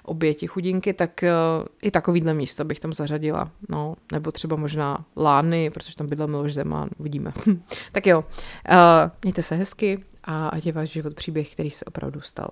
oběti 0.04 0.46
chudinky, 0.46 0.92
tak 0.92 1.20
uh, 1.22 1.66
i 1.82 1.90
takovýhle 1.90 2.34
místa 2.34 2.64
bych 2.64 2.80
tam 2.80 2.92
zařadila. 2.92 3.50
No, 3.68 3.94
nebo 4.12 4.32
třeba 4.32 4.56
možná 4.56 5.04
Lány, 5.16 5.70
protože 5.70 5.96
tam 5.96 6.06
bydlel 6.06 6.28
Miloš 6.28 6.54
Zeman, 6.54 6.88
uvidíme. 6.98 7.32
tak 7.92 8.06
jo, 8.06 8.18
uh, 8.18 8.74
mějte 9.22 9.42
se 9.42 9.54
hezky 9.54 10.04
a 10.24 10.48
ať 10.48 10.66
je 10.66 10.72
váš 10.72 10.90
život 10.90 11.14
příběh, 11.14 11.52
který 11.52 11.70
se 11.70 11.84
opravdu 11.84 12.20
stal. 12.20 12.50